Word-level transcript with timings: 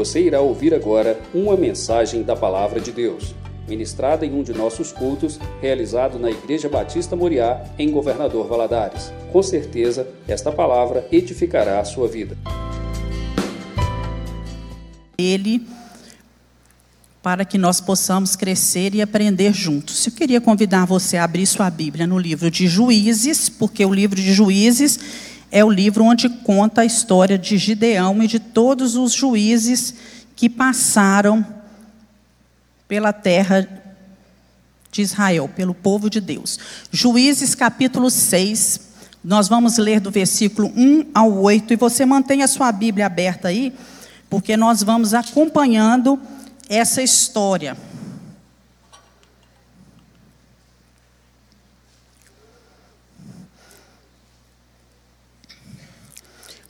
Você 0.00 0.22
irá 0.22 0.40
ouvir 0.40 0.72
agora 0.72 1.20
uma 1.34 1.58
mensagem 1.58 2.22
da 2.22 2.34
Palavra 2.34 2.80
de 2.80 2.90
Deus, 2.90 3.34
ministrada 3.68 4.24
em 4.24 4.32
um 4.32 4.42
de 4.42 4.54
nossos 4.54 4.92
cultos, 4.92 5.38
realizado 5.60 6.18
na 6.18 6.30
Igreja 6.30 6.70
Batista 6.70 7.14
Moriá, 7.14 7.62
em 7.78 7.90
Governador 7.90 8.48
Valadares. 8.48 9.12
Com 9.30 9.42
certeza, 9.42 10.08
esta 10.26 10.50
palavra 10.50 11.06
edificará 11.12 11.80
a 11.80 11.84
sua 11.84 12.08
vida. 12.08 12.34
Ele 15.18 15.66
para 17.22 17.44
que 17.44 17.58
nós 17.58 17.82
possamos 17.82 18.34
crescer 18.34 18.94
e 18.94 19.02
aprender 19.02 19.52
juntos. 19.52 20.06
Eu 20.06 20.12
queria 20.12 20.40
convidar 20.40 20.86
você 20.86 21.18
a 21.18 21.24
abrir 21.24 21.44
sua 21.44 21.68
Bíblia 21.68 22.06
no 22.06 22.18
livro 22.18 22.50
de 22.50 22.66
Juízes, 22.66 23.50
porque 23.50 23.84
o 23.84 23.92
livro 23.92 24.16
de 24.16 24.32
Juízes 24.32 24.98
é 25.50 25.64
o 25.64 25.70
livro 25.70 26.04
onde 26.04 26.28
conta 26.28 26.82
a 26.82 26.84
história 26.84 27.36
de 27.36 27.58
Gideão 27.58 28.22
e 28.22 28.26
de 28.26 28.38
todos 28.38 28.96
os 28.96 29.12
juízes 29.12 29.94
que 30.36 30.48
passaram 30.48 31.44
pela 32.86 33.12
terra 33.12 33.68
de 34.90 35.02
Israel, 35.02 35.48
pelo 35.54 35.74
povo 35.74 36.08
de 36.08 36.20
Deus. 36.20 36.58
Juízes 36.90 37.54
capítulo 37.54 38.10
6, 38.10 38.80
nós 39.22 39.48
vamos 39.48 39.76
ler 39.76 40.00
do 40.00 40.10
versículo 40.10 40.72
1 40.76 41.10
ao 41.14 41.32
8, 41.32 41.72
e 41.72 41.76
você 41.76 42.04
mantém 42.06 42.42
a 42.42 42.48
sua 42.48 42.72
Bíblia 42.72 43.06
aberta 43.06 43.48
aí, 43.48 43.72
porque 44.28 44.56
nós 44.56 44.82
vamos 44.82 45.14
acompanhando 45.14 46.18
essa 46.68 47.02
história. 47.02 47.76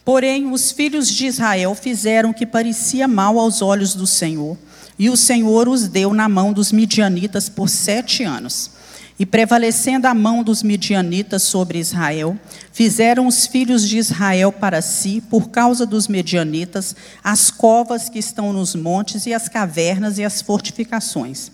Porém, 0.05 0.51
os 0.51 0.73
filhos 0.73 1.09
de 1.09 1.27
Israel 1.27 1.75
fizeram 1.75 2.31
o 2.31 2.35
que 2.35 2.47
parecia 2.47 3.07
mal 3.07 3.39
aos 3.39 3.61
olhos 3.61 3.95
do 3.95 4.07
Senhor, 4.07 4.57
e 4.99 5.09
o 5.09 5.17
Senhor 5.17 5.69
os 5.69 5.89
deu 5.89 6.13
na 6.13 6.29
mão 6.29 6.53
dos 6.53 6.73
midianitas 6.73 7.49
por 7.49 7.69
sete 7.69 8.23
anos. 8.23 8.71
E 9.19 9.27
prevalecendo 9.27 10.07
a 10.07 10.15
mão 10.15 10.43
dos 10.43 10.63
midianitas 10.63 11.43
sobre 11.43 11.79
Israel, 11.79 12.39
fizeram 12.73 13.27
os 13.27 13.47
filhos 13.47 13.87
de 13.87 13.99
Israel 13.99 14.51
para 14.51 14.81
si, 14.81 15.23
por 15.29 15.51
causa 15.51 15.85
dos 15.85 16.09
medianitas, 16.09 16.97
as 17.23 17.51
covas 17.51 18.09
que 18.09 18.19
estão 18.19 18.51
nos 18.51 18.75
montes 18.75 19.27
e 19.27 19.35
as 19.35 19.47
cavernas 19.47 20.17
e 20.17 20.25
as 20.25 20.41
fortificações. 20.41 21.53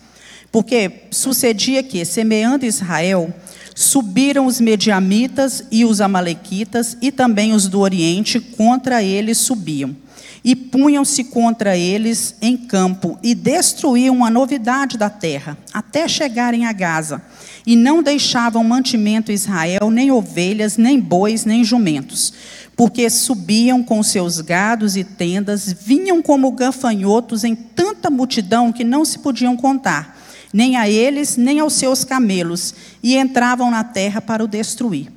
Porque 0.52 1.08
sucedia 1.10 1.82
que, 1.82 2.04
semeando 2.04 2.64
Israel, 2.64 3.34
subiram 3.76 4.46
os 4.46 4.58
mediamitas 4.58 5.64
e 5.70 5.84
os 5.84 6.00
amalequitas 6.00 6.96
e 7.02 7.12
também 7.12 7.52
os 7.52 7.68
do 7.68 7.80
Oriente 7.80 8.40
contra 8.40 9.02
eles 9.02 9.36
subiam. 9.36 9.94
E 10.42 10.56
punham-se 10.56 11.24
contra 11.24 11.76
eles 11.76 12.36
em 12.40 12.56
campo 12.56 13.18
e 13.22 13.34
destruíam 13.34 14.24
a 14.24 14.30
novidade 14.30 14.96
da 14.96 15.10
terra, 15.10 15.58
até 15.74 16.08
chegarem 16.08 16.64
a 16.64 16.72
Gaza, 16.72 17.20
e 17.66 17.76
não 17.76 18.02
deixavam 18.02 18.64
mantimento 18.64 19.30
Israel, 19.30 19.90
nem 19.90 20.10
ovelhas, 20.10 20.78
nem 20.78 20.98
bois, 20.98 21.44
nem 21.44 21.62
jumentos, 21.62 22.32
porque 22.76 23.10
subiam 23.10 23.82
com 23.82 24.02
seus 24.02 24.40
gados 24.40 24.96
e 24.96 25.04
tendas, 25.04 25.70
vinham 25.70 26.22
como 26.22 26.50
gafanhotos 26.52 27.44
em 27.44 27.54
tanta 27.54 28.08
multidão 28.08 28.72
que 28.72 28.84
não 28.84 29.04
se 29.04 29.18
podiam 29.18 29.56
contar, 29.56 30.15
nem 30.56 30.74
a 30.74 30.88
eles, 30.88 31.36
nem 31.36 31.60
aos 31.60 31.74
seus 31.74 32.02
camelos, 32.02 32.74
e 33.02 33.14
entravam 33.14 33.70
na 33.70 33.84
terra 33.84 34.22
para 34.22 34.42
o 34.42 34.48
destruir. 34.48 35.12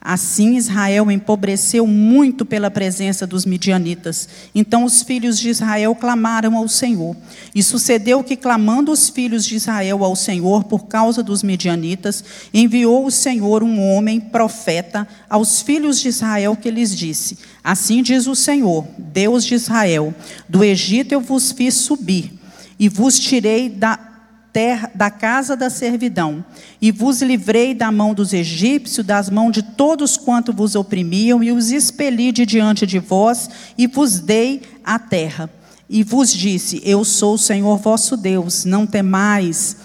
Assim 0.00 0.54
Israel 0.56 1.10
empobreceu 1.10 1.84
muito 1.84 2.44
pela 2.44 2.70
presença 2.70 3.26
dos 3.26 3.44
midianitas. 3.44 4.28
Então 4.54 4.84
os 4.84 5.02
filhos 5.02 5.36
de 5.40 5.48
Israel 5.48 5.96
clamaram 5.96 6.56
ao 6.56 6.68
Senhor. 6.68 7.16
E 7.52 7.60
sucedeu 7.60 8.22
que, 8.22 8.36
clamando 8.36 8.92
os 8.92 9.08
filhos 9.08 9.44
de 9.44 9.56
Israel 9.56 10.04
ao 10.04 10.14
Senhor 10.14 10.62
por 10.62 10.86
causa 10.86 11.24
dos 11.24 11.42
midianitas, 11.42 12.22
enviou 12.52 13.04
o 13.04 13.10
Senhor 13.10 13.64
um 13.64 13.80
homem, 13.80 14.20
profeta, 14.20 15.08
aos 15.28 15.60
filhos 15.60 15.98
de 15.98 16.08
Israel, 16.08 16.54
que 16.54 16.70
lhes 16.70 16.96
disse: 16.96 17.38
Assim 17.64 18.00
diz 18.00 18.28
o 18.28 18.36
Senhor, 18.36 18.86
Deus 18.96 19.44
de 19.44 19.56
Israel: 19.56 20.14
Do 20.48 20.62
Egito 20.62 21.10
eu 21.10 21.20
vos 21.20 21.50
fiz 21.50 21.74
subir, 21.74 22.32
e 22.78 22.88
vos 22.88 23.18
tirei 23.18 23.68
da 23.68 24.13
terra, 24.54 24.88
da 24.94 25.10
casa 25.10 25.56
da 25.56 25.68
servidão, 25.68 26.44
e 26.80 26.92
vos 26.92 27.20
livrei 27.20 27.74
da 27.74 27.90
mão 27.90 28.14
dos 28.14 28.32
egípcios, 28.32 29.04
das 29.04 29.28
mãos 29.28 29.50
de 29.50 29.64
todos 29.64 30.16
quanto 30.16 30.52
vos 30.52 30.76
oprimiam, 30.76 31.42
e 31.42 31.50
os 31.50 31.72
expeli 31.72 32.30
de 32.30 32.46
diante 32.46 32.86
de 32.86 33.00
vós, 33.00 33.50
e 33.76 33.88
vos 33.88 34.20
dei 34.20 34.62
a 34.84 34.96
terra. 34.96 35.50
E 35.90 36.04
vos 36.04 36.32
disse: 36.32 36.80
Eu 36.84 37.04
sou 37.04 37.34
o 37.34 37.38
Senhor 37.38 37.76
vosso 37.78 38.16
Deus, 38.16 38.64
não 38.64 38.86
temais 38.86 39.76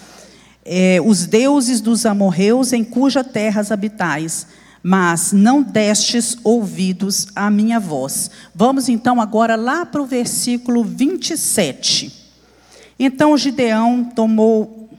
é, 0.64 1.00
os 1.04 1.26
deuses 1.26 1.80
dos 1.80 2.06
amorreus 2.06 2.72
em 2.72 2.84
cuja 2.84 3.24
terras 3.24 3.72
habitais 3.72 4.46
mas 4.82 5.30
não 5.30 5.62
destes 5.62 6.38
ouvidos 6.42 7.26
à 7.36 7.50
minha 7.50 7.78
voz. 7.78 8.30
Vamos 8.54 8.88
então 8.88 9.20
agora 9.20 9.54
lá 9.54 9.84
para 9.84 10.00
o 10.00 10.06
versículo 10.06 10.82
27. 10.82 12.19
Então 13.02 13.34
Gideão 13.38 14.04
tomou 14.04 14.90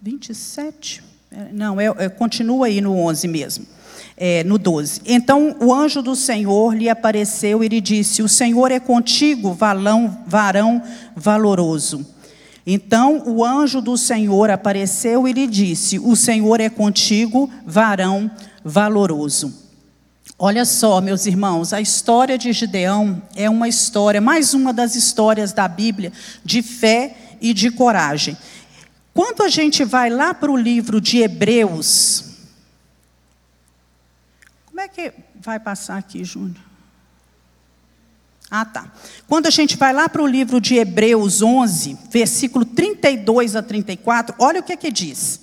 27? 0.00 1.04
É, 1.30 1.52
não, 1.52 1.78
é, 1.78 1.84
é, 1.84 2.08
continua 2.08 2.64
aí 2.64 2.80
no 2.80 2.96
11 2.96 3.28
mesmo. 3.28 3.66
É, 4.16 4.42
no 4.42 4.56
12. 4.56 5.02
Então 5.04 5.54
o 5.60 5.74
anjo 5.74 6.00
do 6.00 6.16
Senhor 6.16 6.74
lhe 6.74 6.88
apareceu 6.88 7.62
e 7.62 7.68
lhe 7.68 7.78
disse: 7.78 8.22
O 8.22 8.28
Senhor 8.28 8.72
é 8.72 8.80
contigo, 8.80 9.52
valão, 9.52 10.24
varão 10.26 10.82
valoroso. 11.14 12.06
Então 12.66 13.22
o 13.26 13.44
anjo 13.44 13.82
do 13.82 13.98
Senhor 13.98 14.48
apareceu 14.48 15.28
e 15.28 15.32
lhe 15.34 15.46
disse: 15.46 15.98
O 15.98 16.16
Senhor 16.16 16.58
é 16.58 16.70
contigo, 16.70 17.50
varão 17.66 18.30
valoroso. 18.64 19.66
Olha 20.38 20.64
só, 20.64 21.00
meus 21.00 21.26
irmãos, 21.26 21.72
a 21.72 21.80
história 21.80 22.36
de 22.36 22.52
Gideão 22.52 23.22
é 23.34 23.48
uma 23.48 23.68
história, 23.68 24.20
mais 24.20 24.52
uma 24.52 24.72
das 24.72 24.94
histórias 24.94 25.52
da 25.52 25.66
Bíblia 25.66 26.12
de 26.44 26.62
fé 26.62 27.25
e 27.50 27.54
de 27.54 27.70
coragem. 27.70 28.36
Quando 29.14 29.42
a 29.42 29.48
gente 29.48 29.84
vai 29.84 30.10
lá 30.10 30.34
para 30.34 30.50
o 30.50 30.56
livro 30.56 31.00
de 31.00 31.18
Hebreus, 31.18 32.24
como 34.66 34.80
é 34.80 34.88
que 34.88 35.12
vai 35.40 35.58
passar 35.58 35.96
aqui, 35.96 36.22
Júnior? 36.22 36.66
Ah, 38.50 38.64
tá. 38.64 38.92
Quando 39.26 39.46
a 39.46 39.50
gente 39.50 39.76
vai 39.76 39.92
lá 39.92 40.08
para 40.08 40.22
o 40.22 40.26
livro 40.26 40.60
de 40.60 40.76
Hebreus 40.76 41.42
11, 41.42 41.98
versículo 42.10 42.64
32 42.64 43.56
a 43.56 43.62
34, 43.62 44.34
olha 44.38 44.60
o 44.60 44.62
que 44.62 44.72
é 44.72 44.76
que 44.76 44.92
diz. 44.92 45.40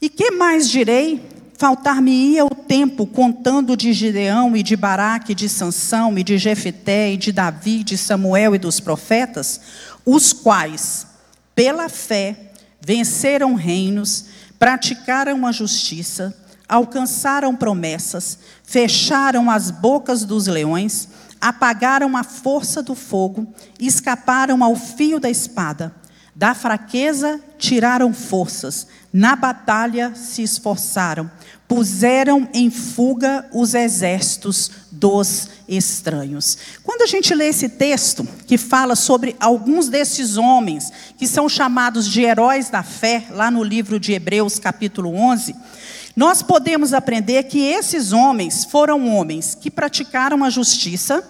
E 0.00 0.08
que 0.08 0.30
mais 0.30 0.68
direi? 0.68 1.22
Faltar-me-ia 1.56 2.44
o 2.44 2.54
tempo 2.54 3.06
contando 3.06 3.76
de 3.76 3.92
Gideão 3.92 4.56
e 4.56 4.62
de 4.62 4.76
Baraque, 4.76 5.34
de 5.34 5.48
Sansão 5.48 6.18
e 6.18 6.22
de 6.22 6.36
Jefeté 6.36 7.12
e 7.12 7.16
de 7.16 7.30
Davi, 7.30 7.84
de 7.84 7.96
Samuel 7.96 8.54
e 8.54 8.58
dos 8.58 8.80
profetas, 8.80 9.60
os 10.04 10.32
quais, 10.32 11.06
pela 11.54 11.88
fé, 11.88 12.52
venceram 12.80 13.54
reinos, 13.54 14.26
praticaram 14.58 15.46
a 15.46 15.52
justiça, 15.52 16.34
alcançaram 16.68 17.54
promessas, 17.54 18.38
fecharam 18.62 19.50
as 19.50 19.70
bocas 19.70 20.24
dos 20.24 20.46
leões, 20.46 21.08
apagaram 21.40 22.16
a 22.16 22.24
força 22.24 22.82
do 22.82 22.94
fogo, 22.94 23.52
escaparam 23.78 24.64
ao 24.64 24.74
fio 24.74 25.20
da 25.20 25.30
espada. 25.30 25.94
Da 26.34 26.52
fraqueza 26.52 27.40
tiraram 27.58 28.12
forças, 28.12 28.88
na 29.12 29.36
batalha 29.36 30.14
se 30.16 30.42
esforçaram, 30.42 31.30
puseram 31.68 32.48
em 32.52 32.70
fuga 32.70 33.48
os 33.52 33.74
exércitos 33.74 34.70
dos 34.94 35.48
estranhos. 35.68 36.56
Quando 36.82 37.02
a 37.02 37.06
gente 37.06 37.34
lê 37.34 37.48
esse 37.48 37.68
texto, 37.68 38.26
que 38.46 38.56
fala 38.56 38.94
sobre 38.94 39.36
alguns 39.40 39.88
desses 39.88 40.36
homens, 40.36 40.90
que 41.18 41.26
são 41.26 41.48
chamados 41.48 42.08
de 42.08 42.22
heróis 42.22 42.70
da 42.70 42.82
fé, 42.82 43.26
lá 43.30 43.50
no 43.50 43.62
livro 43.62 43.98
de 43.98 44.12
Hebreus, 44.12 44.58
capítulo 44.58 45.14
11, 45.14 45.54
nós 46.16 46.42
podemos 46.42 46.92
aprender 46.92 47.44
que 47.44 47.58
esses 47.58 48.12
homens 48.12 48.64
foram 48.64 49.08
homens 49.08 49.54
que 49.54 49.70
praticaram 49.70 50.44
a 50.44 50.50
justiça, 50.50 51.28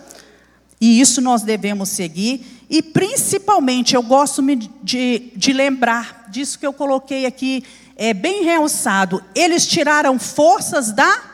e 0.81 1.01
isso 1.01 1.21
nós 1.21 1.43
devemos 1.43 1.89
seguir, 1.89 2.65
e 2.69 2.83
principalmente 2.83 3.95
eu 3.95 4.03
gosto 4.03 4.43
de, 4.83 5.33
de 5.35 5.53
lembrar 5.53 6.27
disso 6.29 6.59
que 6.59 6.67
eu 6.67 6.73
coloquei 6.73 7.25
aqui, 7.25 7.65
é 7.97 8.13
bem 8.13 8.45
realçado. 8.45 9.23
Eles 9.35 9.67
tiraram 9.67 10.19
forças 10.19 10.93
da 10.93 11.34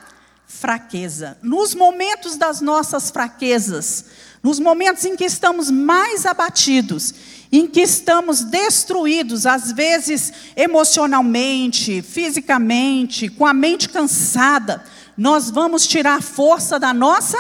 fraqueza. 0.61 1.39
Nos 1.43 1.75
momentos 1.75 2.37
das 2.37 2.61
nossas 2.61 3.11
fraquezas, 3.11 4.05
nos 4.43 4.61
momentos 4.61 5.07
em 5.07 5.17
que 5.17 5.25
estamos 5.25 5.71
mais 5.71 6.27
abatidos, 6.27 7.15
em 7.51 7.67
que 7.67 7.81
estamos 7.81 8.43
destruídos, 8.43 9.47
às 9.47 9.73
vezes 9.73 10.33
emocionalmente, 10.55 12.03
fisicamente, 12.03 13.29
com 13.31 13.47
a 13.47 13.55
mente 13.55 13.89
cansada, 13.89 14.85
nós 15.17 15.51
vamos 15.51 15.87
tirar 15.87 16.23
força 16.23 16.79
da 16.79 16.93
nossa 16.93 17.39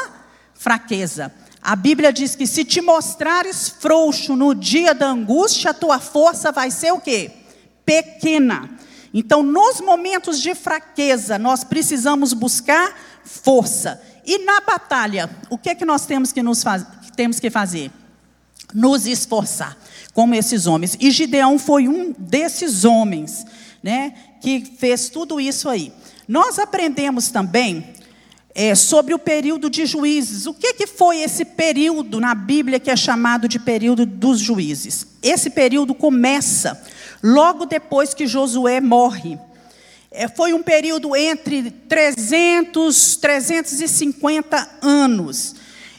fraqueza. 0.54 1.32
A 1.62 1.76
Bíblia 1.76 2.10
diz 2.12 2.34
que 2.34 2.46
se 2.46 2.64
te 2.64 2.80
mostrares 2.80 3.68
frouxo 3.68 4.34
no 4.34 4.54
dia 4.54 4.94
da 4.94 5.10
angústia, 5.10 5.72
a 5.72 5.74
tua 5.74 5.98
força 5.98 6.50
vai 6.50 6.70
ser 6.70 6.92
o 6.92 7.00
quê? 7.00 7.30
Pequena. 7.84 8.80
Então, 9.12 9.42
nos 9.42 9.80
momentos 9.80 10.40
de 10.40 10.54
fraqueza, 10.54 11.38
nós 11.38 11.64
precisamos 11.64 12.32
buscar 12.32 12.94
força. 13.24 14.00
E 14.24 14.44
na 14.44 14.60
batalha, 14.60 15.30
o 15.48 15.58
que 15.58 15.70
é 15.70 15.74
que 15.74 15.84
nós 15.84 16.06
temos 16.06 16.32
que, 16.32 16.42
nos 16.42 16.62
faz... 16.62 16.84
temos 17.16 17.40
que 17.40 17.50
fazer? 17.50 17.90
Nos 18.72 19.06
esforçar, 19.06 19.76
como 20.12 20.34
esses 20.34 20.66
homens. 20.66 20.96
E 21.00 21.10
Gideão 21.10 21.58
foi 21.58 21.88
um 21.88 22.14
desses 22.16 22.84
homens, 22.84 23.44
né, 23.82 24.14
que 24.40 24.64
fez 24.78 25.08
tudo 25.08 25.40
isso 25.40 25.68
aí. 25.68 25.92
Nós 26.28 26.58
aprendemos 26.58 27.28
também 27.28 27.94
é, 28.54 28.74
sobre 28.74 29.14
o 29.14 29.18
período 29.18 29.70
de 29.70 29.86
juízes. 29.86 30.46
O 30.46 30.54
que, 30.54 30.74
que 30.74 30.86
foi 30.86 31.18
esse 31.18 31.44
período 31.44 32.20
na 32.20 32.34
Bíblia 32.34 32.80
que 32.80 32.90
é 32.90 32.96
chamado 32.96 33.48
de 33.48 33.58
período 33.58 34.04
dos 34.04 34.38
juízes? 34.40 35.06
Esse 35.22 35.50
período 35.50 35.94
começa 35.94 36.80
logo 37.22 37.66
depois 37.66 38.14
que 38.14 38.26
Josué 38.26 38.80
morre. 38.80 39.38
É, 40.10 40.26
foi 40.26 40.52
um 40.52 40.62
período 40.62 41.14
entre 41.14 41.70
300, 41.70 43.16
350 43.16 44.78
anos. 44.82 45.54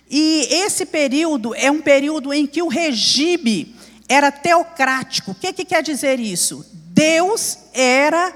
E 0.10 0.48
esse 0.52 0.86
período 0.86 1.56
é 1.56 1.72
um 1.72 1.82
período 1.82 2.34
em 2.34 2.46
que 2.46 2.62
o 2.62 2.68
regime 2.68 3.74
era 4.10 4.30
teocrático. 4.30 5.32
O 5.32 5.36
que, 5.36 5.54
que 5.54 5.64
quer 5.64 5.82
dizer 5.82 6.20
isso? 6.20 6.66
Deus 6.74 7.58
era 7.74 8.34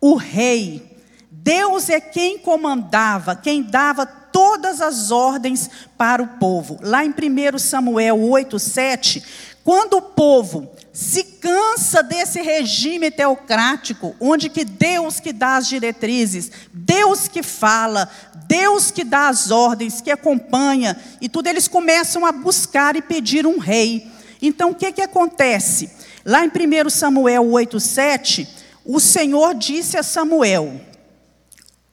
o 0.00 0.14
rei. 0.14 0.82
Deus 1.30 1.90
é 1.90 2.00
quem 2.00 2.38
comandava, 2.38 3.36
quem 3.36 3.62
dava 3.62 4.06
todas 4.06 4.80
as 4.80 5.10
ordens 5.10 5.68
para 5.98 6.22
o 6.22 6.28
povo. 6.38 6.78
Lá 6.82 7.04
em 7.04 7.10
1 7.10 7.58
Samuel 7.58 8.18
8, 8.20 8.58
7, 8.58 9.22
quando 9.68 9.98
o 9.98 10.00
povo 10.00 10.66
se 10.94 11.22
cansa 11.22 12.02
desse 12.02 12.40
regime 12.40 13.10
teocrático, 13.10 14.16
onde 14.18 14.48
que 14.48 14.64
Deus 14.64 15.20
que 15.20 15.30
dá 15.30 15.58
as 15.58 15.68
diretrizes, 15.68 16.50
Deus 16.72 17.28
que 17.28 17.42
fala, 17.42 18.08
Deus 18.46 18.90
que 18.90 19.04
dá 19.04 19.28
as 19.28 19.50
ordens, 19.50 20.00
que 20.00 20.10
acompanha, 20.10 20.98
e 21.20 21.28
tudo, 21.28 21.48
eles 21.48 21.68
começam 21.68 22.24
a 22.24 22.32
buscar 22.32 22.96
e 22.96 23.02
pedir 23.02 23.46
um 23.46 23.58
rei. 23.58 24.10
Então, 24.40 24.70
o 24.70 24.74
que, 24.74 24.90
que 24.90 25.02
acontece? 25.02 25.90
Lá 26.24 26.42
em 26.42 26.48
1 26.48 26.88
Samuel 26.88 27.46
8, 27.52 27.78
7, 27.78 28.48
o 28.86 28.98
Senhor 28.98 29.54
disse 29.54 29.98
a 29.98 30.02
Samuel: 30.02 30.80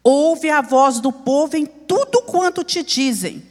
Ouve 0.02 0.50
a 0.50 0.62
voz 0.62 1.02
do 1.02 1.12
povo 1.12 1.58
em 1.58 1.66
tudo 1.66 2.22
quanto 2.22 2.64
te 2.64 2.82
dizem, 2.82 3.44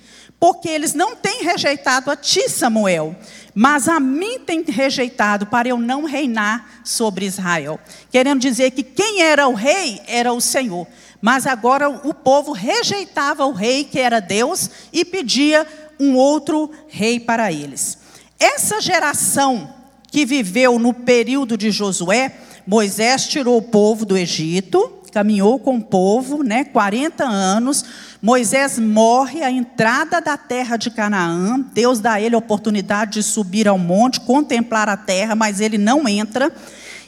porque 0.45 0.69
eles 0.69 0.93
não 0.93 1.17
têm 1.17 1.43
rejeitado 1.43 2.11
a 2.11 2.17
ti, 2.17 2.51
Samuel, 2.51 3.17
mas 3.55 3.89
a 3.89 3.99
mim 3.99 4.39
têm 4.41 4.63
rejeitado 4.63 5.47
para 5.47 5.69
eu 5.69 5.79
não 5.79 6.05
reinar 6.05 6.83
sobre 6.85 7.25
Israel. 7.25 7.81
Querendo 8.11 8.43
dizer 8.43 8.73
que 8.73 8.83
quem 8.83 9.23
era 9.23 9.49
o 9.49 9.55
rei 9.55 10.03
era 10.07 10.35
o 10.35 10.43
Senhor, 10.43 10.87
mas 11.19 11.47
agora 11.47 11.89
o 11.89 12.13
povo 12.13 12.53
rejeitava 12.53 13.47
o 13.47 13.53
rei, 13.53 13.85
que 13.85 13.99
era 13.99 14.21
Deus, 14.21 14.69
e 14.93 15.03
pedia 15.03 15.67
um 15.99 16.15
outro 16.15 16.71
rei 16.89 17.19
para 17.19 17.51
eles. 17.51 17.97
Essa 18.39 18.83
geração 18.83 19.73
que 20.11 20.27
viveu 20.27 20.79
no 20.79 20.93
período 20.93 21.57
de 21.57 21.71
Josué, 21.71 22.37
Moisés 22.67 23.27
tirou 23.29 23.57
o 23.57 23.63
povo 23.63 24.05
do 24.05 24.15
Egito, 24.15 24.93
caminhou 25.15 25.61
com 25.61 25.77
o 25.77 25.81
povo, 25.81 26.43
né, 26.43 26.65
40 26.65 27.25
anos. 27.25 27.85
Moisés 28.21 28.81
morre 28.81 29.45
à 29.45 29.51
entrada 29.51 30.21
da 30.21 30.37
terra 30.37 30.77
de 30.77 30.91
Canaã. 30.91 31.65
Deus 31.73 32.01
dá 32.01 32.15
a 32.15 32.21
ele 32.21 32.35
a 32.35 32.39
oportunidade 32.39 33.13
de 33.13 33.23
subir 33.23 33.69
ao 33.69 33.79
monte, 33.79 34.21
contemplar 34.21 34.89
a 34.89 34.97
terra, 34.97 35.37
mas 35.37 35.61
ele 35.61 35.79
não 35.79 36.09
entra. 36.09 36.53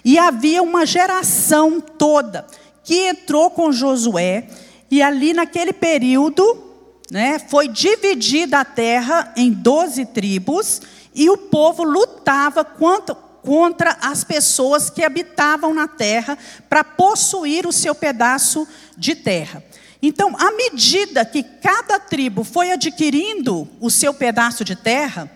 E 0.05 0.21
havia 0.21 0.63
uma 0.63 0.87
geração 0.87 1.81
toda 1.81 2.47
que 2.85 3.09
entrou 3.09 3.51
com 3.51 3.73
Josué, 3.73 4.47
e 4.89 5.03
ali 5.03 5.33
naquele 5.33 5.73
período, 5.73 6.45
né, 7.11 7.41
foi 7.41 7.67
dividida 7.67 8.61
a 8.61 8.65
terra 8.65 9.33
em 9.37 9.51
12 9.51 10.07
tribos, 10.07 10.81
e 11.13 11.29
o 11.29 11.37
povo 11.37 11.83
lutava 11.83 12.65
quanto, 12.65 13.17
contra 13.47 13.97
as 14.03 14.25
pessoas 14.25 14.91
que 14.91 15.05
habitavam 15.05 15.73
na 15.73 15.87
terra 15.87 16.37
para 16.69 16.83
possuir 16.83 17.65
o 17.65 17.73
seu 17.73 17.95
pedaço 17.95 18.67
de 18.99 19.15
terra. 19.15 19.63
Então, 20.03 20.35
à 20.37 20.51
medida 20.51 21.25
que 21.25 21.45
cada 21.45 22.01
tribo 22.01 22.43
foi 22.43 22.73
adquirindo 22.73 23.69
o 23.81 23.89
seu 23.89 24.13
pedaço 24.13 24.65
de 24.65 24.75
terra, 24.75 25.31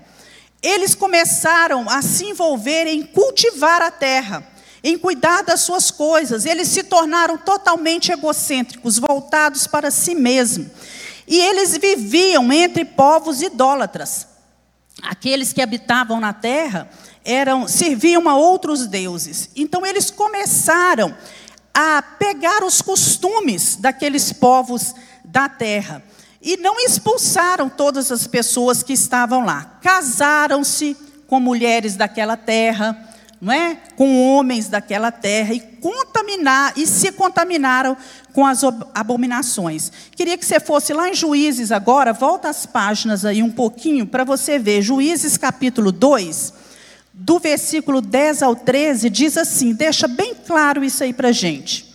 eles 0.60 0.92
começaram 0.92 1.88
a 1.88 2.02
se 2.02 2.24
envolver 2.24 2.88
em 2.88 3.04
cultivar 3.04 3.80
a 3.80 3.92
terra, 3.92 4.44
em 4.82 4.98
cuidar 4.98 5.42
das 5.42 5.60
suas 5.60 5.92
coisas. 5.92 6.44
Eles 6.44 6.66
se 6.66 6.82
tornaram 6.82 7.38
totalmente 7.38 8.10
egocêntricos, 8.10 8.98
voltados 8.98 9.68
para 9.68 9.88
si 9.92 10.16
mesmos. 10.16 10.66
E 11.28 11.38
eles 11.38 11.78
viviam 11.78 12.52
entre 12.52 12.84
povos 12.84 13.40
idólatras. 13.40 14.26
Aqueles 15.00 15.52
que 15.52 15.62
habitavam 15.62 16.20
na 16.20 16.32
terra 16.32 16.90
eram 17.24 17.68
serviam 17.68 18.28
a 18.28 18.36
outros 18.36 18.86
deuses. 18.86 19.50
Então 19.54 19.84
eles 19.84 20.10
começaram 20.10 21.14
a 21.72 22.02
pegar 22.02 22.64
os 22.64 22.82
costumes 22.82 23.76
daqueles 23.76 24.32
povos 24.32 24.94
da 25.24 25.48
terra 25.48 26.02
e 26.42 26.56
não 26.56 26.80
expulsaram 26.80 27.68
todas 27.68 28.10
as 28.10 28.26
pessoas 28.26 28.82
que 28.82 28.92
estavam 28.92 29.44
lá. 29.44 29.78
Casaram-se 29.82 30.96
com 31.26 31.38
mulheres 31.38 31.96
daquela 31.96 32.36
terra, 32.36 33.08
não 33.40 33.52
é? 33.52 33.76
Com 33.94 34.20
homens 34.20 34.68
daquela 34.68 35.12
terra 35.12 35.54
e 35.54 35.60
contaminar 35.60 36.72
e 36.76 36.86
se 36.86 37.12
contaminaram 37.12 37.96
com 38.32 38.44
as 38.46 38.62
abominações. 38.94 39.92
Queria 40.16 40.36
que 40.36 40.44
você 40.44 40.58
fosse 40.58 40.92
lá 40.92 41.08
em 41.08 41.14
Juízes 41.14 41.70
agora, 41.70 42.12
volta 42.12 42.48
as 42.48 42.66
páginas 42.66 43.24
aí 43.24 43.42
um 43.42 43.50
pouquinho 43.50 44.06
para 44.06 44.24
você 44.24 44.58
ver 44.58 44.82
Juízes 44.82 45.36
capítulo 45.36 45.92
2 45.92 46.59
do 47.22 47.38
versículo 47.38 48.00
10 48.00 48.42
ao 48.42 48.56
13, 48.56 49.10
diz 49.10 49.36
assim: 49.36 49.74
deixa 49.74 50.08
bem 50.08 50.34
claro 50.34 50.82
isso 50.82 51.04
aí 51.04 51.12
para 51.12 51.30
gente. 51.30 51.94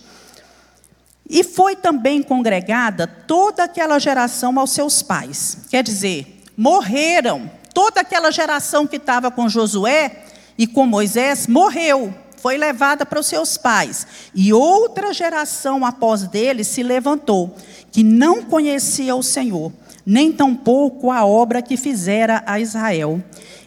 E 1.28 1.42
foi 1.42 1.74
também 1.74 2.22
congregada 2.22 3.08
toda 3.08 3.64
aquela 3.64 3.98
geração 3.98 4.56
aos 4.58 4.70
seus 4.70 5.02
pais. 5.02 5.58
Quer 5.68 5.82
dizer, 5.82 6.44
morreram. 6.56 7.50
Toda 7.74 8.00
aquela 8.00 8.30
geração 8.30 8.86
que 8.86 8.96
estava 8.96 9.30
com 9.30 9.48
Josué 9.48 10.24
e 10.56 10.66
com 10.66 10.86
Moisés 10.86 11.46
morreu, 11.46 12.14
foi 12.40 12.56
levada 12.56 13.04
para 13.04 13.18
os 13.18 13.26
seus 13.26 13.58
pais. 13.58 14.06
E 14.32 14.52
outra 14.52 15.12
geração 15.12 15.84
após 15.84 16.22
dele 16.28 16.62
se 16.62 16.82
levantou, 16.82 17.56
que 17.90 18.04
não 18.04 18.42
conhecia 18.42 19.16
o 19.16 19.22
Senhor, 19.22 19.72
nem 20.06 20.32
tampouco 20.32 21.10
a 21.10 21.26
obra 21.26 21.60
que 21.60 21.76
fizera 21.76 22.44
a 22.46 22.60
Israel. 22.60 23.20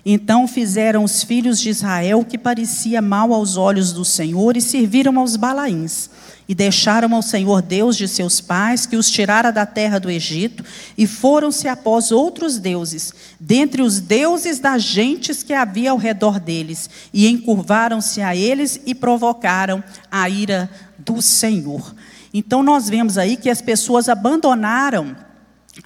Então 0.06 0.48
fizeram 0.48 1.03
os 1.03 1.24
filhos 1.24 1.60
de 1.60 1.70
Israel 1.70 2.24
que 2.24 2.38
parecia 2.38 3.01
mal 3.01 3.34
aos 3.34 3.58
olhos 3.58 3.91
do 3.91 4.06
Senhor 4.06 4.56
e 4.56 4.62
serviram 4.62 5.20
aos 5.20 5.36
Balaíns. 5.36 6.10
E 6.48 6.56
deixaram 6.56 7.13
ao 7.13 7.22
Senhor 7.22 7.62
Deus 7.62 7.96
de 7.96 8.08
seus 8.08 8.41
pais, 8.41 8.88
que 8.88 8.96
os 8.96 9.12
tirara 9.12 9.51
da 9.51 9.68
terra 9.68 10.00
do 10.00 10.10
Egito, 10.10 10.65
e 10.98 11.06
foram-se 11.06 11.68
após 11.68 12.12
outros 12.12 12.58
deuses, 12.58 13.13
dentre 13.39 13.84
os 13.84 14.00
deuses 14.00 14.58
das 14.58 14.82
gentes 14.82 15.44
que 15.44 15.53
havia 15.53 15.91
ao 15.91 15.98
redor 15.98 16.39
deles, 16.39 16.89
e 17.13 17.27
encurvaram-se 17.27 18.22
a 18.24 18.36
eles 18.36 18.82
e 18.84 18.96
provocaram 18.96 19.84
a 20.10 20.27
ira 20.27 20.68
do 20.98 21.22
Senhor. 21.22 21.94
Então 22.34 22.63
nós 22.63 22.89
vemos 22.89 23.15
aí 23.15 23.38
que 23.38 23.50
as 23.50 23.62
pessoas 23.62 24.10
abandonaram 24.10 25.15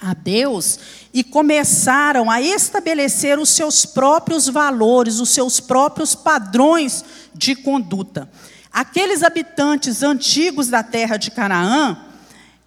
a 0.00 0.14
Deus 0.14 0.78
e 1.12 1.22
começaram 1.22 2.30
a 2.30 2.40
estabelecer 2.40 3.38
os 3.38 3.48
seus 3.50 3.86
próprios 3.86 4.48
valores, 4.48 5.20
os 5.20 5.30
seus 5.30 5.60
próprios 5.60 6.14
padrões 6.14 7.04
de 7.34 7.54
conduta. 7.54 8.28
Aqueles 8.72 9.22
habitantes 9.22 10.02
antigos 10.02 10.68
da 10.68 10.82
terra 10.82 11.16
de 11.16 11.30
Canaã, 11.30 11.96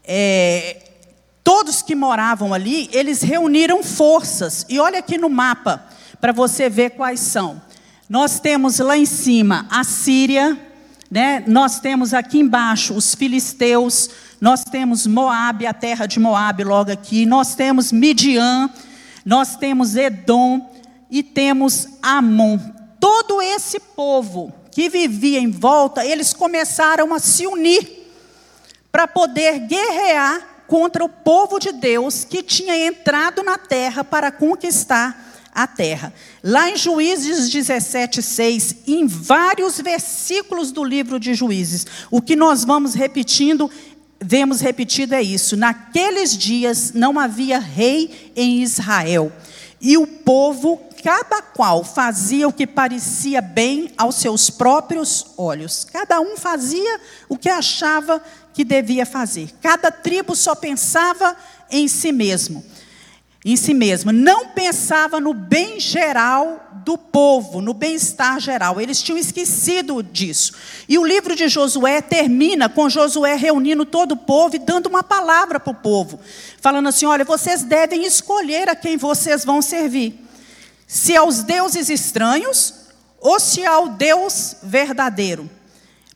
é, 0.03 0.83
todos 1.43 1.81
que 1.81 1.95
moravam 1.95 2.53
ali, 2.53 2.89
eles 2.91 3.21
reuniram 3.21 3.83
forças. 3.83 4.65
E 4.69 4.79
olha 4.79 4.99
aqui 4.99 5.17
no 5.17 5.29
mapa, 5.29 5.85
para 6.19 6.31
você 6.31 6.69
ver 6.69 6.91
quais 6.91 7.19
são. 7.19 7.61
Nós 8.09 8.39
temos 8.39 8.79
lá 8.79 8.97
em 8.97 9.05
cima 9.05 9.67
a 9.69 9.83
Síria, 9.83 10.57
né? 11.09 11.43
nós 11.47 11.79
temos 11.79 12.13
aqui 12.13 12.39
embaixo 12.39 12.93
os 12.93 13.15
filisteus, 13.15 14.09
nós 14.39 14.63
temos 14.63 15.07
Moabe, 15.07 15.65
a 15.65 15.73
terra 15.73 16.05
de 16.05 16.19
Moabe 16.19 16.63
logo 16.63 16.91
aqui, 16.91 17.25
nós 17.25 17.55
temos 17.55 17.91
Midian, 17.91 18.69
nós 19.25 19.55
temos 19.55 19.95
Edom 19.95 20.69
e 21.09 21.23
temos 21.23 21.87
Amon. 22.01 22.59
Todo 22.99 23.41
esse 23.41 23.79
povo 23.79 24.53
que 24.71 24.89
vivia 24.89 25.39
em 25.39 25.49
volta, 25.49 26.05
eles 26.05 26.33
começaram 26.33 27.13
a 27.13 27.19
se 27.19 27.47
unir 27.47 28.11
para 28.91 29.07
poder 29.07 29.59
guerrear 29.61 30.39
contra 30.67 31.03
o 31.03 31.09
povo 31.09 31.59
de 31.59 31.71
Deus 31.71 32.23
que 32.23 32.43
tinha 32.43 32.77
entrado 32.85 33.41
na 33.41 33.57
terra 33.57 34.03
para 34.03 34.31
conquistar 34.31 35.27
a 35.57 35.65
terra. 35.65 36.13
Lá 36.43 36.69
em 36.69 36.77
Juízes 36.77 37.49
17, 37.49 38.21
6, 38.21 38.75
em 38.85 39.07
vários 39.07 39.81
versículos 39.81 40.71
do 40.71 40.83
livro 40.83 41.19
de 41.19 41.33
Juízes, 41.33 41.87
o 42.11 42.21
que 42.21 42.35
nós 42.35 42.63
vamos 42.63 42.93
repetindo, 42.93 43.67
vemos 44.21 44.61
repetido 44.61 45.15
é 45.15 45.21
isso: 45.23 45.57
naqueles 45.57 46.37
dias 46.37 46.93
não 46.93 47.17
havia 47.17 47.57
rei 47.57 48.31
em 48.35 48.61
Israel, 48.61 49.31
e 49.81 49.97
o 49.97 50.05
povo, 50.05 50.79
cada 51.03 51.41
qual 51.41 51.83
fazia 51.83 52.47
o 52.47 52.53
que 52.53 52.67
parecia 52.67 53.41
bem 53.41 53.91
aos 53.97 54.13
seus 54.13 54.51
próprios 54.51 55.25
olhos, 55.37 55.87
cada 55.91 56.21
um 56.21 56.37
fazia 56.37 57.01
o 57.27 57.35
que 57.35 57.49
achava 57.49 58.21
que 58.53 58.63
devia 58.63 59.07
fazer, 59.07 59.49
cada 59.59 59.89
tribo 59.89 60.35
só 60.35 60.53
pensava 60.53 61.35
em 61.71 61.87
si 61.87 62.11
mesmo 62.11 62.63
em 63.51 63.55
si 63.55 63.73
mesmo, 63.73 64.11
não 64.11 64.49
pensava 64.49 65.19
no 65.19 65.33
bem 65.33 65.79
geral 65.79 66.67
do 66.83 66.97
povo, 66.97 67.61
no 67.61 67.73
bem-estar 67.73 68.39
geral. 68.39 68.79
Eles 68.79 69.01
tinham 69.01 69.17
esquecido 69.17 70.01
disso. 70.03 70.53
E 70.87 70.97
o 70.97 71.05
livro 71.05 71.35
de 71.35 71.47
Josué 71.47 72.01
termina 72.01 72.67
com 72.67 72.89
Josué 72.89 73.35
reunindo 73.35 73.85
todo 73.85 74.13
o 74.13 74.17
povo 74.17 74.55
e 74.55 74.59
dando 74.59 74.87
uma 74.87 75.03
palavra 75.03 75.59
para 75.59 75.71
o 75.71 75.75
povo, 75.75 76.19
falando 76.61 76.89
assim: 76.89 77.05
olha, 77.05 77.23
vocês 77.23 77.63
devem 77.63 78.05
escolher 78.05 78.69
a 78.69 78.75
quem 78.75 78.97
vocês 78.97 79.43
vão 79.43 79.61
servir. 79.61 80.17
Se 80.85 81.15
aos 81.15 81.43
deuses 81.43 81.89
estranhos 81.89 82.73
ou 83.19 83.39
se 83.39 83.65
ao 83.65 83.89
Deus 83.89 84.57
verdadeiro. 84.63 85.49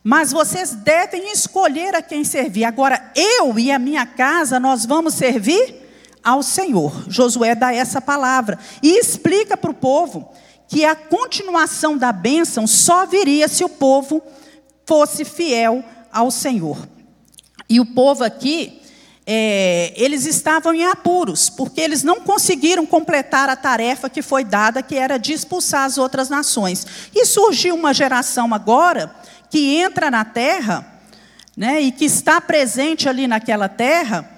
Mas 0.03 0.31
vocês 0.31 0.71
devem 0.71 1.31
escolher 1.31 1.95
a 1.95 2.01
quem 2.01 2.23
servir. 2.23 2.63
Agora, 2.63 3.11
eu 3.15 3.59
e 3.59 3.71
a 3.71 3.77
minha 3.77 4.05
casa, 4.05 4.59
nós 4.59 4.85
vamos 4.85 5.13
servir 5.13 5.80
ao 6.23 6.43
Senhor. 6.43 7.05
Josué 7.07 7.55
dá 7.55 7.73
essa 7.73 8.01
palavra 8.01 8.57
e 8.81 8.97
explica 8.97 9.57
para 9.57 9.71
o 9.71 9.75
povo 9.75 10.31
que 10.67 10.85
a 10.85 10.95
continuação 10.95 11.97
da 11.97 12.11
bênção 12.11 12.65
só 12.65 13.05
viria 13.05 13.47
se 13.47 13.63
o 13.63 13.69
povo 13.69 14.21
fosse 14.85 15.25
fiel 15.25 15.83
ao 16.11 16.31
Senhor. 16.31 16.87
E 17.69 17.79
o 17.79 17.85
povo 17.85 18.23
aqui, 18.23 18.81
é, 19.25 19.93
eles 19.95 20.25
estavam 20.25 20.73
em 20.73 20.85
apuros, 20.85 21.49
porque 21.49 21.81
eles 21.81 22.03
não 22.03 22.21
conseguiram 22.21 22.85
completar 22.85 23.49
a 23.49 23.55
tarefa 23.55 24.09
que 24.09 24.21
foi 24.21 24.43
dada, 24.43 24.81
que 24.81 24.95
era 24.95 25.17
de 25.17 25.33
expulsar 25.33 25.85
as 25.85 25.97
outras 25.97 26.29
nações. 26.29 26.85
E 27.13 27.25
surgiu 27.25 27.75
uma 27.75 27.93
geração 27.93 28.53
agora 28.53 29.13
que 29.49 29.75
entra 29.75 30.09
na 30.09 30.23
terra, 30.23 30.85
né, 31.55 31.81
e 31.81 31.91
que 31.91 32.05
está 32.05 32.39
presente 32.39 33.09
ali 33.09 33.27
naquela 33.27 33.67
terra, 33.67 34.30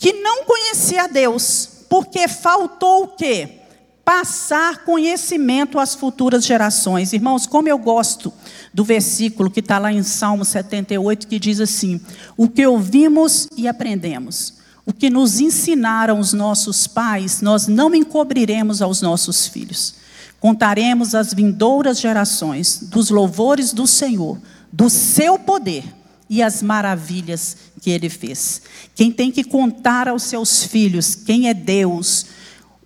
que 0.00 0.14
não 0.14 0.46
conhecia 0.46 1.06
Deus, 1.06 1.68
porque 1.86 2.26
faltou 2.26 3.04
o 3.04 3.08
quê? 3.08 3.58
Passar 4.02 4.82
conhecimento 4.82 5.78
às 5.78 5.94
futuras 5.94 6.46
gerações. 6.46 7.12
Irmãos, 7.12 7.46
como 7.46 7.68
eu 7.68 7.76
gosto 7.76 8.32
do 8.72 8.82
versículo 8.82 9.50
que 9.50 9.60
está 9.60 9.78
lá 9.78 9.92
em 9.92 10.02
Salmo 10.02 10.42
78, 10.42 11.28
que 11.28 11.38
diz 11.38 11.60
assim: 11.60 12.00
O 12.34 12.48
que 12.48 12.66
ouvimos 12.66 13.46
e 13.54 13.68
aprendemos, 13.68 14.54
o 14.86 14.92
que 14.92 15.10
nos 15.10 15.38
ensinaram 15.38 16.18
os 16.18 16.32
nossos 16.32 16.86
pais, 16.86 17.42
nós 17.42 17.68
não 17.68 17.94
encobriremos 17.94 18.80
aos 18.80 19.02
nossos 19.02 19.46
filhos. 19.46 19.96
Contaremos 20.40 21.14
às 21.14 21.34
vindouras 21.34 22.00
gerações 22.00 22.80
dos 22.84 23.10
louvores 23.10 23.74
do 23.74 23.86
Senhor, 23.86 24.40
do 24.72 24.88
seu 24.88 25.38
poder 25.38 25.99
e 26.30 26.44
as 26.44 26.62
maravilhas 26.62 27.56
que 27.82 27.90
ele 27.90 28.08
fez. 28.08 28.62
Quem 28.94 29.10
tem 29.10 29.32
que 29.32 29.42
contar 29.42 30.06
aos 30.06 30.22
seus 30.22 30.62
filhos 30.62 31.16
quem 31.16 31.48
é 31.48 31.54
Deus, 31.54 32.26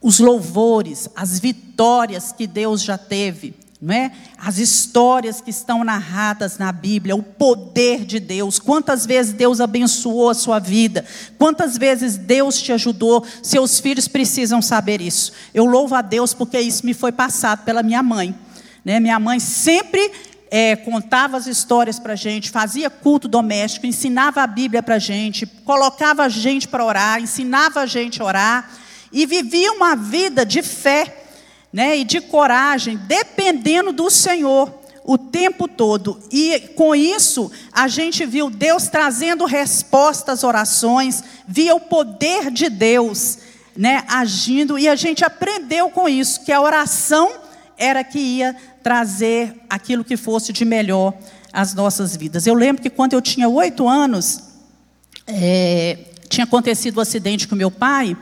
os 0.01 0.19
louvores, 0.19 1.11
as 1.15 1.39
vitórias 1.39 2.33
que 2.33 2.47
Deus 2.47 2.83
já 2.83 2.97
teve, 2.97 3.55
não 3.83 3.95
é? 3.95 4.13
As 4.39 4.57
histórias 4.57 5.43
que 5.43 5.51
estão 5.51 5.85
narradas 5.85 6.57
na 6.57 6.73
Bíblia, 6.73 7.15
o 7.15 7.23
poder 7.23 8.07
de 8.07 8.19
Deus, 8.19 8.59
quantas 8.59 9.05
vezes 9.05 9.35
Deus 9.35 9.61
abençoou 9.61 10.31
a 10.31 10.35
sua 10.35 10.59
vida, 10.59 11.05
quantas 11.37 11.77
vezes 11.77 12.17
Deus 12.17 12.63
te 12.63 12.73
ajudou, 12.73 13.27
seus 13.43 13.79
filhos 13.79 14.09
precisam 14.09 14.63
saber 14.63 15.03
isso. 15.03 15.33
Eu 15.53 15.67
louvo 15.67 15.95
a 15.95 16.01
Deus 16.01 16.33
porque 16.33 16.59
isso 16.59 16.87
me 16.87 16.95
foi 16.95 17.13
passado 17.13 17.63
pela 17.63 17.83
minha 17.83 18.03
mãe. 18.03 18.35
Né? 18.83 19.01
Minha 19.01 19.19
mãe 19.19 19.39
sempre 19.39 20.11
é, 20.57 20.77
contava 20.77 21.37
as 21.37 21.49
histórias 21.49 21.99
para 21.99 22.13
a 22.13 22.17
gente, 22.17 22.49
fazia 22.49 22.89
culto 22.89 23.27
doméstico, 23.27 23.87
ensinava 23.87 24.41
a 24.41 24.47
Bíblia 24.47 24.85
para 24.85 24.95
a 24.95 25.01
gente, 25.01 25.45
colocava 25.47 26.23
a 26.23 26.29
gente 26.29 26.69
para 26.69 26.85
orar, 26.85 27.21
ensinava 27.21 27.81
a 27.81 27.87
gente 27.87 28.23
a 28.23 28.25
orar, 28.25 28.71
e 29.13 29.27
vivia 29.27 29.73
uma 29.73 29.97
vida 29.97 30.47
de 30.47 30.63
fé 30.63 31.25
né, 31.73 31.97
e 31.97 32.05
de 32.05 32.21
coragem, 32.21 32.97
dependendo 32.97 33.91
do 33.91 34.09
Senhor 34.09 34.73
o 35.03 35.19
tempo 35.19 35.67
todo. 35.67 36.21
E 36.31 36.61
com 36.77 36.95
isso, 36.95 37.51
a 37.73 37.89
gente 37.89 38.25
viu 38.25 38.49
Deus 38.49 38.87
trazendo 38.87 39.47
respostas 39.47 40.39
às 40.39 40.45
orações, 40.45 41.25
via 41.49 41.75
o 41.75 41.81
poder 41.81 42.53
de 42.53 42.71
Deus 42.71 43.39
né, 43.77 44.05
agindo, 44.07 44.79
e 44.79 44.89
a 44.89 44.95
gente 44.95 45.25
aprendeu 45.25 45.91
com 45.91 46.09
isso, 46.09 46.45
que 46.45 46.53
a 46.53 46.61
oração 46.61 47.43
era 47.79 48.03
que 48.05 48.19
ia 48.19 48.55
trazer 48.83 49.55
aquilo 49.69 50.05
que 50.05 50.17
fosse 50.17 50.53
de 50.53 50.65
melhor 50.65 51.15
às 51.53 51.75
nossas 51.75 52.17
vidas. 52.17 52.47
Eu 52.47 52.55
lembro 52.55 52.83
que 52.83 52.91
quando 52.91 53.13
eu 53.13 53.23
tinha 53.23 53.49
oito 53.49 53.89
anos, 53.89 54.41
é, 55.27 55.99
tinha 56.29 56.45
acontecido 56.45 56.99
um 56.99 57.01
acidente 57.01 57.47
com 57.47 57.55
meu 57.55 57.71
pai, 57.71 58.17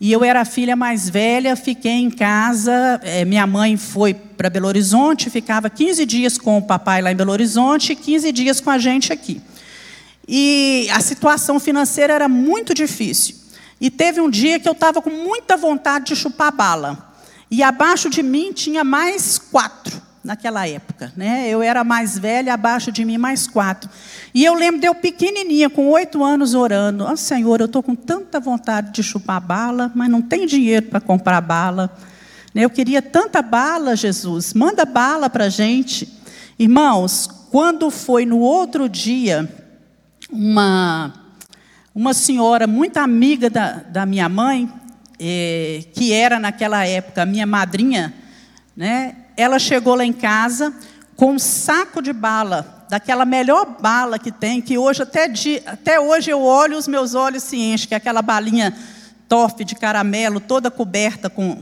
e 0.00 0.12
eu 0.12 0.22
era 0.22 0.42
a 0.42 0.44
filha 0.44 0.76
mais 0.76 1.08
velha, 1.08 1.56
fiquei 1.56 1.92
em 1.92 2.10
casa. 2.10 3.00
É, 3.02 3.24
minha 3.24 3.46
mãe 3.46 3.76
foi 3.76 4.14
para 4.14 4.48
Belo 4.48 4.68
Horizonte, 4.68 5.28
ficava 5.28 5.68
15 5.68 6.06
dias 6.06 6.38
com 6.38 6.58
o 6.58 6.62
papai 6.62 7.02
lá 7.02 7.10
em 7.10 7.16
Belo 7.16 7.32
Horizonte 7.32 7.92
e 7.92 7.96
15 7.96 8.30
dias 8.30 8.60
com 8.60 8.70
a 8.70 8.78
gente 8.78 9.12
aqui. 9.12 9.42
E 10.26 10.86
a 10.92 11.00
situação 11.00 11.58
financeira 11.58 12.12
era 12.12 12.28
muito 12.28 12.74
difícil. 12.74 13.34
E 13.80 13.90
teve 13.90 14.20
um 14.20 14.30
dia 14.30 14.60
que 14.60 14.68
eu 14.68 14.72
estava 14.72 15.02
com 15.02 15.10
muita 15.10 15.56
vontade 15.56 16.06
de 16.06 16.16
chupar 16.16 16.52
bala. 16.52 17.07
E 17.50 17.62
abaixo 17.62 18.10
de 18.10 18.22
mim 18.22 18.52
tinha 18.52 18.84
mais 18.84 19.38
quatro 19.38 20.00
naquela 20.22 20.68
época. 20.68 21.12
Né? 21.16 21.48
Eu 21.48 21.62
era 21.62 21.82
mais 21.82 22.18
velha, 22.18 22.52
abaixo 22.52 22.92
de 22.92 23.04
mim 23.04 23.16
mais 23.16 23.46
quatro. 23.46 23.88
E 24.34 24.44
eu 24.44 24.54
lembro 24.54 24.80
de 24.80 24.86
eu 24.86 24.94
pequenininha, 24.94 25.70
com 25.70 25.88
oito 25.88 26.22
anos, 26.22 26.54
orando. 26.54 27.06
Oh, 27.10 27.16
Senhor, 27.16 27.60
eu 27.60 27.66
estou 27.66 27.82
com 27.82 27.94
tanta 27.94 28.38
vontade 28.38 28.92
de 28.92 29.02
chupar 29.02 29.40
bala, 29.40 29.90
mas 29.94 30.10
não 30.10 30.20
tenho 30.20 30.46
dinheiro 30.46 30.86
para 30.86 31.00
comprar 31.00 31.40
bala. 31.40 31.90
Né? 32.54 32.64
Eu 32.64 32.70
queria 32.70 33.00
tanta 33.00 33.40
bala, 33.40 33.96
Jesus. 33.96 34.52
Manda 34.52 34.84
bala 34.84 35.30
para 35.30 35.44
a 35.44 35.48
gente. 35.48 36.08
Irmãos, 36.58 37.28
quando 37.50 37.90
foi 37.90 38.26
no 38.26 38.38
outro 38.40 38.88
dia, 38.88 39.48
uma, 40.30 41.14
uma 41.94 42.12
senhora 42.12 42.66
muito 42.66 42.98
amiga 42.98 43.48
da, 43.48 43.72
da 43.74 44.04
minha 44.04 44.28
mãe, 44.28 44.70
eh, 45.20 45.84
que 45.94 46.12
era 46.12 46.38
naquela 46.38 46.86
época 46.86 47.26
minha 47.26 47.46
madrinha, 47.46 48.14
né? 48.76 49.16
Ela 49.36 49.58
chegou 49.58 49.94
lá 49.94 50.04
em 50.04 50.12
casa 50.12 50.72
com 51.16 51.32
um 51.32 51.38
saco 51.38 52.00
de 52.00 52.12
bala, 52.12 52.86
daquela 52.88 53.24
melhor 53.24 53.76
bala 53.80 54.18
que 54.18 54.30
tem, 54.30 54.60
que 54.60 54.78
hoje 54.78 55.02
até, 55.02 55.26
de, 55.26 55.60
até 55.66 55.98
hoje 55.98 56.30
eu 56.30 56.40
olho 56.42 56.78
os 56.78 56.86
meus 56.86 57.14
olhos 57.14 57.42
se 57.42 57.56
enchem, 57.56 57.88
que 57.88 57.94
é 57.94 57.96
aquela 57.96 58.22
balinha 58.22 58.76
toff 59.28 59.64
de 59.64 59.74
caramelo, 59.74 60.40
toda 60.40 60.70
coberta 60.70 61.28
com, 61.28 61.58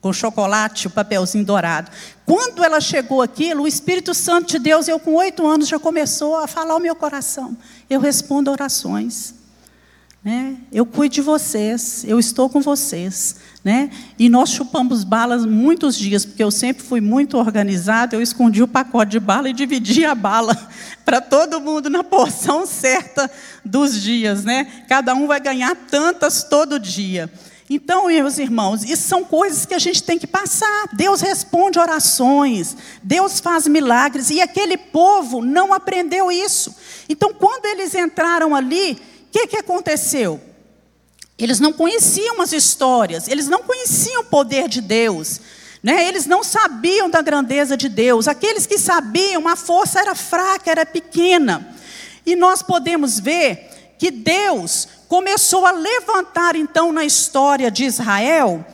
com 0.00 0.12
chocolate, 0.12 0.86
o 0.86 0.90
papelzinho 0.90 1.44
dourado. 1.44 1.90
Quando 2.24 2.62
ela 2.62 2.80
chegou 2.80 3.20
aquilo, 3.22 3.62
o 3.62 3.66
Espírito 3.66 4.14
Santo 4.14 4.48
de 4.48 4.58
Deus, 4.58 4.86
eu 4.86 5.00
com 5.00 5.14
oito 5.14 5.46
anos, 5.46 5.66
já 5.66 5.78
começou 5.78 6.36
a 6.36 6.46
falar 6.46 6.76
o 6.76 6.80
meu 6.80 6.94
coração. 6.94 7.56
Eu 7.88 8.00
respondo 8.00 8.50
orações. 8.50 9.34
Né? 10.22 10.58
Eu 10.70 10.84
cuido 10.84 11.14
de 11.14 11.22
vocês, 11.22 12.04
eu 12.06 12.18
estou 12.18 12.50
com 12.50 12.60
vocês. 12.60 13.36
Né? 13.64 13.90
E 14.18 14.28
nós 14.28 14.50
chupamos 14.50 15.02
balas 15.02 15.46
muitos 15.46 15.96
dias, 15.96 16.26
porque 16.26 16.44
eu 16.44 16.50
sempre 16.50 16.82
fui 16.82 17.00
muito 17.00 17.38
organizado, 17.38 18.14
eu 18.14 18.20
escondi 18.20 18.62
o 18.62 18.68
pacote 18.68 19.12
de 19.12 19.20
bala 19.20 19.48
e 19.48 19.54
dividia 19.54 20.10
a 20.10 20.14
bala 20.14 20.54
para 21.06 21.22
todo 21.22 21.60
mundo 21.60 21.88
na 21.88 22.04
porção 22.04 22.66
certa 22.66 23.30
dos 23.64 24.00
dias. 24.00 24.44
Né? 24.44 24.84
Cada 24.88 25.14
um 25.14 25.26
vai 25.26 25.40
ganhar 25.40 25.74
tantas 25.74 26.44
todo 26.44 26.78
dia. 26.78 27.30
Então, 27.72 28.08
meus 28.08 28.36
irmãos, 28.36 28.82
isso 28.82 29.04
são 29.04 29.24
coisas 29.24 29.64
que 29.64 29.74
a 29.74 29.78
gente 29.78 30.02
tem 30.02 30.18
que 30.18 30.26
passar. 30.26 30.88
Deus 30.92 31.20
responde 31.20 31.78
orações, 31.78 32.76
Deus 33.00 33.38
faz 33.38 33.68
milagres, 33.68 34.28
e 34.28 34.40
aquele 34.40 34.76
povo 34.76 35.40
não 35.40 35.72
aprendeu 35.72 36.32
isso. 36.32 36.74
Então, 37.08 37.32
quando 37.32 37.66
eles 37.66 37.94
entraram 37.94 38.56
ali, 38.56 39.00
que, 39.30 39.46
que 39.46 39.56
aconteceu? 39.56 40.40
Eles 41.38 41.58
não 41.58 41.72
conheciam 41.72 42.42
as 42.42 42.52
histórias, 42.52 43.26
eles 43.28 43.48
não 43.48 43.62
conheciam 43.62 44.22
o 44.22 44.26
poder 44.26 44.68
de 44.68 44.80
Deus, 44.80 45.40
né? 45.82 46.06
eles 46.06 46.26
não 46.26 46.44
sabiam 46.44 47.08
da 47.08 47.22
grandeza 47.22 47.76
de 47.76 47.88
Deus. 47.88 48.28
Aqueles 48.28 48.66
que 48.66 48.78
sabiam, 48.78 49.48
a 49.48 49.56
força 49.56 50.00
era 50.00 50.14
fraca, 50.14 50.70
era 50.70 50.84
pequena. 50.84 51.74
E 52.26 52.36
nós 52.36 52.62
podemos 52.62 53.18
ver 53.18 53.94
que 53.98 54.10
Deus 54.10 54.86
começou 55.08 55.64
a 55.64 55.70
levantar 55.70 56.56
então 56.56 56.92
na 56.92 57.04
história 57.04 57.70
de 57.70 57.84
Israel 57.84 58.64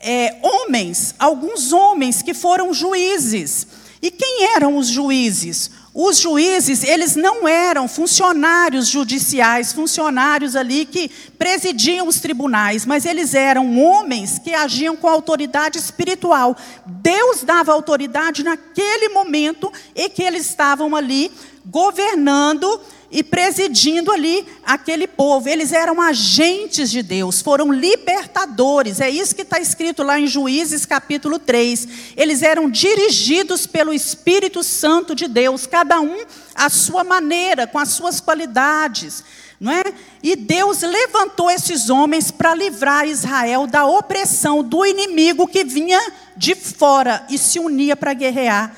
é, 0.00 0.36
homens, 0.42 1.14
alguns 1.18 1.72
homens 1.72 2.22
que 2.22 2.34
foram 2.34 2.72
juízes. 2.72 3.66
E 4.00 4.10
quem 4.10 4.44
eram 4.54 4.76
os 4.76 4.88
juízes? 4.88 5.70
Os 5.96 6.18
juízes, 6.18 6.82
eles 6.82 7.14
não 7.14 7.46
eram 7.46 7.86
funcionários 7.86 8.88
judiciais, 8.88 9.72
funcionários 9.72 10.56
ali 10.56 10.84
que 10.84 11.08
presidiam 11.38 12.08
os 12.08 12.18
tribunais, 12.18 12.84
mas 12.84 13.06
eles 13.06 13.32
eram 13.32 13.78
homens 13.80 14.36
que 14.36 14.52
agiam 14.52 14.96
com 14.96 15.06
autoridade 15.06 15.78
espiritual. 15.78 16.56
Deus 16.84 17.44
dava 17.44 17.72
autoridade 17.72 18.42
naquele 18.42 19.10
momento 19.10 19.72
em 19.94 20.10
que 20.10 20.24
eles 20.24 20.46
estavam 20.46 20.96
ali 20.96 21.30
governando 21.64 22.80
e 23.14 23.22
presidindo 23.22 24.10
ali 24.10 24.44
aquele 24.66 25.06
povo. 25.06 25.48
Eles 25.48 25.72
eram 25.72 26.00
agentes 26.00 26.90
de 26.90 27.00
Deus, 27.00 27.40
foram 27.40 27.72
libertadores. 27.72 29.00
É 29.00 29.08
isso 29.08 29.36
que 29.36 29.42
está 29.42 29.60
escrito 29.60 30.02
lá 30.02 30.18
em 30.18 30.26
Juízes 30.26 30.84
capítulo 30.84 31.38
3. 31.38 31.86
Eles 32.16 32.42
eram 32.42 32.68
dirigidos 32.68 33.68
pelo 33.68 33.94
Espírito 33.94 34.64
Santo 34.64 35.14
de 35.14 35.28
Deus, 35.28 35.64
cada 35.64 36.00
um 36.00 36.24
à 36.56 36.68
sua 36.68 37.04
maneira, 37.04 37.68
com 37.68 37.78
as 37.78 37.90
suas 37.90 38.20
qualidades. 38.20 39.22
Não 39.60 39.70
é? 39.70 39.84
E 40.20 40.34
Deus 40.34 40.82
levantou 40.82 41.48
esses 41.48 41.88
homens 41.88 42.32
para 42.32 42.52
livrar 42.52 43.06
Israel 43.06 43.68
da 43.68 43.86
opressão 43.86 44.60
do 44.60 44.84
inimigo 44.84 45.46
que 45.46 45.62
vinha 45.62 46.00
de 46.36 46.56
fora 46.56 47.24
e 47.30 47.38
se 47.38 47.60
unia 47.60 47.94
para 47.94 48.12
guerrear 48.12 48.76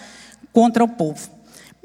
contra 0.53 0.85
o 0.85 0.89
povo. 0.89 1.36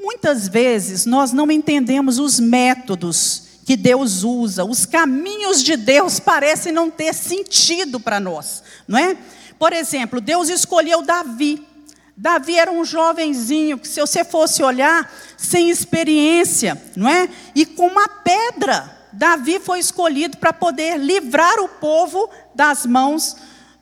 Muitas 0.02 0.48
vezes 0.48 1.06
nós 1.06 1.32
não 1.32 1.48
entendemos 1.48 2.18
os 2.18 2.40
métodos 2.40 3.44
que 3.64 3.76
Deus 3.76 4.24
usa, 4.24 4.64
os 4.64 4.84
caminhos 4.84 5.62
de 5.62 5.76
Deus 5.76 6.18
parecem 6.18 6.72
não 6.72 6.90
ter 6.90 7.14
sentido 7.14 8.00
para 8.00 8.18
nós, 8.18 8.64
não 8.88 8.98
é? 8.98 9.16
Por 9.56 9.72
exemplo, 9.72 10.20
Deus 10.20 10.48
escolheu 10.48 11.02
Davi. 11.02 11.64
Davi 12.16 12.58
era 12.58 12.72
um 12.72 12.84
jovenzinho 12.84 13.78
que, 13.78 13.86
se 13.86 14.00
você 14.00 14.24
fosse 14.24 14.60
olhar, 14.60 15.08
sem 15.36 15.70
experiência, 15.70 16.82
não 16.96 17.08
é? 17.08 17.28
E 17.54 17.64
com 17.64 17.86
uma 17.86 18.08
pedra, 18.08 18.92
Davi 19.12 19.60
foi 19.60 19.78
escolhido 19.78 20.36
para 20.36 20.52
poder 20.52 20.98
livrar 20.98 21.60
o 21.60 21.68
povo 21.68 22.28
das 22.56 22.84
mãos 22.84 23.36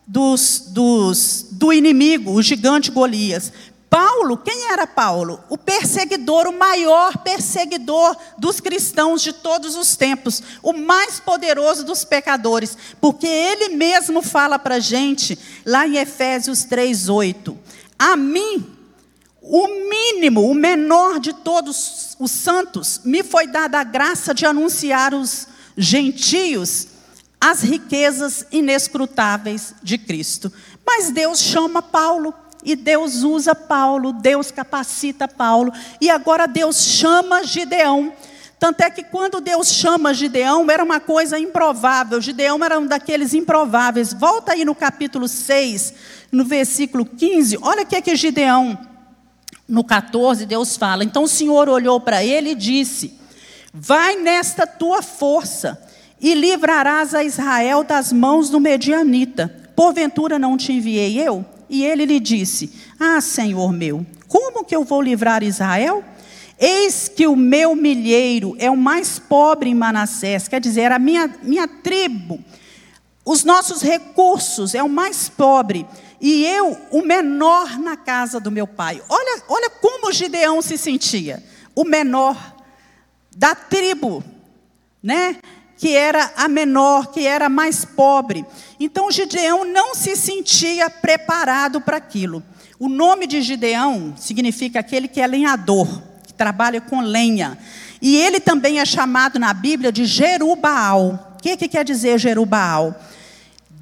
dos, 0.06 0.64
dos, 0.68 1.46
do 1.52 1.72
inimigo, 1.72 2.32
o 2.32 2.42
gigante 2.42 2.90
Golias. 2.90 3.52
Paulo, 3.90 4.36
quem 4.36 4.70
era 4.70 4.86
Paulo? 4.86 5.42
O 5.48 5.58
perseguidor, 5.58 6.46
o 6.46 6.56
maior 6.56 7.18
perseguidor 7.18 8.16
dos 8.38 8.60
cristãos 8.60 9.20
de 9.20 9.32
todos 9.32 9.74
os 9.74 9.96
tempos, 9.96 10.40
o 10.62 10.72
mais 10.72 11.18
poderoso 11.18 11.84
dos 11.84 12.04
pecadores, 12.04 12.78
porque 13.00 13.26
ele 13.26 13.70
mesmo 13.70 14.22
fala 14.22 14.60
para 14.60 14.76
a 14.76 14.80
gente, 14.80 15.36
lá 15.66 15.88
em 15.88 15.96
Efésios 15.96 16.64
3,8: 16.64 17.56
A 17.98 18.16
mim, 18.16 18.64
o 19.42 19.66
mínimo, 19.66 20.48
o 20.48 20.54
menor 20.54 21.18
de 21.18 21.32
todos 21.32 22.16
os 22.20 22.30
santos, 22.30 23.00
me 23.04 23.24
foi 23.24 23.48
dada 23.48 23.80
a 23.80 23.84
graça 23.84 24.32
de 24.32 24.46
anunciar 24.46 25.12
os 25.12 25.48
gentios 25.76 26.86
as 27.40 27.62
riquezas 27.62 28.44
inescrutáveis 28.52 29.74
de 29.82 29.96
Cristo. 29.96 30.52
Mas 30.86 31.10
Deus 31.10 31.40
chama 31.40 31.80
Paulo 31.80 32.34
e 32.64 32.76
Deus 32.76 33.22
usa 33.22 33.54
Paulo, 33.54 34.12
Deus 34.12 34.50
capacita 34.50 35.26
Paulo, 35.26 35.72
e 36.00 36.10
agora 36.10 36.46
Deus 36.46 36.76
chama 36.76 37.44
Gideão. 37.44 38.12
Tanto 38.58 38.82
é 38.82 38.90
que 38.90 39.02
quando 39.02 39.40
Deus 39.40 39.68
chama 39.68 40.12
Gideão, 40.12 40.70
era 40.70 40.84
uma 40.84 41.00
coisa 41.00 41.38
improvável. 41.38 42.20
Gideão 42.20 42.62
era 42.62 42.78
um 42.78 42.86
daqueles 42.86 43.32
improváveis. 43.32 44.12
Volta 44.12 44.52
aí 44.52 44.66
no 44.66 44.74
capítulo 44.74 45.26
6, 45.26 45.94
no 46.30 46.44
versículo 46.44 47.06
15. 47.06 47.58
Olha 47.62 47.82
o 47.84 47.86
que 47.86 47.96
é 47.96 48.02
que 48.02 48.14
Gideão, 48.14 48.78
no 49.66 49.82
14, 49.82 50.44
Deus 50.44 50.76
fala. 50.76 51.02
Então 51.02 51.22
o 51.22 51.28
Senhor 51.28 51.70
olhou 51.70 51.98
para 52.00 52.22
ele 52.22 52.50
e 52.50 52.54
disse: 52.54 53.18
Vai 53.72 54.16
nesta 54.16 54.66
tua 54.66 55.00
força 55.00 55.82
e 56.20 56.34
livrarás 56.34 57.14
a 57.14 57.24
Israel 57.24 57.82
das 57.82 58.12
mãos 58.12 58.50
do 58.50 58.60
medianita. 58.60 59.48
Porventura 59.74 60.38
não 60.38 60.58
te 60.58 60.70
enviei 60.74 61.18
eu? 61.18 61.46
E 61.70 61.84
ele 61.84 62.04
lhe 62.04 62.18
disse: 62.18 62.72
Ah, 62.98 63.20
Senhor 63.20 63.72
meu, 63.72 64.04
como 64.26 64.64
que 64.64 64.74
eu 64.74 64.84
vou 64.84 65.00
livrar 65.00 65.42
Israel? 65.44 66.04
Eis 66.58 67.08
que 67.08 67.26
o 67.26 67.34
meu 67.34 67.74
milheiro 67.74 68.54
é 68.58 68.70
o 68.70 68.76
mais 68.76 69.18
pobre 69.18 69.70
em 69.70 69.74
Manassés, 69.74 70.46
quer 70.46 70.60
dizer, 70.60 70.92
a 70.92 70.98
minha, 70.98 71.34
minha 71.42 71.66
tribo, 71.66 72.38
os 73.24 73.44
nossos 73.44 73.80
recursos 73.80 74.74
é 74.74 74.82
o 74.82 74.88
mais 74.88 75.26
pobre, 75.30 75.86
e 76.20 76.44
eu 76.44 76.76
o 76.90 77.00
menor 77.00 77.78
na 77.78 77.96
casa 77.96 78.38
do 78.38 78.50
meu 78.50 78.66
pai. 78.66 79.00
Olha, 79.08 79.42
olha 79.48 79.70
como 79.70 80.12
Gideão 80.12 80.60
se 80.60 80.76
sentia, 80.76 81.42
o 81.74 81.82
menor 81.82 82.36
da 83.34 83.54
tribo, 83.54 84.22
né? 85.02 85.38
Que 85.80 85.96
era 85.96 86.30
a 86.36 86.46
menor, 86.46 87.06
que 87.06 87.26
era 87.26 87.46
a 87.46 87.48
mais 87.48 87.86
pobre. 87.86 88.44
Então 88.78 89.10
Gideão 89.10 89.64
não 89.64 89.94
se 89.94 90.14
sentia 90.14 90.90
preparado 90.90 91.80
para 91.80 91.96
aquilo. 91.96 92.42
O 92.78 92.86
nome 92.86 93.26
de 93.26 93.40
Gideão 93.40 94.12
significa 94.14 94.80
aquele 94.80 95.08
que 95.08 95.22
é 95.22 95.26
lenhador, 95.26 96.02
que 96.22 96.34
trabalha 96.34 96.82
com 96.82 97.00
lenha. 97.00 97.56
E 98.02 98.14
ele 98.14 98.40
também 98.40 98.78
é 98.78 98.84
chamado 98.84 99.38
na 99.38 99.54
Bíblia 99.54 99.90
de 99.90 100.04
Jerubaal. 100.04 101.34
O 101.38 101.42
que, 101.42 101.56
que 101.56 101.66
quer 101.66 101.82
dizer 101.82 102.18
Jerubaal? 102.18 102.94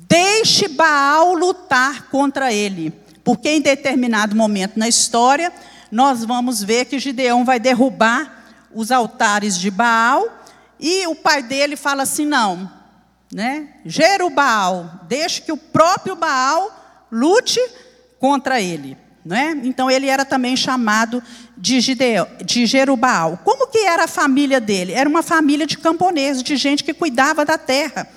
Deixe 0.06 0.68
Baal 0.68 1.34
lutar 1.34 2.06
contra 2.10 2.52
ele. 2.52 2.92
Porque 3.24 3.48
em 3.48 3.60
determinado 3.60 4.36
momento 4.36 4.78
na 4.78 4.86
história, 4.86 5.52
nós 5.90 6.24
vamos 6.24 6.62
ver 6.62 6.84
que 6.84 7.00
Gideão 7.00 7.44
vai 7.44 7.58
derrubar 7.58 8.44
os 8.72 8.92
altares 8.92 9.58
de 9.58 9.68
Baal 9.68 10.37
e 10.78 11.06
o 11.06 11.14
pai 11.14 11.42
dele 11.42 11.76
fala 11.76 12.02
assim: 12.02 12.24
não, 12.24 12.70
né? 13.32 13.68
Jerubal, 13.84 15.00
deixe 15.08 15.42
que 15.42 15.52
o 15.52 15.56
próprio 15.56 16.16
Baal 16.16 17.06
lute 17.10 17.60
contra 18.18 18.60
ele. 18.60 18.96
Né? 19.24 19.60
Então 19.64 19.90
ele 19.90 20.06
era 20.06 20.24
também 20.24 20.56
chamado 20.56 21.22
de, 21.56 21.80
Gideão, 21.80 22.26
de 22.42 22.64
Jerubal. 22.64 23.38
Como 23.44 23.66
que 23.66 23.78
era 23.78 24.04
a 24.04 24.08
família 24.08 24.60
dele? 24.60 24.92
Era 24.92 25.08
uma 25.08 25.22
família 25.22 25.66
de 25.66 25.76
camponeses, 25.76 26.42
de 26.42 26.56
gente 26.56 26.82
que 26.82 26.94
cuidava 26.94 27.44
da 27.44 27.58
terra. 27.58 28.08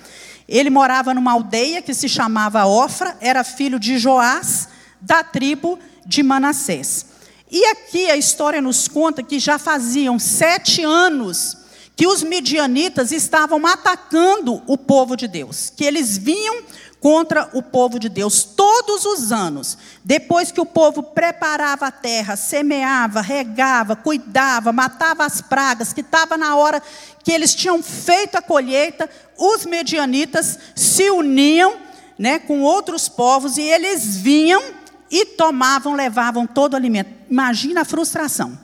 Ele 0.48 0.70
morava 0.70 1.12
numa 1.12 1.32
aldeia 1.32 1.82
que 1.82 1.92
se 1.92 2.08
chamava 2.08 2.64
Ofra, 2.64 3.16
era 3.20 3.44
filho 3.44 3.78
de 3.78 3.98
Joás, 3.98 4.68
da 5.00 5.22
tribo 5.22 5.78
de 6.06 6.22
Manassés. 6.22 7.06
E 7.50 7.64
aqui 7.66 8.10
a 8.10 8.16
história 8.16 8.62
nos 8.62 8.88
conta 8.88 9.22
que 9.22 9.38
já 9.38 9.58
faziam 9.58 10.18
sete 10.18 10.82
anos 10.82 11.58
que 11.94 12.06
os 12.06 12.22
midianitas 12.22 13.12
estavam 13.12 13.66
atacando 13.66 14.62
o 14.66 14.78
povo 14.78 15.16
de 15.16 15.28
Deus, 15.28 15.70
que 15.74 15.84
eles 15.84 16.16
vinham 16.16 16.62
contra 17.02 17.50
o 17.52 17.60
povo 17.60 17.98
de 17.98 18.08
Deus 18.08 18.44
todos 18.44 19.04
os 19.04 19.32
anos. 19.32 19.76
Depois 20.04 20.52
que 20.52 20.60
o 20.60 20.66
povo 20.66 21.02
preparava 21.02 21.86
a 21.86 21.90
terra, 21.90 22.36
semeava, 22.36 23.20
regava, 23.20 23.96
cuidava, 23.96 24.72
matava 24.72 25.24
as 25.24 25.40
pragas, 25.40 25.92
que 25.92 26.00
estava 26.00 26.36
na 26.36 26.54
hora 26.56 26.80
que 27.24 27.32
eles 27.32 27.54
tinham 27.54 27.82
feito 27.82 28.36
a 28.36 28.42
colheita, 28.42 29.10
os 29.36 29.66
medianitas 29.66 30.58
se 30.76 31.10
uniam, 31.10 31.74
né, 32.16 32.38
com 32.38 32.62
outros 32.62 33.08
povos 33.08 33.56
e 33.56 33.62
eles 33.62 34.16
vinham 34.16 34.62
e 35.10 35.26
tomavam, 35.26 35.94
levavam 35.94 36.46
todo 36.46 36.74
o 36.74 36.76
alimento. 36.76 37.10
Imagina 37.28 37.80
a 37.80 37.84
frustração. 37.84 38.56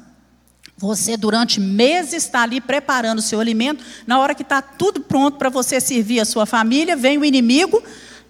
Você, 0.78 1.16
durante 1.16 1.58
meses, 1.58 2.24
está 2.24 2.42
ali 2.42 2.60
preparando 2.60 3.18
o 3.18 3.22
seu 3.22 3.40
alimento. 3.40 3.84
Na 4.06 4.20
hora 4.20 4.34
que 4.34 4.42
está 4.42 4.62
tudo 4.62 5.00
pronto 5.00 5.36
para 5.36 5.50
você 5.50 5.80
servir 5.80 6.20
a 6.20 6.24
sua 6.24 6.46
família, 6.46 6.96
vem 6.96 7.18
o 7.18 7.24
inimigo 7.24 7.82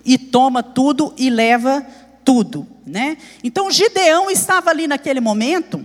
e 0.02 0.16
toma 0.16 0.62
tudo 0.62 1.12
e 1.18 1.28
leva 1.28 1.86
tudo. 2.24 2.66
Né? 2.86 3.18
Então, 3.44 3.70
Gideão 3.70 4.30
estava 4.30 4.70
ali 4.70 4.86
naquele 4.86 5.20
momento, 5.20 5.84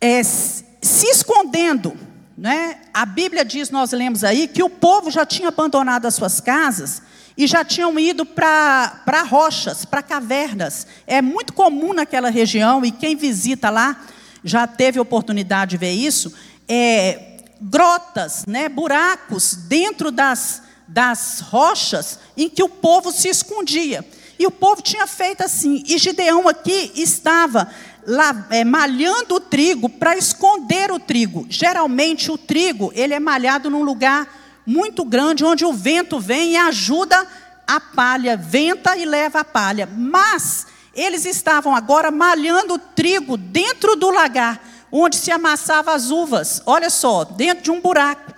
é, 0.00 0.20
se 0.24 1.06
escondendo. 1.06 1.96
Né? 2.36 2.78
A 2.92 3.06
Bíblia 3.06 3.44
diz, 3.44 3.70
nós 3.70 3.92
lemos 3.92 4.24
aí, 4.24 4.48
que 4.48 4.62
o 4.62 4.68
povo 4.68 5.08
já 5.08 5.24
tinha 5.24 5.48
abandonado 5.48 6.06
as 6.06 6.16
suas 6.16 6.40
casas 6.40 7.00
e 7.36 7.46
já 7.46 7.64
tinham 7.64 7.96
ido 7.96 8.26
para 8.26 9.22
rochas, 9.28 9.84
para 9.84 10.02
cavernas. 10.02 10.84
É 11.06 11.22
muito 11.22 11.52
comum 11.52 11.92
naquela 11.92 12.28
região, 12.28 12.84
e 12.84 12.90
quem 12.90 13.14
visita 13.14 13.70
lá 13.70 14.04
já 14.44 14.66
teve 14.66 15.00
oportunidade 15.00 15.70
de 15.70 15.76
ver 15.78 15.92
isso, 15.92 16.32
é, 16.68 17.38
grotas, 17.60 18.44
né, 18.46 18.68
buracos 18.68 19.54
dentro 19.54 20.10
das, 20.10 20.62
das 20.86 21.40
rochas 21.40 22.18
em 22.36 22.48
que 22.48 22.62
o 22.62 22.68
povo 22.68 23.10
se 23.10 23.28
escondia. 23.28 24.04
E 24.38 24.46
o 24.46 24.50
povo 24.50 24.82
tinha 24.82 25.06
feito 25.06 25.42
assim. 25.42 25.82
E 25.86 25.96
Gideão 25.96 26.48
aqui 26.48 26.92
estava 26.96 27.70
lá, 28.06 28.46
é, 28.50 28.64
malhando 28.64 29.36
o 29.36 29.40
trigo 29.40 29.88
para 29.88 30.16
esconder 30.16 30.90
o 30.90 30.98
trigo. 30.98 31.46
Geralmente 31.48 32.30
o 32.30 32.36
trigo 32.36 32.92
ele 32.94 33.14
é 33.14 33.20
malhado 33.20 33.70
num 33.70 33.82
lugar 33.82 34.62
muito 34.66 35.04
grande 35.04 35.44
onde 35.44 35.64
o 35.64 35.72
vento 35.72 36.18
vem 36.18 36.52
e 36.52 36.56
ajuda 36.56 37.26
a 37.66 37.80
palha, 37.80 38.36
venta 38.36 38.96
e 38.96 39.04
leva 39.04 39.40
a 39.40 39.44
palha. 39.44 39.88
Mas 39.90 40.66
eles 40.94 41.24
estavam 41.24 41.74
agora 41.74 42.10
malhando 42.10 42.78
trigo 42.78 43.36
dentro 43.36 43.96
do 43.96 44.10
lagar, 44.10 44.60
onde 44.90 45.16
se 45.16 45.30
amassava 45.30 45.92
as 45.92 46.10
uvas. 46.10 46.62
Olha 46.66 46.90
só, 46.90 47.24
dentro 47.24 47.64
de 47.64 47.70
um 47.70 47.80
buraco. 47.80 48.32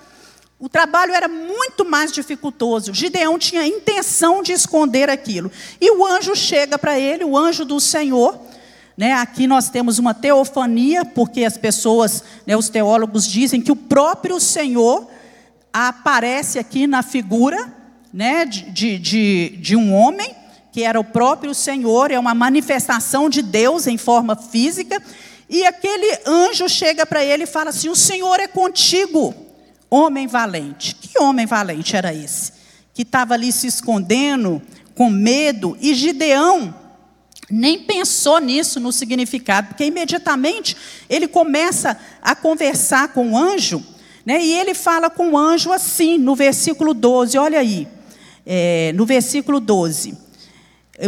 O 0.59 0.69
trabalho 0.69 1.13
era 1.15 1.29
muito 1.29 1.85
mais 1.85 2.11
dificultoso. 2.11 2.95
Gideão 2.95 3.39
tinha 3.39 3.67
intenção 3.67 4.43
de 4.43 4.53
esconder 4.53 5.11
aquilo. 5.11 5.51
E 5.81 5.91
o 5.91 6.07
anjo 6.07 6.35
chega 6.35 6.79
para 6.79 6.99
ele, 6.99 7.25
o 7.25 7.37
anjo 7.37 7.65
do 7.65 7.79
Senhor. 7.79 8.39
Né, 8.97 9.13
aqui 9.13 9.47
nós 9.47 9.69
temos 9.69 9.99
uma 9.99 10.15
teofania, 10.15 11.05
porque 11.05 11.45
as 11.45 11.59
pessoas, 11.59 12.25
né, 12.47 12.57
os 12.57 12.71
teólogos 12.71 13.27
dizem 13.27 13.61
que 13.61 13.71
o 13.71 13.77
próprio 13.77 14.41
Senhor 14.41 15.07
aparece 15.71 16.59
aqui 16.59 16.87
na 16.87 17.03
figura 17.03 17.71
né, 18.11 18.47
de, 18.47 18.99
de, 18.99 19.59
de 19.59 19.77
um 19.77 19.93
homem, 19.93 20.35
que 20.77 20.85
era 20.85 21.01
o 21.01 21.05
próprio 21.05 21.55
Senhor, 21.55 22.11
é 22.11 22.19
uma 22.19 22.35
manifestação 22.35 23.31
de 23.31 23.41
Deus 23.41 23.87
em 23.87 23.97
forma 23.97 24.37
física. 24.37 25.03
E 25.49 25.65
aquele 25.65 26.19
anjo 26.27 26.69
chega 26.69 27.07
para 27.07 27.25
ele 27.25 27.45
e 27.45 27.47
fala 27.47 27.71
assim: 27.71 27.89
O 27.89 27.97
Senhor 27.97 28.39
é 28.41 28.47
contigo 28.47 29.35
homem 29.89 30.27
valente. 30.27 30.95
Que 30.95 31.19
homem 31.19 31.47
valente 31.47 31.97
era 31.97 32.13
esse? 32.13 32.53
Que 32.93 33.01
estava 33.01 33.33
ali 33.33 33.53
se 33.53 33.67
escondendo, 33.67 34.61
com 34.95 35.09
medo, 35.09 35.79
e 35.81 35.95
Gideão 35.95 36.75
nem 37.49 37.79
pensou 37.79 38.39
nisso, 38.39 38.79
no 38.79 38.93
significado, 38.93 39.69
porque 39.69 39.87
imediatamente 39.87 40.77
ele 41.09 41.27
começa 41.27 41.99
a 42.21 42.35
conversar 42.35 43.15
com 43.15 43.33
o 43.33 43.39
anjo, 43.39 43.83
né, 44.27 44.45
e 44.45 44.53
ele 44.53 44.75
fala 44.75 45.09
com 45.09 45.31
o 45.31 45.39
anjo 45.39 45.73
assim, 45.73 46.19
no 46.19 46.35
versículo 46.35 46.93
12, 46.93 47.39
olha 47.39 47.61
aí, 47.61 47.89
é, 48.45 48.93
no 48.95 49.07
versículo 49.07 49.59
12. 49.59 50.26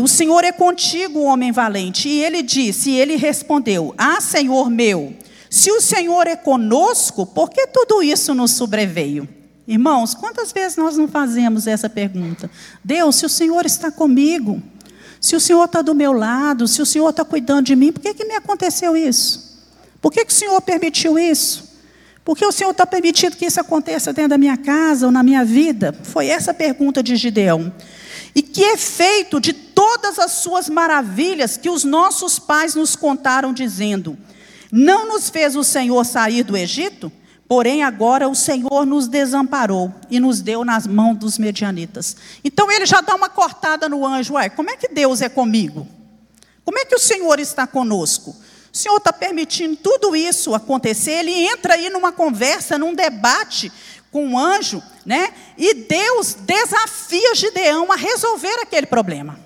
O 0.00 0.06
Senhor 0.06 0.44
é 0.44 0.52
contigo, 0.52 1.20
homem 1.20 1.50
valente. 1.50 2.08
E 2.08 2.22
ele 2.22 2.42
disse, 2.42 2.90
e 2.90 3.00
ele 3.00 3.16
respondeu: 3.16 3.94
Ah, 3.96 4.20
Senhor 4.20 4.68
meu, 4.68 5.14
se 5.48 5.70
o 5.70 5.80
Senhor 5.80 6.26
é 6.26 6.36
conosco, 6.36 7.24
por 7.24 7.48
que 7.50 7.66
tudo 7.68 8.02
isso 8.02 8.34
nos 8.34 8.50
sobreveio? 8.50 9.26
Irmãos, 9.66 10.14
quantas 10.14 10.52
vezes 10.52 10.76
nós 10.76 10.96
não 10.96 11.08
fazemos 11.08 11.66
essa 11.66 11.88
pergunta? 11.88 12.50
Deus, 12.82 13.16
se 13.16 13.26
o 13.26 13.28
Senhor 13.28 13.66
está 13.66 13.90
comigo, 13.90 14.62
se 15.20 15.36
o 15.36 15.40
Senhor 15.40 15.64
está 15.64 15.82
do 15.82 15.94
meu 15.94 16.12
lado, 16.12 16.66
se 16.66 16.80
o 16.80 16.86
Senhor 16.86 17.10
está 17.10 17.24
cuidando 17.24 17.66
de 17.66 17.76
mim, 17.76 17.92
por 17.92 18.00
que, 18.00 18.14
que 18.14 18.24
me 18.24 18.34
aconteceu 18.34 18.96
isso? 18.96 19.58
Por 20.00 20.12
que, 20.12 20.24
que 20.24 20.32
o 20.32 20.34
Senhor 20.34 20.60
permitiu 20.62 21.18
isso? 21.18 21.68
Por 22.24 22.36
que 22.36 22.44
o 22.44 22.52
Senhor 22.52 22.70
está 22.70 22.86
permitindo 22.86 23.36
que 23.36 23.46
isso 23.46 23.60
aconteça 23.60 24.12
dentro 24.12 24.30
da 24.30 24.38
minha 24.38 24.56
casa 24.56 25.06
ou 25.06 25.12
na 25.12 25.22
minha 25.22 25.44
vida? 25.44 25.94
Foi 26.02 26.28
essa 26.28 26.50
a 26.50 26.54
pergunta 26.54 27.02
de 27.02 27.16
Gideão. 27.16 27.72
E 28.34 28.42
que 28.42 28.62
efeito 28.62 29.40
de 29.40 29.52
todas 29.52 30.18
as 30.18 30.32
suas 30.32 30.68
maravilhas 30.68 31.56
que 31.56 31.70
os 31.70 31.84
nossos 31.84 32.38
pais 32.38 32.74
nos 32.74 32.94
contaram, 32.94 33.52
dizendo: 33.52 34.18
não 34.70 35.08
nos 35.08 35.30
fez 35.30 35.56
o 35.56 35.64
Senhor 35.64 36.04
sair 36.04 36.42
do 36.42 36.56
Egito? 36.56 37.10
Porém, 37.48 37.82
agora 37.82 38.28
o 38.28 38.34
Senhor 38.34 38.84
nos 38.84 39.08
desamparou 39.08 39.92
e 40.10 40.20
nos 40.20 40.42
deu 40.42 40.64
nas 40.66 40.86
mãos 40.86 41.16
dos 41.16 41.38
medianitas. 41.38 42.14
Então 42.44 42.70
ele 42.70 42.84
já 42.84 43.00
dá 43.00 43.14
uma 43.14 43.30
cortada 43.30 43.88
no 43.88 44.04
anjo. 44.04 44.34
Ué, 44.34 44.50
como 44.50 44.68
é 44.68 44.76
que 44.76 44.88
Deus 44.88 45.22
é 45.22 45.30
comigo? 45.30 45.88
Como 46.62 46.78
é 46.78 46.84
que 46.84 46.94
o 46.94 46.98
Senhor 46.98 47.40
está 47.40 47.66
conosco? 47.66 48.36
O 48.70 48.76
Senhor 48.76 48.98
está 48.98 49.10
permitindo 49.14 49.76
tudo 49.76 50.14
isso 50.14 50.54
acontecer. 50.54 51.12
Ele 51.12 51.32
entra 51.32 51.72
aí 51.72 51.88
numa 51.88 52.12
conversa, 52.12 52.76
num 52.76 52.94
debate 52.94 53.72
com 54.10 54.34
o 54.34 54.38
anjo, 54.38 54.82
né? 55.04 55.32
E 55.56 55.74
Deus 55.74 56.34
desafia 56.34 57.34
Gideão 57.34 57.92
a 57.92 57.96
resolver 57.96 58.60
aquele 58.60 58.86
problema. 58.86 59.38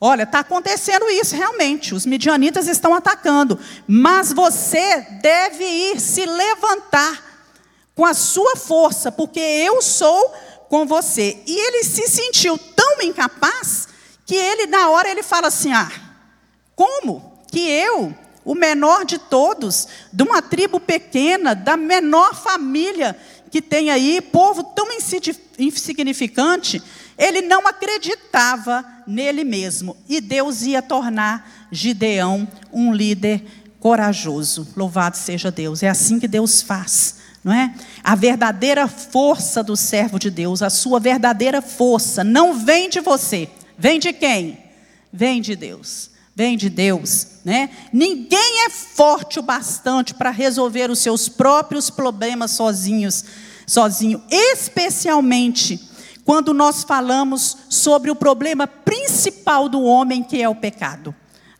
Olha, 0.00 0.24
está 0.24 0.40
acontecendo 0.40 1.08
isso 1.08 1.34
realmente. 1.34 1.94
Os 1.94 2.04
midianitas 2.04 2.68
estão 2.68 2.94
atacando. 2.94 3.58
Mas 3.86 4.32
você 4.32 5.00
deve 5.22 5.64
ir 5.64 6.00
se 6.00 6.26
levantar 6.26 7.24
com 7.94 8.04
a 8.04 8.12
sua 8.12 8.56
força, 8.56 9.10
porque 9.10 9.40
eu 9.40 9.80
sou 9.80 10.34
com 10.68 10.86
você. 10.86 11.42
E 11.46 11.58
ele 11.58 11.84
se 11.84 12.06
sentiu 12.08 12.58
tão 12.58 13.00
incapaz 13.02 13.88
que 14.26 14.34
ele, 14.34 14.66
na 14.66 14.90
hora, 14.90 15.08
ele 15.08 15.22
fala 15.22 15.48
assim: 15.48 15.72
Ah, 15.72 15.90
como 16.74 17.40
que 17.50 17.60
eu, 17.60 18.14
o 18.44 18.54
menor 18.54 19.04
de 19.06 19.18
todos, 19.18 19.88
de 20.12 20.22
uma 20.22 20.42
tribo 20.42 20.78
pequena, 20.78 21.54
da 21.54 21.76
menor 21.76 22.34
família 22.34 23.18
que 23.50 23.62
tem 23.62 23.90
aí, 23.90 24.20
povo 24.20 24.62
tão 24.62 24.88
insignificante, 25.58 26.82
ele 27.18 27.42
não 27.42 27.66
acreditava 27.66 28.84
nele 29.06 29.44
mesmo. 29.44 29.96
E 30.08 30.20
Deus 30.20 30.62
ia 30.62 30.82
tornar 30.82 31.68
Gideão 31.70 32.46
um 32.72 32.92
líder 32.92 33.44
corajoso. 33.80 34.68
Louvado 34.76 35.16
seja 35.16 35.50
Deus. 35.50 35.82
É 35.82 35.88
assim 35.88 36.18
que 36.18 36.28
Deus 36.28 36.62
faz. 36.62 37.16
Não 37.42 37.52
é? 37.52 37.72
A 38.02 38.14
verdadeira 38.16 38.88
força 38.88 39.62
do 39.62 39.76
servo 39.76 40.18
de 40.18 40.30
Deus, 40.30 40.62
a 40.62 40.70
sua 40.70 40.98
verdadeira 40.98 41.62
força, 41.62 42.24
não 42.24 42.58
vem 42.58 42.90
de 42.90 43.00
você. 43.00 43.48
Vem 43.78 44.00
de 44.00 44.12
quem? 44.12 44.58
Vem 45.12 45.40
de 45.40 45.54
Deus. 45.54 46.10
Vem 46.36 46.54
de 46.54 46.68
Deus, 46.68 47.28
né? 47.42 47.70
Ninguém 47.90 48.66
é 48.66 48.68
forte 48.68 49.38
o 49.38 49.42
bastante 49.42 50.12
para 50.12 50.30
resolver 50.30 50.90
os 50.90 50.98
seus 50.98 51.30
próprios 51.30 51.88
problemas 51.88 52.50
sozinhos, 52.50 53.24
sozinho, 53.66 54.22
especialmente 54.30 55.80
quando 56.26 56.52
nós 56.52 56.84
falamos 56.84 57.56
sobre 57.70 58.10
o 58.10 58.14
problema 58.14 58.66
principal 58.66 59.66
do 59.66 59.80
homem, 59.82 60.22
que 60.22 60.42
é 60.42 60.46
o 60.46 60.54
pecado. 60.54 61.14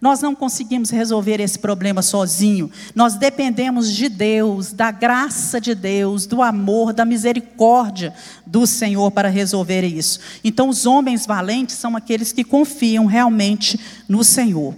Nós 0.06 0.20
não 0.20 0.36
conseguimos 0.36 0.90
resolver 0.90 1.40
esse 1.40 1.58
problema 1.58 2.00
sozinho. 2.00 2.70
Nós 2.94 3.16
dependemos 3.16 3.92
de 3.92 4.08
Deus, 4.08 4.72
da 4.72 4.92
graça 4.92 5.60
de 5.60 5.74
Deus, 5.74 6.26
do 6.26 6.42
amor, 6.42 6.92
da 6.92 7.04
misericórdia 7.04 8.14
do 8.46 8.68
Senhor 8.68 9.10
para 9.10 9.28
resolver 9.28 9.82
isso. 9.82 10.20
Então, 10.44 10.68
os 10.68 10.86
homens 10.86 11.26
valentes 11.26 11.74
são 11.74 11.96
aqueles 11.96 12.30
que 12.30 12.44
confiam 12.44 13.06
realmente 13.06 13.80
no 14.08 14.22
Senhor. 14.22 14.76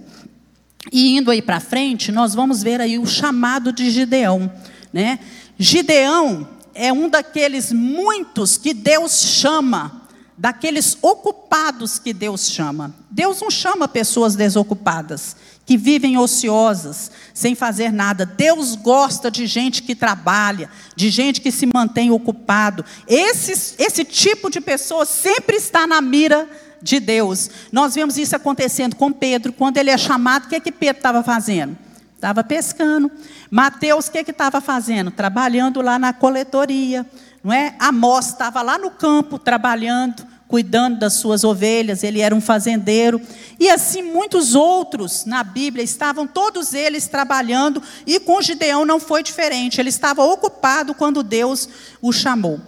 E 0.91 1.15
indo 1.15 1.29
aí 1.29 1.43
para 1.43 1.59
frente, 1.59 2.11
nós 2.11 2.33
vamos 2.33 2.63
ver 2.63 2.81
aí 2.81 2.97
o 2.97 3.05
chamado 3.05 3.71
de 3.71 3.91
Gideão, 3.91 4.51
né? 4.91 5.19
Gideão, 5.59 6.47
é 6.73 6.91
um 6.91 7.07
daqueles 7.07 7.71
muitos 7.71 8.57
que 8.57 8.73
Deus 8.73 9.21
chama, 9.21 9.98
daqueles 10.39 10.97
ocupados 11.01 11.99
que 11.99 12.13
Deus 12.13 12.49
chama. 12.49 12.95
Deus 13.11 13.41
não 13.41 13.51
chama 13.51 13.89
pessoas 13.89 14.35
desocupadas, 14.37 15.35
que 15.65 15.75
vivem 15.75 16.17
ociosas, 16.17 17.11
sem 17.33 17.55
fazer 17.55 17.91
nada. 17.91 18.25
Deus 18.25 18.73
gosta 18.73 19.29
de 19.29 19.45
gente 19.45 19.83
que 19.83 19.93
trabalha, 19.93 20.69
de 20.95 21.09
gente 21.09 21.41
que 21.41 21.51
se 21.51 21.65
mantém 21.65 22.09
ocupado. 22.09 22.85
Esse, 23.05 23.75
esse 23.77 24.05
tipo 24.05 24.49
de 24.49 24.61
pessoa 24.61 25.05
sempre 25.05 25.57
está 25.57 25.85
na 25.85 25.99
mira 25.99 26.49
de 26.81 27.01
Deus. 27.01 27.49
Nós 27.69 27.95
vemos 27.95 28.17
isso 28.17 28.33
acontecendo 28.33 28.95
com 28.95 29.11
Pedro, 29.11 29.51
quando 29.51 29.75
ele 29.75 29.89
é 29.89 29.97
chamado, 29.97 30.45
o 30.45 30.47
que 30.47 30.55
é 30.55 30.59
que 30.61 30.71
Pedro 30.71 30.99
estava 30.99 31.21
fazendo? 31.21 31.77
Estava 32.15 32.45
pescando. 32.45 33.11
Mateus, 33.51 34.07
o 34.07 34.11
que 34.11 34.19
estava 34.19 34.61
fazendo? 34.61 35.11
Trabalhando 35.11 35.81
lá 35.81 35.99
na 35.99 36.13
coletoria. 36.13 37.05
Não 37.43 37.53
é? 37.53 37.75
Amós 37.79 38.27
estava 38.27 38.61
lá 38.61 38.77
no 38.77 38.91
campo 38.91 39.39
trabalhando, 39.39 40.27
cuidando 40.47 40.97
das 40.99 41.13
suas 41.13 41.43
ovelhas, 41.43 42.03
ele 42.03 42.21
era 42.21 42.33
um 42.33 42.41
fazendeiro. 42.41 43.21
E 43.59 43.69
assim 43.69 44.01
muitos 44.01 44.55
outros 44.55 45.23
na 45.25 45.43
Bíblia 45.43 45.83
estavam 45.83 46.25
todos 46.25 46.73
eles 46.73 47.07
trabalhando, 47.07 47.81
e 48.05 48.19
com 48.19 48.41
Gideão 48.41 48.83
não 48.83 48.99
foi 48.99 49.23
diferente. 49.23 49.79
Ele 49.79 49.89
estava 49.89 50.23
ocupado 50.23 50.93
quando 50.93 51.23
Deus 51.23 51.69
o 52.01 52.11
chamou. 52.11 52.59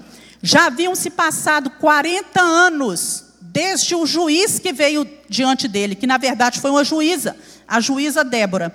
Já 0.44 0.68
haviam 0.68 0.96
se 0.96 1.10
passado 1.10 1.70
40 1.72 2.40
anos 2.40 3.26
desde 3.42 3.94
o 3.94 4.06
juiz 4.06 4.60
que 4.60 4.72
veio 4.72 5.08
diante 5.28 5.68
dele, 5.68 5.96
que 5.96 6.08
na 6.08 6.18
verdade 6.18 6.62
foi 6.62 6.72
uma 6.72 6.84
juíza, 6.84 7.36
a 7.68 7.80
juíza 7.80 8.24
Débora. 8.24 8.74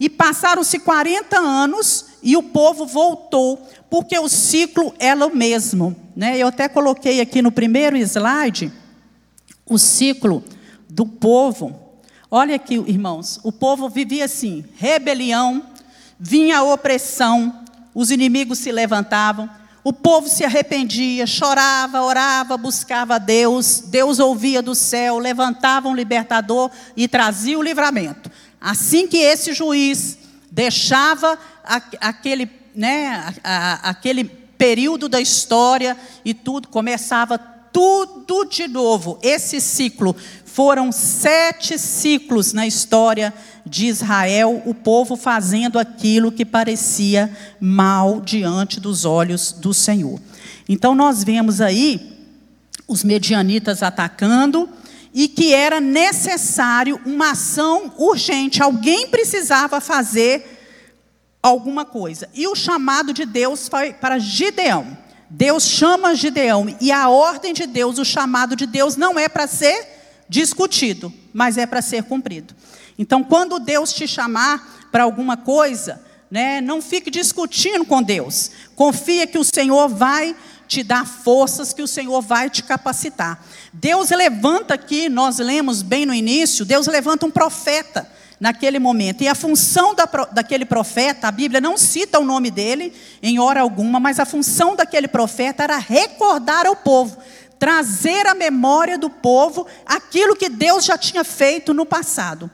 E 0.00 0.08
passaram-se 0.08 0.78
40 0.78 1.36
anos 1.38 2.06
e 2.22 2.36
o 2.36 2.42
povo 2.42 2.86
voltou, 2.86 3.68
porque 3.90 4.18
o 4.18 4.28
ciclo 4.28 4.94
era 4.98 5.26
o 5.26 5.34
mesmo. 5.34 5.96
Né? 6.14 6.38
Eu 6.38 6.48
até 6.48 6.68
coloquei 6.68 7.20
aqui 7.20 7.40
no 7.40 7.52
primeiro 7.52 7.96
slide 7.96 8.72
o 9.66 9.78
ciclo 9.78 10.42
do 10.88 11.06
povo. 11.06 11.78
Olha 12.30 12.56
aqui, 12.56 12.74
irmãos, 12.86 13.40
o 13.42 13.52
povo 13.52 13.88
vivia 13.88 14.24
assim: 14.24 14.64
rebelião, 14.76 15.62
vinha 16.18 16.58
a 16.58 16.62
opressão, 16.62 17.64
os 17.94 18.10
inimigos 18.10 18.58
se 18.58 18.70
levantavam, 18.70 19.48
o 19.84 19.92
povo 19.92 20.28
se 20.28 20.44
arrependia, 20.44 21.26
chorava, 21.26 22.02
orava, 22.02 22.56
buscava 22.56 23.14
a 23.14 23.18
Deus, 23.18 23.84
Deus 23.86 24.18
ouvia 24.18 24.60
do 24.60 24.74
céu, 24.74 25.18
levantava 25.18 25.88
um 25.88 25.94
libertador 25.94 26.70
e 26.96 27.08
trazia 27.08 27.58
o 27.58 27.62
livramento. 27.62 28.30
Assim 28.60 29.06
que 29.06 29.18
esse 29.18 29.52
juiz 29.52 30.18
deixava 30.50 31.38
aquele, 32.00 32.46
né, 32.78 33.34
aquele 33.82 34.22
período 34.22 35.08
da 35.08 35.20
história 35.20 35.96
e 36.24 36.32
tudo, 36.32 36.68
começava 36.68 37.36
tudo 37.36 38.44
de 38.44 38.68
novo. 38.68 39.18
Esse 39.20 39.60
ciclo 39.60 40.14
foram 40.44 40.92
sete 40.92 41.76
ciclos 41.76 42.52
na 42.52 42.68
história 42.68 43.34
de 43.66 43.86
Israel, 43.86 44.62
o 44.64 44.72
povo 44.72 45.16
fazendo 45.16 45.76
aquilo 45.76 46.30
que 46.30 46.44
parecia 46.44 47.36
mal 47.60 48.20
diante 48.20 48.78
dos 48.78 49.04
olhos 49.04 49.50
do 49.50 49.74
Senhor. 49.74 50.20
Então 50.68 50.94
nós 50.94 51.24
vemos 51.24 51.60
aí 51.60 52.16
os 52.86 53.02
medianitas 53.02 53.82
atacando 53.82 54.68
e 55.12 55.26
que 55.26 55.52
era 55.52 55.80
necessário 55.80 57.00
uma 57.04 57.32
ação 57.32 57.92
urgente, 57.98 58.62
alguém 58.62 59.08
precisava 59.08 59.80
fazer 59.80 60.57
alguma 61.42 61.84
coisa. 61.84 62.28
E 62.34 62.46
o 62.46 62.54
chamado 62.54 63.12
de 63.12 63.24
Deus 63.24 63.68
foi 63.68 63.92
para 63.92 64.18
Gideão. 64.18 64.96
Deus 65.30 65.64
chama 65.64 66.14
Gideão 66.14 66.74
e 66.80 66.90
a 66.90 67.08
ordem 67.08 67.52
de 67.52 67.66
Deus, 67.66 67.98
o 67.98 68.04
chamado 68.04 68.56
de 68.56 68.66
Deus 68.66 68.96
não 68.96 69.18
é 69.18 69.28
para 69.28 69.46
ser 69.46 69.86
discutido, 70.28 71.12
mas 71.32 71.58
é 71.58 71.66
para 71.66 71.82
ser 71.82 72.04
cumprido. 72.04 72.54
Então, 72.98 73.22
quando 73.22 73.58
Deus 73.58 73.92
te 73.92 74.08
chamar 74.08 74.88
para 74.90 75.04
alguma 75.04 75.36
coisa, 75.36 76.02
né, 76.30 76.60
não 76.60 76.80
fique 76.80 77.10
discutindo 77.10 77.84
com 77.84 78.02
Deus. 78.02 78.50
Confia 78.74 79.26
que 79.26 79.38
o 79.38 79.44
Senhor 79.44 79.88
vai 79.88 80.34
te 80.66 80.82
dar 80.82 81.06
forças, 81.06 81.72
que 81.72 81.82
o 81.82 81.86
Senhor 81.86 82.20
vai 82.20 82.50
te 82.50 82.62
capacitar. 82.62 83.42
Deus 83.72 84.10
levanta 84.10 84.74
aqui, 84.74 85.08
nós 85.08 85.38
lemos 85.38 85.82
bem 85.82 86.04
no 86.04 86.14
início, 86.14 86.64
Deus 86.64 86.86
levanta 86.86 87.26
um 87.26 87.30
profeta 87.30 88.08
naquele 88.40 88.78
momento. 88.78 89.22
E 89.22 89.28
a 89.28 89.34
função 89.34 89.94
da, 89.94 90.04
daquele 90.32 90.64
profeta, 90.64 91.28
a 91.28 91.32
Bíblia 91.32 91.60
não 91.60 91.76
cita 91.76 92.18
o 92.18 92.24
nome 92.24 92.50
dele 92.50 92.92
em 93.22 93.38
hora 93.38 93.60
alguma, 93.60 93.98
mas 93.98 94.18
a 94.18 94.24
função 94.24 94.76
daquele 94.76 95.08
profeta 95.08 95.64
era 95.64 95.78
recordar 95.78 96.66
ao 96.66 96.76
povo 96.76 97.18
trazer 97.58 98.26
à 98.26 98.34
memória 98.34 98.96
do 98.96 99.10
povo 99.10 99.66
aquilo 99.84 100.36
que 100.36 100.48
Deus 100.48 100.84
já 100.84 100.96
tinha 100.96 101.24
feito 101.24 101.74
no 101.74 101.84
passado. 101.84 102.48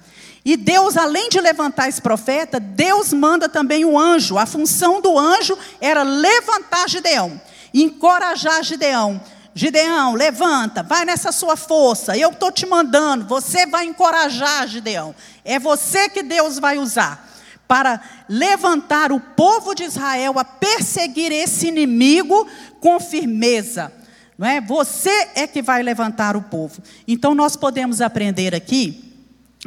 E 0.45 0.57
Deus, 0.57 0.97
além 0.97 1.31
de 1.31 1.41
levantar 1.41 1.89
esse 1.89 2.03
profeta, 2.03 2.61
Deus 2.61 3.13
manda 3.13 3.49
também 3.49 3.85
o 3.85 3.99
anjo. 3.99 4.37
A 4.37 4.45
função 4.45 5.01
do 5.01 5.19
anjo 5.19 5.57
era 5.81 6.03
levantar 6.03 6.89
Gideão, 6.89 7.41
encorajar 7.73 8.63
Gideão. 8.63 9.21
Gideão, 9.55 10.15
levanta, 10.15 10.83
vai 10.83 11.05
nessa 11.05 11.31
sua 11.31 11.57
força. 11.57 12.17
Eu 12.17 12.31
estou 12.31 12.51
te 12.51 12.67
mandando, 12.67 13.27
você 13.27 13.67
vai 13.67 13.85
encorajar 13.85 14.67
Gideão. 14.67 15.15
É 15.45 15.59
você 15.59 16.09
que 16.09 16.23
Deus 16.23 16.59
vai 16.59 16.79
usar 16.79 17.31
para 17.69 18.01
levantar 18.29 19.13
o 19.13 19.21
povo 19.21 19.75
de 19.75 19.85
Israel 19.85 20.39
a 20.39 20.45
perseguir 20.45 21.33
esse 21.33 21.69
inimigo 21.69 22.47
com 22.81 22.99
firmeza 22.99 23.93
não 24.37 24.47
é? 24.47 24.61
Você 24.61 25.29
é 25.35 25.47
que 25.47 25.63
vai 25.63 25.83
levantar 25.83 26.37
o 26.37 26.43
povo. 26.43 26.83
Então 27.07 27.35
nós 27.35 27.57
podemos 27.57 28.01
aprender 28.01 28.55
aqui 28.55 29.13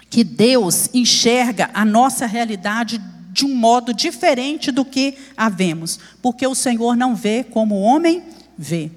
que 0.09 0.23
Deus 0.23 0.89
enxerga 0.93 1.69
a 1.73 1.83
nossa 1.83 2.25
realidade 2.25 3.01
de 3.31 3.45
um 3.45 3.55
modo 3.55 3.93
diferente 3.93 4.71
do 4.71 4.83
que 4.83 5.17
a 5.35 5.47
vemos, 5.47 5.99
porque 6.21 6.45
o 6.45 6.55
Senhor 6.55 6.95
não 6.95 7.15
vê 7.15 7.43
como 7.43 7.75
o 7.75 7.81
homem 7.81 8.23
vê. 8.57 8.91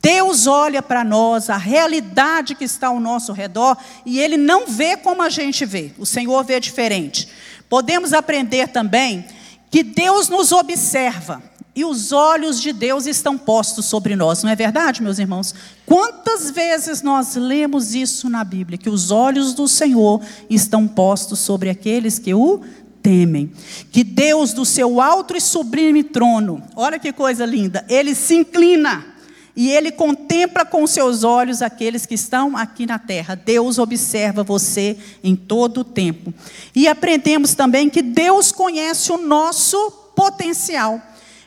Deus 0.00 0.46
olha 0.46 0.80
para 0.80 1.04
nós, 1.04 1.50
a 1.50 1.56
realidade 1.56 2.54
que 2.54 2.64
está 2.64 2.88
ao 2.88 3.00
nosso 3.00 3.32
redor, 3.32 3.76
e 4.06 4.20
Ele 4.20 4.36
não 4.36 4.66
vê 4.66 4.96
como 4.96 5.22
a 5.22 5.28
gente 5.28 5.64
vê, 5.64 5.92
o 5.98 6.06
Senhor 6.06 6.42
vê 6.44 6.58
diferente. 6.60 7.28
Podemos 7.68 8.12
aprender 8.12 8.68
também 8.68 9.24
que 9.70 9.82
Deus 9.82 10.28
nos 10.28 10.52
observa, 10.52 11.42
e 11.74 11.84
os 11.84 12.12
olhos 12.12 12.60
de 12.60 12.70
Deus 12.72 13.06
estão 13.06 13.38
postos 13.38 13.86
sobre 13.86 14.14
nós, 14.14 14.42
não 14.42 14.50
é 14.50 14.54
verdade, 14.54 15.02
meus 15.02 15.18
irmãos? 15.18 15.54
Quantas 15.86 16.50
vezes 16.50 17.00
nós 17.00 17.34
lemos 17.34 17.94
isso 17.94 18.28
na 18.28 18.44
Bíblia, 18.44 18.76
que 18.76 18.90
os 18.90 19.10
olhos 19.10 19.54
do 19.54 19.66
Senhor 19.66 20.20
estão 20.50 20.86
postos 20.86 21.38
sobre 21.38 21.70
aqueles 21.70 22.18
que 22.18 22.34
o 22.34 22.60
temem. 23.02 23.50
Que 23.90 24.04
Deus, 24.04 24.52
do 24.52 24.64
seu 24.64 25.00
alto 25.00 25.36
e 25.36 25.40
sublime 25.40 26.04
trono, 26.04 26.62
olha 26.76 26.98
que 26.98 27.12
coisa 27.12 27.44
linda, 27.44 27.84
ele 27.88 28.14
se 28.14 28.34
inclina 28.34 29.11
e 29.54 29.70
ele 29.70 29.92
contempla 29.92 30.64
com 30.64 30.86
seus 30.86 31.24
olhos 31.24 31.60
aqueles 31.60 32.06
que 32.06 32.14
estão 32.14 32.56
aqui 32.56 32.86
na 32.86 32.98
terra. 32.98 33.34
Deus 33.34 33.78
observa 33.78 34.42
você 34.42 34.96
em 35.22 35.36
todo 35.36 35.80
o 35.80 35.84
tempo. 35.84 36.32
E 36.74 36.88
aprendemos 36.88 37.54
também 37.54 37.90
que 37.90 38.00
Deus 38.00 38.50
conhece 38.50 39.12
o 39.12 39.18
nosso 39.18 39.90
potencial. 40.16 41.00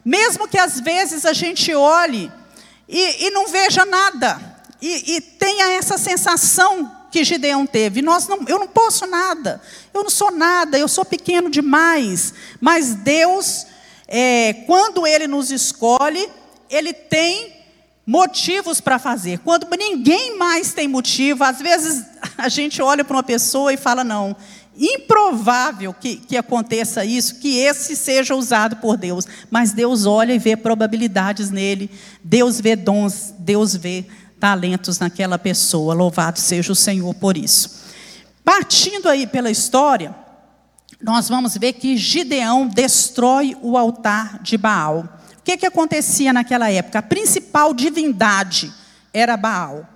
Mesmo 0.03 0.47
que 0.47 0.57
às 0.57 0.79
vezes 0.79 1.25
a 1.25 1.33
gente 1.33 1.73
olhe 1.73 2.31
e, 2.87 3.25
e 3.25 3.29
não 3.31 3.47
veja 3.47 3.83
nada, 3.85 4.53
e, 4.79 5.15
e, 5.15 5.21
tenha 5.21 5.71
essa 5.71 5.97
sensação 5.97 6.91
que 7.09 7.23
Gideão 7.23 7.65
teve. 7.65 8.03
Nós 8.03 8.27
não, 8.27 8.45
eu 8.47 8.59
não 8.59 8.67
posso 8.67 9.07
nada, 9.07 9.59
eu 9.91 10.03
não 10.03 10.09
sou 10.11 10.29
nada, 10.29 10.77
eu 10.77 10.87
sou 10.87 11.03
pequeno 11.03 11.49
demais. 11.49 12.35
Mas 12.61 12.93
Deus, 12.93 13.65
é, 14.07 14.53
quando 14.67 15.07
Ele 15.07 15.25
nos 15.25 15.49
escolhe, 15.49 16.29
Ele 16.69 16.93
tem 16.93 17.54
motivos 18.05 18.79
para 18.79 18.99
fazer. 18.99 19.39
Quando 19.39 19.67
ninguém 19.77 20.37
mais 20.37 20.73
tem 20.73 20.87
motivo, 20.87 21.43
às 21.43 21.59
vezes 21.59 22.05
a 22.37 22.47
gente 22.49 22.81
olha 22.81 23.03
para 23.03 23.17
uma 23.17 23.23
pessoa 23.23 23.73
e 23.73 23.77
fala: 23.77 24.03
não, 24.03 24.35
improvável 24.77 25.93
que, 25.93 26.17
que 26.17 26.37
aconteça 26.37 27.03
isso, 27.05 27.35
que 27.35 27.59
esse 27.59 27.95
seja 27.95 28.35
usado 28.35 28.75
por 28.77 28.97
Deus. 28.97 29.25
Mas 29.49 29.71
Deus 29.71 30.05
olha 30.05 30.33
e 30.33 30.39
vê 30.39 30.55
probabilidades 30.55 31.49
nele, 31.49 31.89
Deus 32.23 32.59
vê 32.59 32.75
dons, 32.75 33.33
Deus 33.39 33.75
vê 33.75 34.05
talentos 34.39 34.99
naquela 34.99 35.39
pessoa. 35.39 35.93
Louvado 35.93 36.39
seja 36.39 36.71
o 36.71 36.75
Senhor 36.75 37.13
por 37.15 37.37
isso. 37.37 37.83
Partindo 38.43 39.09
aí 39.09 39.25
pela 39.25 39.49
história, 39.49 40.13
nós 41.01 41.27
vamos 41.27 41.57
ver 41.57 41.73
que 41.73 41.97
Gideão 41.97 42.67
destrói 42.67 43.57
o 43.61 43.77
altar 43.77 44.41
de 44.43 44.57
Baal. 44.57 45.09
Que, 45.45 45.55
que 45.57 45.65
acontecia 45.67 46.33
naquela 46.33 46.71
época? 46.71 46.97
A 46.97 47.03
principal 47.03 47.71
divindade 47.71 48.73
era 49.13 49.37
Baal. 49.37 49.87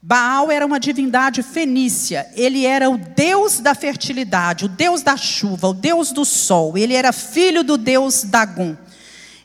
Baal 0.00 0.50
era 0.50 0.64
uma 0.64 0.80
divindade 0.80 1.42
fenícia, 1.42 2.26
ele 2.34 2.64
era 2.64 2.88
o 2.88 2.96
deus 2.96 3.60
da 3.60 3.74
fertilidade, 3.74 4.64
o 4.64 4.68
deus 4.68 5.02
da 5.02 5.18
chuva, 5.18 5.68
o 5.68 5.74
deus 5.74 6.10
do 6.10 6.24
sol, 6.24 6.78
ele 6.78 6.94
era 6.94 7.12
filho 7.12 7.62
do 7.62 7.76
deus 7.76 8.24
Dagum. 8.24 8.74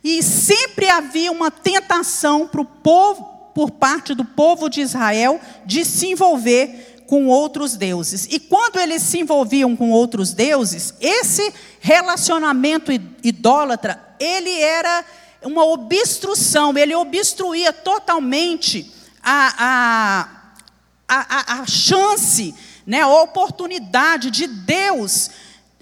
E 0.01 0.23
sempre 0.23 0.87
havia 0.87 1.29
uma 1.29 1.51
tentação 1.51 2.47
para 2.47 2.61
o 2.61 2.65
povo, 2.65 3.23
por 3.53 3.71
parte 3.71 4.13
do 4.13 4.23
povo 4.23 4.69
de 4.69 4.79
Israel, 4.79 5.41
de 5.65 5.83
se 5.83 6.07
envolver 6.07 7.03
com 7.07 7.27
outros 7.27 7.75
deuses. 7.75 8.25
E 8.31 8.39
quando 8.39 8.79
eles 8.79 9.01
se 9.01 9.19
envolviam 9.19 9.75
com 9.75 9.91
outros 9.91 10.31
deuses, 10.31 10.93
esse 11.01 11.53
relacionamento 11.81 12.93
idólatra, 13.21 14.01
ele 14.17 14.61
era 14.61 15.03
uma 15.45 15.63
obstrução, 15.63 16.77
ele 16.77 16.95
obstruía 16.95 17.71
totalmente 17.71 18.91
a, 19.23 19.55
a 19.57 20.35
a, 21.07 21.61
a, 21.61 21.65
chance, 21.67 22.53
né, 22.85 23.01
a 23.01 23.07
oportunidade 23.07 24.31
de 24.31 24.47
Deus 24.47 25.29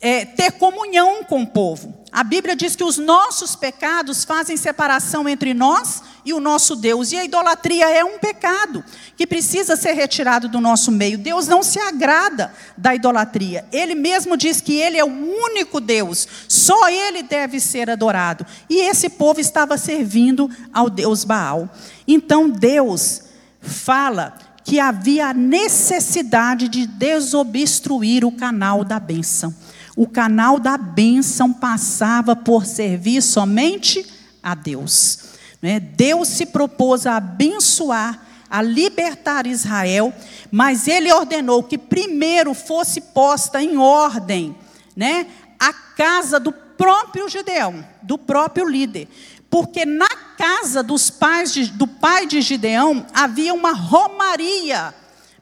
é, 0.01 0.25
ter 0.25 0.51
comunhão 0.51 1.23
com 1.23 1.43
o 1.43 1.47
povo. 1.47 2.02
A 2.13 2.23
Bíblia 2.23 2.55
diz 2.55 2.75
que 2.75 2.83
os 2.83 2.99
nossos 2.99 3.55
pecados 3.55 4.23
fazem 4.23 4.55
separação 4.55 5.27
entre 5.27 5.51
nós 5.51 6.03
e 6.23 6.31
o 6.31 6.39
nosso 6.39 6.75
Deus. 6.75 7.11
E 7.11 7.17
a 7.17 7.25
idolatria 7.25 7.89
é 7.89 8.03
um 8.03 8.19
pecado 8.19 8.83
que 9.17 9.25
precisa 9.25 9.75
ser 9.75 9.93
retirado 9.93 10.47
do 10.47 10.61
nosso 10.61 10.91
meio. 10.91 11.17
Deus 11.17 11.47
não 11.47 11.63
se 11.63 11.79
agrada 11.79 12.53
da 12.77 12.93
idolatria. 12.93 13.65
Ele 13.71 13.95
mesmo 13.95 14.37
diz 14.37 14.61
que 14.61 14.73
ele 14.73 14.95
é 14.95 15.03
o 15.03 15.07
único 15.07 15.81
Deus, 15.81 16.27
só 16.47 16.87
ele 16.87 17.23
deve 17.23 17.59
ser 17.59 17.89
adorado. 17.89 18.45
E 18.69 18.75
esse 18.87 19.09
povo 19.09 19.39
estava 19.39 19.75
servindo 19.75 20.47
ao 20.71 20.91
Deus 20.91 21.23
Baal. 21.23 21.67
Então 22.07 22.47
Deus 22.47 23.23
fala 23.59 24.35
que 24.63 24.79
havia 24.79 25.33
necessidade 25.33 26.67
de 26.67 26.85
desobstruir 26.85 28.23
o 28.23 28.31
canal 28.31 28.83
da 28.83 28.99
bênção. 28.99 29.53
O 29.95 30.07
canal 30.07 30.59
da 30.59 30.77
bênção 30.77 31.53
passava 31.53 32.35
por 32.35 32.65
servir 32.65 33.21
somente 33.21 34.05
a 34.41 34.55
Deus. 34.55 35.19
Né? 35.61 35.79
Deus 35.79 36.27
se 36.27 36.47
propôs 36.47 37.05
a 37.05 37.17
abençoar, 37.17 38.19
a 38.49 38.61
libertar 38.61 39.45
Israel, 39.45 40.13
mas 40.51 40.87
ele 40.87 41.11
ordenou 41.11 41.63
que 41.63 41.77
primeiro 41.77 42.53
fosse 42.53 43.01
posta 43.01 43.61
em 43.61 43.77
ordem 43.77 44.55
né, 44.95 45.27
a 45.59 45.73
casa 45.73 46.39
do 46.39 46.51
próprio 46.51 47.29
Gideão, 47.29 47.85
do 48.01 48.17
próprio 48.17 48.67
líder. 48.67 49.07
Porque 49.49 49.85
na 49.85 50.09
casa 50.37 50.81
dos 50.81 51.09
pais 51.09 51.53
de, 51.53 51.71
do 51.71 51.87
pai 51.87 52.25
de 52.25 52.41
Gideão 52.41 53.05
havia 53.13 53.53
uma 53.53 53.71
romaria 53.71 54.93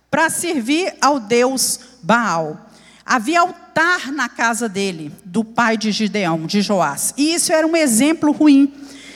para 0.10 0.30
servir 0.30 0.94
ao 1.02 1.20
deus 1.20 1.80
Baal. 2.04 2.70
Havia 3.06 3.44
altar 3.72 4.12
na 4.12 4.28
casa 4.28 4.68
dele, 4.68 5.12
do 5.24 5.44
pai 5.44 5.78
de 5.78 5.92
Gideão, 5.92 6.46
de 6.46 6.62
Joás. 6.62 7.14
E 7.18 7.34
isso 7.34 7.54
era 7.54 7.66
um 7.66 7.76
exemplo 7.76 8.32
ruim. 8.32 8.74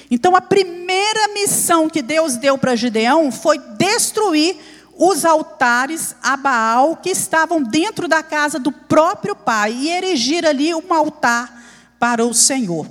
Então, 0.09 0.35
a 0.35 0.41
primeira 0.41 1.27
missão 1.33 1.89
que 1.89 2.01
Deus 2.01 2.37
deu 2.37 2.57
para 2.57 2.75
Gideão 2.75 3.31
foi 3.31 3.59
destruir 3.77 4.55
os 4.97 5.25
altares 5.25 6.15
a 6.23 6.37
Baal 6.37 6.95
que 6.95 7.09
estavam 7.09 7.61
dentro 7.61 8.07
da 8.07 8.23
casa 8.23 8.57
do 8.57 8.71
próprio 8.71 9.35
pai 9.35 9.73
e 9.73 9.89
erigir 9.89 10.45
ali 10.45 10.73
um 10.73 10.93
altar 10.93 11.63
para 11.99 12.25
o 12.25 12.33
Senhor. 12.33 12.87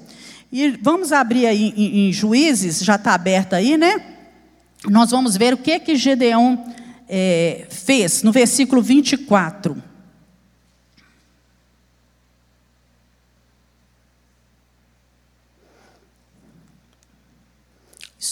E 0.53 0.79
vamos 0.83 1.13
abrir 1.13 1.47
aí 1.47 1.73
em, 1.77 2.09
em 2.09 2.13
Juízes, 2.13 2.81
já 2.81 2.97
está 2.97 3.15
aberto 3.15 3.55
aí, 3.55 3.79
né? 3.79 4.05
Nós 4.87 5.11
vamos 5.11 5.35
ver 5.35 5.55
o 5.55 5.57
que 5.57 5.81
que 5.81 5.97
Gedeão 5.97 6.63
é, 7.09 7.67
fez 7.71 8.23
no 8.23 8.33
versículo 8.33 8.83
24. 8.83 9.94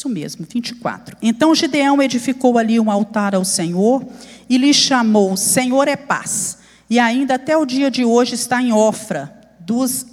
Isso 0.02 0.08
mesmo, 0.08 0.44
24. 0.52 1.16
Então 1.22 1.54
Gideão 1.54 2.02
edificou 2.02 2.58
ali 2.58 2.80
um 2.80 2.90
altar 2.90 3.36
ao 3.36 3.44
Senhor 3.44 4.04
e 4.50 4.58
lhe 4.58 4.74
chamou: 4.74 5.36
Senhor 5.36 5.86
é 5.86 5.94
paz. 5.94 6.58
E 6.90 6.98
ainda 6.98 7.36
até 7.36 7.56
o 7.56 7.64
dia 7.64 7.88
de 7.88 8.04
hoje 8.04 8.34
está 8.34 8.60
em 8.60 8.72
Ofra 8.72 9.32
dos 9.60 10.04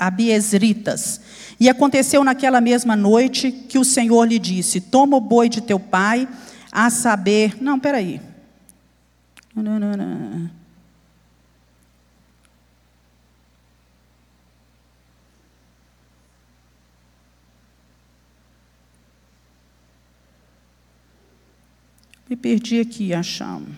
Abiesritas. 0.00 1.20
E 1.60 1.68
aconteceu 1.68 2.24
naquela 2.24 2.60
mesma 2.60 2.96
noite 2.96 3.52
que 3.52 3.78
o 3.78 3.84
Senhor 3.84 4.24
lhe 4.24 4.40
disse: 4.40 4.80
Toma 4.80 5.16
o 5.16 5.20
boi 5.20 5.48
de 5.48 5.60
teu 5.60 5.78
pai, 5.78 6.26
a 6.72 6.90
saber. 6.90 7.56
Não, 7.62 7.78
peraí. 7.78 8.20
Me 22.28 22.36
perdi 22.36 22.80
aqui, 22.80 23.14
achamos. 23.14 23.70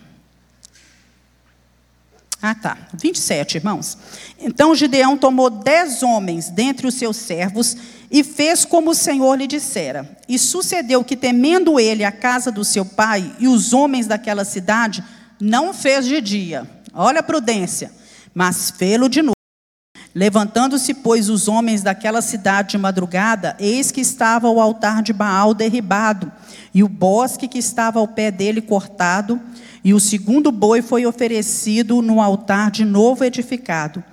Ah, 2.41 2.55
tá. 2.55 2.77
27, 2.93 3.57
irmãos. 3.57 3.97
Então 4.39 4.73
Gideão 4.73 5.15
tomou 5.15 5.49
dez 5.49 6.01
homens 6.01 6.49
dentre 6.49 6.87
os 6.87 6.95
seus 6.95 7.15
servos 7.15 7.77
e 8.09 8.23
fez 8.23 8.65
como 8.65 8.91
o 8.91 8.95
Senhor 8.95 9.35
lhe 9.35 9.45
dissera. 9.45 10.17
E 10.27 10.39
sucedeu 10.39 11.03
que, 11.03 11.15
temendo 11.15 11.79
ele 11.79 12.03
a 12.03 12.11
casa 12.11 12.51
do 12.51 12.65
seu 12.65 12.83
pai 12.83 13.35
e 13.39 13.47
os 13.47 13.73
homens 13.73 14.07
daquela 14.07 14.43
cidade, 14.43 15.03
não 15.39 15.71
fez 15.71 16.05
de 16.07 16.19
dia. 16.19 16.67
Olha 16.93 17.19
a 17.19 17.23
prudência. 17.23 17.91
Mas 18.33 18.71
fê-lo 18.71 19.07
de 19.07 19.21
noite. 19.21 19.40
Levantando-se, 20.13 20.93
pois, 20.93 21.29
os 21.29 21.47
homens 21.47 21.81
daquela 21.81 22.21
cidade 22.21 22.71
de 22.71 22.77
madrugada, 22.77 23.55
eis 23.57 23.91
que 23.91 24.01
estava 24.01 24.49
o 24.49 24.59
altar 24.59 25.01
de 25.01 25.13
Baal 25.13 25.53
derribado, 25.53 26.29
e 26.73 26.83
o 26.83 26.89
bosque 26.89 27.47
que 27.47 27.57
estava 27.57 27.99
ao 27.99 28.07
pé 28.07 28.29
dele 28.29 28.61
cortado, 28.61 29.39
e 29.83 29.93
o 29.93 29.99
segundo 29.99 30.51
boi 30.51 30.81
foi 30.81 31.05
oferecido 31.05 32.01
no 32.01 32.21
altar 32.21 32.71
de 32.71 32.83
novo 32.83 33.23
edificado. 33.23 34.03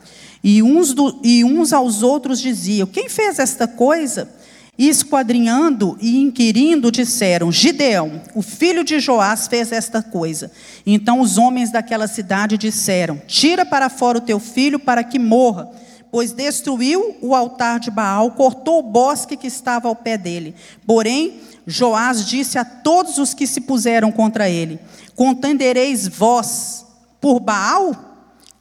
E 0.43 0.63
uns, 0.63 0.95
do, 0.95 1.21
e 1.25 1.45
uns 1.45 1.73
aos 1.73 2.03
outros 2.03 2.41
diziam: 2.41 2.87
Quem 2.87 3.09
fez 3.09 3.41
esta 3.41 3.67
coisa? 3.67 4.31
E 4.79 4.89
esquadrinhando 4.89 5.99
e 6.01 6.21
inquirindo, 6.21 6.93
disseram: 6.93 7.51
Gideão, 7.51 8.23
o 8.37 8.41
filho 8.41 8.85
de 8.85 9.01
Joás, 9.01 9.49
fez 9.49 9.73
esta 9.73 10.01
coisa. 10.01 10.53
Então 10.87 11.21
os 11.21 11.37
homens 11.37 11.73
daquela 11.73 12.07
cidade 12.07 12.57
disseram: 12.57 13.21
Tira 13.27 13.67
para 13.67 13.91
fora 13.91 14.19
o 14.19 14.23
teu 14.23 14.39
filho 14.39 14.79
para 14.79 15.03
que 15.03 15.19
morra 15.19 15.69
pois 16.11 16.33
destruiu 16.33 17.17
o 17.21 17.35
altar 17.35 17.79
de 17.81 17.91
Baal, 17.91 18.31
cortou 18.33 18.81
o 18.81 18.83
bosque 18.83 19.37
que 19.37 19.47
estava 19.47 19.89
ao 19.89 19.97
pé 19.97 20.17
dele. 20.17 20.55
Porém, 20.87 21.41
Joás 21.67 22.27
disse 22.27 22.59
a 22.59 22.65
todos 22.65 23.19
os 23.19 23.35
que 23.35 23.47
se 23.47 23.61
puseram 23.61 24.11
contra 24.11 24.49
ele: 24.49 24.79
Contendereis 25.15 26.09
vós 26.09 26.87
por 27.21 27.41
Baal? 27.41 27.95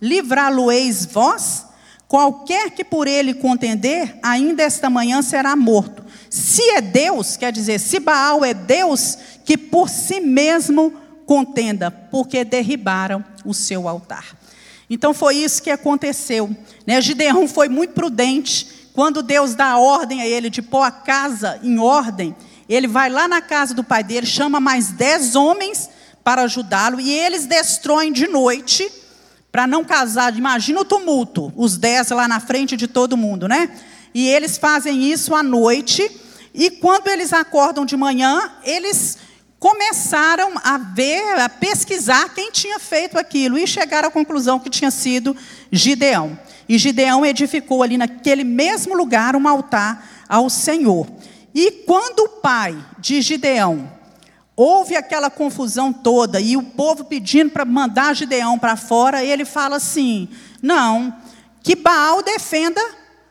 Livrá-lo-eis 0.01 1.05
vós? 1.05 1.65
Qualquer 2.07 2.71
que 2.71 2.85
por 2.85 3.07
ele 3.07 3.33
contender, 3.33 4.17
ainda 4.23 4.63
esta 4.63 4.89
manhã 4.89 5.21
será 5.21 5.55
morto. 5.55 6.05
Se 6.29 6.61
é 6.71 6.81
Deus, 6.81 7.35
quer 7.35 7.51
dizer, 7.51 7.79
se 7.79 7.99
Baal 7.99 8.45
é 8.45 8.53
Deus, 8.53 9.17
que 9.43 9.57
por 9.57 9.89
si 9.89 10.19
mesmo 10.21 10.93
contenda, 11.25 11.91
porque 11.91 12.45
derribaram 12.45 13.23
o 13.43 13.53
seu 13.53 13.87
altar. 13.87 14.36
Então 14.89 15.13
foi 15.13 15.35
isso 15.35 15.61
que 15.61 15.69
aconteceu. 15.69 16.49
Né? 16.85 17.01
Gideão 17.01 17.47
foi 17.47 17.67
muito 17.67 17.93
prudente. 17.93 18.89
Quando 18.93 19.21
Deus 19.21 19.53
dá 19.53 19.71
a 19.71 19.79
ordem 19.79 20.21
a 20.21 20.27
ele 20.27 20.49
de 20.49 20.61
pôr 20.61 20.81
a 20.81 20.91
casa 20.91 21.59
em 21.61 21.77
ordem, 21.77 22.35
ele 22.67 22.87
vai 22.87 23.09
lá 23.09 23.27
na 23.27 23.41
casa 23.41 23.73
do 23.73 23.83
pai 23.83 24.03
dele, 24.03 24.25
chama 24.25 24.59
mais 24.59 24.89
dez 24.89 25.35
homens 25.35 25.89
para 26.23 26.41
ajudá-lo, 26.43 26.99
e 26.99 27.11
eles 27.11 27.45
destroem 27.45 28.11
de 28.11 28.27
noite, 28.27 28.91
para 29.51 29.65
não 29.65 29.85
casar. 29.85 30.35
Imagina 30.35 30.81
o 30.81 30.85
tumulto, 30.85 31.53
os 31.55 31.77
dez 31.77 32.09
lá 32.09 32.27
na 32.27 32.39
frente 32.39 32.75
de 32.75 32.87
todo 32.87 33.15
mundo, 33.15 33.47
né? 33.47 33.69
E 34.13 34.27
eles 34.27 34.57
fazem 34.57 35.09
isso 35.09 35.33
à 35.33 35.41
noite, 35.41 36.09
e 36.53 36.69
quando 36.69 37.07
eles 37.07 37.31
acordam 37.31 37.85
de 37.85 37.95
manhã, 37.95 38.51
eles 38.63 39.17
começaram 39.59 40.53
a 40.63 40.77
ver, 40.77 41.39
a 41.39 41.49
pesquisar 41.49 42.33
quem 42.33 42.51
tinha 42.51 42.79
feito 42.79 43.17
aquilo 43.17 43.57
e 43.57 43.65
chegaram 43.65 44.09
à 44.09 44.11
conclusão 44.11 44.59
que 44.59 44.69
tinha 44.69 44.91
sido 44.91 45.35
Gideão. 45.71 46.37
E 46.69 46.77
Gideão 46.77 47.25
edificou 47.25 47.81
ali 47.81 47.97
naquele 47.97 48.43
mesmo 48.43 48.95
lugar 48.95 49.35
um 49.35 49.47
altar 49.47 50.25
ao 50.27 50.49
Senhor. 50.49 51.07
E 51.53 51.71
quando 51.71 52.19
o 52.19 52.29
pai 52.29 52.77
de 52.99 53.21
Gideão 53.21 53.91
ouve 54.55 54.95
aquela 54.95 55.29
confusão 55.29 55.91
toda 55.91 56.39
e 56.39 56.57
o 56.57 56.63
povo 56.63 57.05
pedindo 57.05 57.51
para 57.51 57.65
mandar 57.65 58.15
Gideão 58.15 58.59
para 58.59 58.75
fora, 58.75 59.23
ele 59.23 59.45
fala 59.45 59.77
assim: 59.77 60.27
não, 60.61 61.15
que 61.63 61.75
Baal 61.75 62.21
defenda 62.21 62.81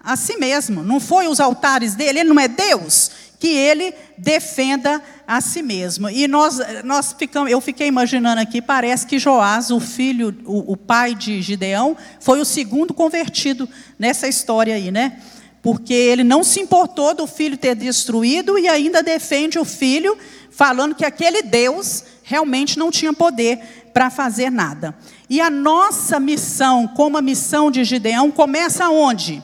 a 0.03 0.17
si 0.17 0.37
mesmo, 0.37 0.83
não 0.83 1.01
foi 1.01 1.27
os 1.27 1.41
altares 1.41 1.95
dele, 1.95 2.21
ele 2.21 2.29
não 2.29 2.41
é 2.41 2.47
Deus 2.47 3.11
que 3.39 3.49
ele 3.49 3.93
defenda 4.17 5.03
a 5.27 5.41
si 5.41 5.63
mesmo. 5.63 6.09
E 6.09 6.27
nós, 6.27 6.59
nós 6.85 7.15
ficamos, 7.19 7.51
eu 7.51 7.61
fiquei 7.61 7.87
imaginando 7.87 8.41
aqui, 8.41 8.63
parece 8.63 9.07
que 9.07 9.19
Joás, 9.19 9.71
o 9.71 9.81
filho, 9.81 10.35
o, 10.45 10.73
o 10.73 10.77
pai 10.77 11.15
de 11.15 11.43
Gideão, 11.43 11.97
foi 12.21 12.41
o 12.41 12.45
segundo 12.45 12.95
convertido 12.95 13.69
nessa 13.99 14.27
história 14.27 14.75
aí, 14.75 14.91
né? 14.91 15.21
Porque 15.61 15.93
ele 15.93 16.23
não 16.23 16.45
se 16.45 16.61
importou 16.61 17.15
do 17.15 17.27
filho 17.27 17.59
ter 17.59 17.75
destruído 17.75 18.59
e 18.59 18.69
ainda 18.69 19.03
defende 19.03 19.59
o 19.59 19.65
filho, 19.65 20.17
falando 20.51 20.95
que 20.95 21.05
aquele 21.05 21.43
Deus 21.43 22.05
realmente 22.23 22.79
não 22.79 22.91
tinha 22.91 23.13
poder 23.13 23.61
para 23.93 24.11
fazer 24.11 24.51
nada. 24.51 24.95
E 25.29 25.41
a 25.41 25.51
nossa 25.51 26.21
missão, 26.21 26.87
como 26.87 27.19
a 27.19 27.23
missão 27.23 27.71
de 27.71 27.83
Gideão, 27.83 28.31
começa 28.31 28.89
onde? 28.89 29.43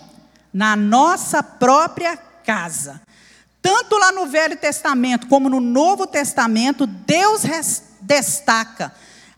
Na 0.52 0.76
nossa 0.76 1.42
própria 1.42 2.16
casa. 2.16 3.00
Tanto 3.62 3.96
lá 3.96 4.10
no 4.10 4.26
Velho 4.26 4.56
Testamento 4.56 5.28
como 5.28 5.48
no 5.48 5.60
Novo 5.60 6.06
Testamento, 6.06 6.84
Deus 6.84 7.42
destaca 8.00 8.92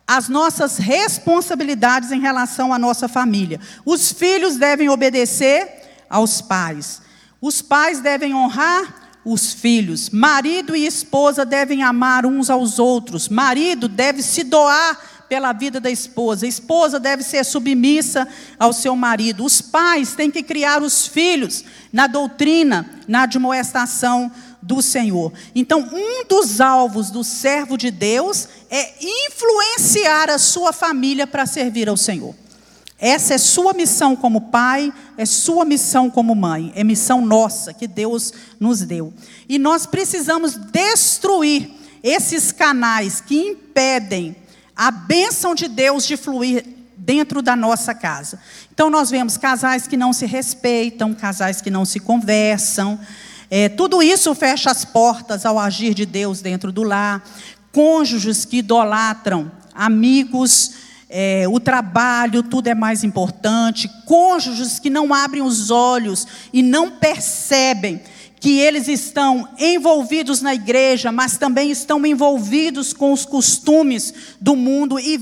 as 0.06 0.28
nossas 0.28 0.78
responsabilidades 0.78 2.10
em 2.10 2.20
relação 2.20 2.72
à 2.72 2.78
nossa 2.78 3.06
família. 3.06 3.60
Os 3.84 4.10
filhos 4.10 4.56
devem 4.56 4.88
obedecer 4.88 6.06
aos 6.08 6.40
pais. 6.40 7.02
Os 7.40 7.60
pais 7.60 8.00
devem 8.00 8.34
honrar 8.34 9.02
os 9.24 9.52
filhos. 9.52 10.10
Marido 10.10 10.76
e 10.76 10.86
esposa 10.86 11.44
devem 11.44 11.82
amar 11.82 12.26
uns 12.26 12.50
aos 12.50 12.78
outros. 12.78 13.28
Marido 13.28 13.88
deve 13.88 14.22
se 14.22 14.44
doar 14.44 14.98
pela 15.28 15.52
vida 15.52 15.80
da 15.80 15.90
esposa. 15.90 16.46
A 16.46 16.48
esposa 16.48 17.00
deve 17.00 17.22
ser 17.22 17.44
submissa 17.44 18.26
ao 18.58 18.72
seu 18.72 18.94
marido. 18.94 19.44
Os 19.44 19.60
pais 19.60 20.14
têm 20.14 20.30
que 20.30 20.42
criar 20.42 20.82
os 20.82 21.06
filhos 21.06 21.64
na 21.92 22.06
doutrina, 22.06 22.88
na 23.06 23.22
admoestação 23.22 24.30
do 24.60 24.80
Senhor. 24.80 25.32
Então, 25.54 25.88
um 25.92 26.26
dos 26.26 26.60
alvos 26.60 27.10
do 27.10 27.22
servo 27.22 27.76
de 27.76 27.90
Deus 27.90 28.48
é 28.70 28.94
influenciar 29.00 30.30
a 30.30 30.38
sua 30.38 30.72
família 30.72 31.26
para 31.26 31.46
servir 31.46 31.88
ao 31.88 31.96
Senhor. 31.96 32.34
Essa 32.98 33.34
é 33.34 33.38
sua 33.38 33.74
missão 33.74 34.16
como 34.16 34.40
pai, 34.40 34.92
é 35.18 35.26
sua 35.26 35.64
missão 35.64 36.08
como 36.08 36.34
mãe, 36.34 36.72
é 36.74 36.82
missão 36.82 37.20
nossa 37.20 37.74
que 37.74 37.86
Deus 37.86 38.32
nos 38.58 38.80
deu. 38.80 39.12
E 39.48 39.58
nós 39.58 39.84
precisamos 39.84 40.54
destruir 40.54 41.70
esses 42.02 42.52
canais 42.52 43.20
que 43.20 43.34
impedem 43.36 44.36
a 44.76 44.90
bênção 44.90 45.54
de 45.54 45.68
Deus 45.68 46.06
de 46.06 46.16
fluir 46.16 46.64
dentro 46.96 47.42
da 47.42 47.54
nossa 47.54 47.94
casa. 47.94 48.38
Então, 48.72 48.88
nós 48.88 49.10
vemos 49.10 49.36
casais 49.36 49.86
que 49.86 49.96
não 49.96 50.12
se 50.12 50.26
respeitam, 50.26 51.14
casais 51.14 51.60
que 51.60 51.70
não 51.70 51.84
se 51.84 52.00
conversam. 52.00 52.98
É, 53.50 53.68
tudo 53.68 54.02
isso 54.02 54.34
fecha 54.34 54.70
as 54.70 54.84
portas 54.84 55.44
ao 55.44 55.58
agir 55.58 55.94
de 55.94 56.06
Deus 56.06 56.40
dentro 56.40 56.72
do 56.72 56.82
lar. 56.82 57.22
Cônjuges 57.72 58.44
que 58.44 58.58
idolatram 58.58 59.50
amigos 59.74 60.72
é, 61.16 61.46
o 61.48 61.60
trabalho, 61.60 62.42
tudo 62.42 62.66
é 62.66 62.74
mais 62.74 63.04
importante, 63.04 63.88
cônjuges 64.04 64.80
que 64.80 64.90
não 64.90 65.14
abrem 65.14 65.42
os 65.42 65.70
olhos 65.70 66.26
e 66.52 66.60
não 66.60 66.90
percebem 66.90 68.00
que 68.40 68.58
eles 68.58 68.88
estão 68.88 69.48
envolvidos 69.58 70.42
na 70.42 70.54
igreja, 70.54 71.10
mas 71.10 71.38
também 71.38 71.70
estão 71.70 72.04
envolvidos 72.04 72.92
com 72.92 73.12
os 73.12 73.24
costumes 73.24 74.12
do 74.40 74.54
mundo 74.54 74.98
e 74.98 75.20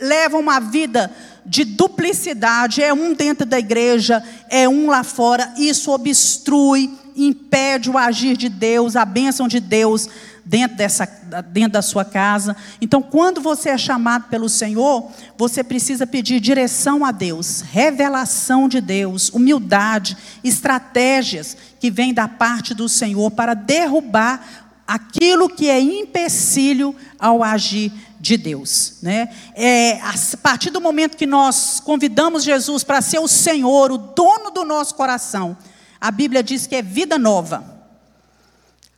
levam 0.00 0.40
uma 0.40 0.58
vida 0.58 1.10
de 1.46 1.64
duplicidade, 1.64 2.82
é 2.82 2.92
um 2.92 3.12
dentro 3.12 3.46
da 3.46 3.58
igreja, 3.58 4.22
é 4.48 4.68
um 4.68 4.86
lá 4.86 5.04
fora, 5.04 5.52
isso 5.56 5.92
obstrui, 5.92 6.90
impede 7.14 7.90
o 7.90 7.98
agir 7.98 8.36
de 8.36 8.48
Deus, 8.48 8.96
a 8.96 9.04
bênção 9.04 9.46
de 9.46 9.60
Deus 9.60 10.08
dentro, 10.44 10.76
dessa, 10.76 11.06
dentro 11.50 11.72
da 11.72 11.82
sua 11.82 12.04
casa. 12.04 12.56
Então, 12.80 13.00
quando 13.00 13.40
você 13.40 13.70
é 13.70 13.78
chamado 13.78 14.28
pelo 14.28 14.48
Senhor, 14.48 15.10
você 15.36 15.64
precisa 15.64 16.06
pedir 16.06 16.40
direção 16.40 17.04
a 17.04 17.10
Deus, 17.10 17.62
revelação 17.62 18.68
de 18.68 18.80
Deus, 18.80 19.30
humildade, 19.30 20.16
estratégias 20.42 21.56
que 21.80 21.90
vêm 21.90 22.12
da 22.12 22.28
parte 22.28 22.74
do 22.74 22.88
Senhor 22.88 23.30
para 23.30 23.54
derrubar 23.54 24.70
aquilo 24.86 25.48
que 25.48 25.70
é 25.70 25.80
empecilho 25.80 26.94
ao 27.18 27.42
agir 27.42 27.90
de 28.20 28.36
Deus. 28.36 28.98
Né? 29.02 29.28
É, 29.54 30.00
a 30.00 30.14
partir 30.42 30.70
do 30.70 30.80
momento 30.80 31.16
que 31.16 31.26
nós 31.26 31.80
convidamos 31.80 32.44
Jesus 32.44 32.84
para 32.84 33.00
ser 33.00 33.18
o 33.18 33.28
Senhor, 33.28 33.90
o 33.90 33.98
dono 33.98 34.50
do 34.50 34.64
nosso 34.64 34.94
coração, 34.94 35.56
a 36.00 36.10
Bíblia 36.10 36.42
diz 36.42 36.66
que 36.66 36.76
é 36.76 36.82
vida 36.82 37.18
nova. 37.18 37.73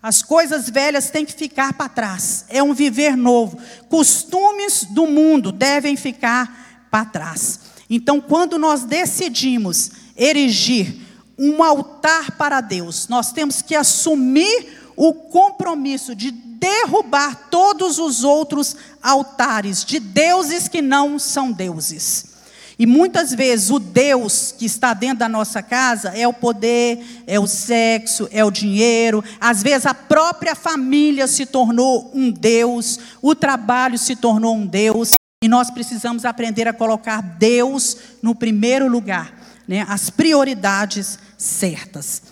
As 0.07 0.23
coisas 0.23 0.71
velhas 0.71 1.11
têm 1.11 1.25
que 1.25 1.33
ficar 1.33 1.73
para 1.73 1.89
trás. 1.89 2.45
É 2.49 2.63
um 2.63 2.73
viver 2.73 3.17
novo. 3.17 3.59
Costumes 3.89 4.85
do 4.85 5.05
mundo 5.05 5.51
devem 5.51 5.97
ficar 5.97 6.87
para 6.93 7.05
trás. 7.05 7.59
Então, 7.91 8.21
quando 8.21 8.57
nós 8.57 8.85
decidimos 8.85 9.91
erigir 10.17 10.97
um 11.37 11.61
altar 11.61 12.37
para 12.37 12.61
Deus, 12.61 13.09
nós 13.09 13.33
temos 13.33 13.61
que 13.61 13.75
assumir 13.75 14.93
o 14.95 15.13
compromisso 15.13 16.15
de 16.15 16.31
derrubar 16.31 17.49
todos 17.51 17.99
os 17.99 18.23
outros 18.23 18.77
altares 19.03 19.85
de 19.85 19.99
deuses 19.99 20.69
que 20.69 20.81
não 20.81 21.19
são 21.19 21.51
deuses. 21.51 22.36
E 22.79 22.85
muitas 22.85 23.33
vezes 23.33 23.71
o 23.71 23.79
Deus 23.79 24.53
que 24.53 24.67
está 24.67 24.93
dentro 24.93 25.21
da 25.21 25.29
nossa 25.29 25.63
casa 25.63 26.11
é 26.11 26.29
o 26.29 26.33
poder, 26.33 27.25
é 27.27 27.41
o 27.41 27.47
sexo, 27.47 28.29
é 28.31 28.45
o 28.45 28.51
dinheiro. 28.51 29.25
Às 29.41 29.63
vezes 29.63 29.87
a 29.87 29.95
própria 29.95 30.55
família 30.55 31.27
se 31.27 31.47
tornou 31.47 32.11
um 32.15 32.31
Deus, 32.31 32.99
o 33.23 33.35
trabalho 33.35 33.97
se 33.97 34.15
tornou 34.15 34.55
um 34.55 34.67
Deus. 34.67 35.13
E 35.43 35.49
nós 35.49 35.71
precisamos 35.71 36.25
aprender 36.25 36.69
a 36.69 36.73
colocar 36.73 37.23
Deus 37.23 37.97
no 38.23 38.35
primeiro 38.35 38.89
lugar, 38.89 39.33
né? 39.67 39.87
as 39.89 40.11
prioridades 40.11 41.19
certas. 41.39 42.23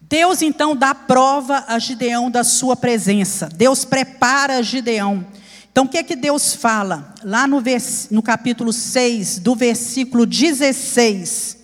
Deus 0.00 0.42
então 0.42 0.76
dá 0.76 0.94
prova 0.94 1.64
a 1.68 1.78
Gideão 1.78 2.30
da 2.30 2.44
sua 2.44 2.76
presença. 2.76 3.48
Deus 3.48 3.84
prepara 3.84 4.62
Gideão. 4.62 5.24
Então, 5.72 5.84
o 5.84 5.88
que 5.88 5.96
é 5.96 6.02
que 6.02 6.14
Deus 6.14 6.54
fala? 6.54 7.14
Lá 7.24 7.48
no, 7.48 7.58
vers... 7.58 8.08
no 8.10 8.22
capítulo 8.22 8.74
6, 8.74 9.38
do 9.38 9.56
versículo 9.56 10.26
16. 10.26 11.56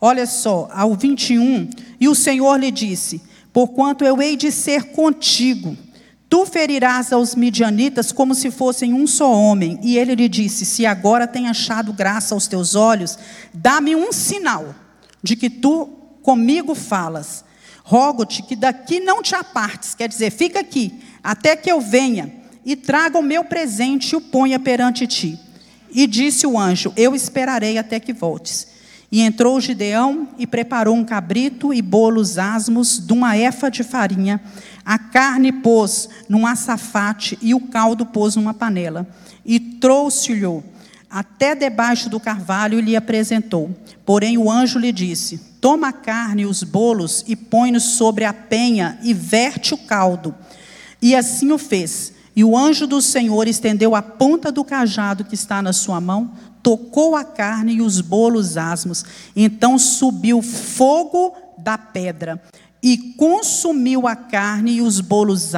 Olha 0.00 0.26
só, 0.26 0.68
ao 0.72 0.96
21. 0.96 1.70
E 2.00 2.08
o 2.08 2.14
Senhor 2.14 2.58
lhe 2.58 2.72
disse: 2.72 3.22
Porquanto 3.52 4.04
eu 4.04 4.20
hei 4.20 4.36
de 4.36 4.50
ser 4.50 4.90
contigo, 4.90 5.76
tu 6.28 6.44
ferirás 6.44 7.12
aos 7.12 7.36
midianitas 7.36 8.10
como 8.10 8.34
se 8.34 8.50
fossem 8.50 8.92
um 8.92 9.06
só 9.06 9.32
homem. 9.32 9.78
E 9.80 9.96
ele 9.96 10.16
lhe 10.16 10.28
disse: 10.28 10.66
Se 10.66 10.84
agora 10.84 11.28
tem 11.28 11.46
achado 11.46 11.92
graça 11.92 12.34
aos 12.34 12.48
teus 12.48 12.74
olhos, 12.74 13.16
dá-me 13.54 13.94
um 13.94 14.12
sinal 14.12 14.74
de 15.22 15.36
que 15.36 15.48
tu 15.48 15.86
comigo 16.20 16.74
falas. 16.74 17.44
Rogo-te 17.84 18.42
que 18.42 18.56
daqui 18.56 18.98
não 18.98 19.22
te 19.22 19.36
apartes, 19.36 19.94
quer 19.94 20.08
dizer, 20.08 20.32
fica 20.32 20.58
aqui, 20.58 21.00
até 21.22 21.54
que 21.54 21.70
eu 21.70 21.80
venha 21.80 22.35
e 22.66 22.74
traga 22.74 23.16
o 23.16 23.22
meu 23.22 23.44
presente 23.44 24.10
e 24.10 24.16
o 24.16 24.20
ponha 24.20 24.58
perante 24.58 25.06
ti. 25.06 25.38
E 25.94 26.04
disse 26.04 26.48
o 26.48 26.58
anjo: 26.58 26.92
Eu 26.96 27.14
esperarei 27.14 27.78
até 27.78 28.00
que 28.00 28.12
voltes. 28.12 28.74
E 29.10 29.20
entrou 29.20 29.60
Gideão 29.60 30.28
e 30.36 30.48
preparou 30.48 30.96
um 30.96 31.04
cabrito 31.04 31.72
e 31.72 31.80
bolos 31.80 32.38
asmos 32.38 32.98
de 32.98 33.12
uma 33.12 33.38
efa 33.38 33.70
de 33.70 33.84
farinha. 33.84 34.42
A 34.84 34.98
carne 34.98 35.52
pôs 35.52 36.08
num 36.28 36.44
açafate 36.44 37.38
e 37.40 37.54
o 37.54 37.60
caldo 37.60 38.04
pôs 38.04 38.34
numa 38.34 38.52
panela. 38.52 39.06
E 39.44 39.60
trouxe-lhe 39.60 40.44
até 41.08 41.54
debaixo 41.54 42.10
do 42.10 42.18
carvalho 42.18 42.80
e 42.80 42.82
lhe 42.82 42.96
apresentou. 42.96 43.70
Porém 44.04 44.36
o 44.36 44.50
anjo 44.50 44.80
lhe 44.80 44.90
disse: 44.90 45.40
Toma 45.60 45.88
a 45.88 45.92
carne 45.92 46.42
e 46.42 46.46
os 46.46 46.64
bolos 46.64 47.24
e 47.28 47.36
põe-nos 47.36 47.84
sobre 47.84 48.24
a 48.24 48.32
penha 48.32 48.98
e 49.04 49.14
verte 49.14 49.72
o 49.72 49.78
caldo. 49.78 50.34
E 51.00 51.14
assim 51.14 51.52
o 51.52 51.58
fez. 51.58 52.15
E 52.36 52.44
o 52.44 52.56
anjo 52.56 52.86
do 52.86 53.00
Senhor 53.00 53.48
estendeu 53.48 53.94
a 53.94 54.02
ponta 54.02 54.52
do 54.52 54.62
cajado 54.62 55.24
que 55.24 55.34
está 55.34 55.62
na 55.62 55.72
sua 55.72 55.98
mão, 56.02 56.32
tocou 56.62 57.16
a 57.16 57.24
carne 57.24 57.76
e 57.76 57.80
os 57.80 58.02
bolos 58.02 58.58
asmos. 58.58 59.02
Então 59.34 59.78
subiu 59.78 60.42
fogo 60.42 61.34
da 61.56 61.78
pedra 61.78 62.42
e 62.82 63.14
consumiu 63.16 64.06
a 64.06 64.14
carne 64.14 64.72
e 64.72 64.82
os 64.82 65.00
bolos 65.00 65.54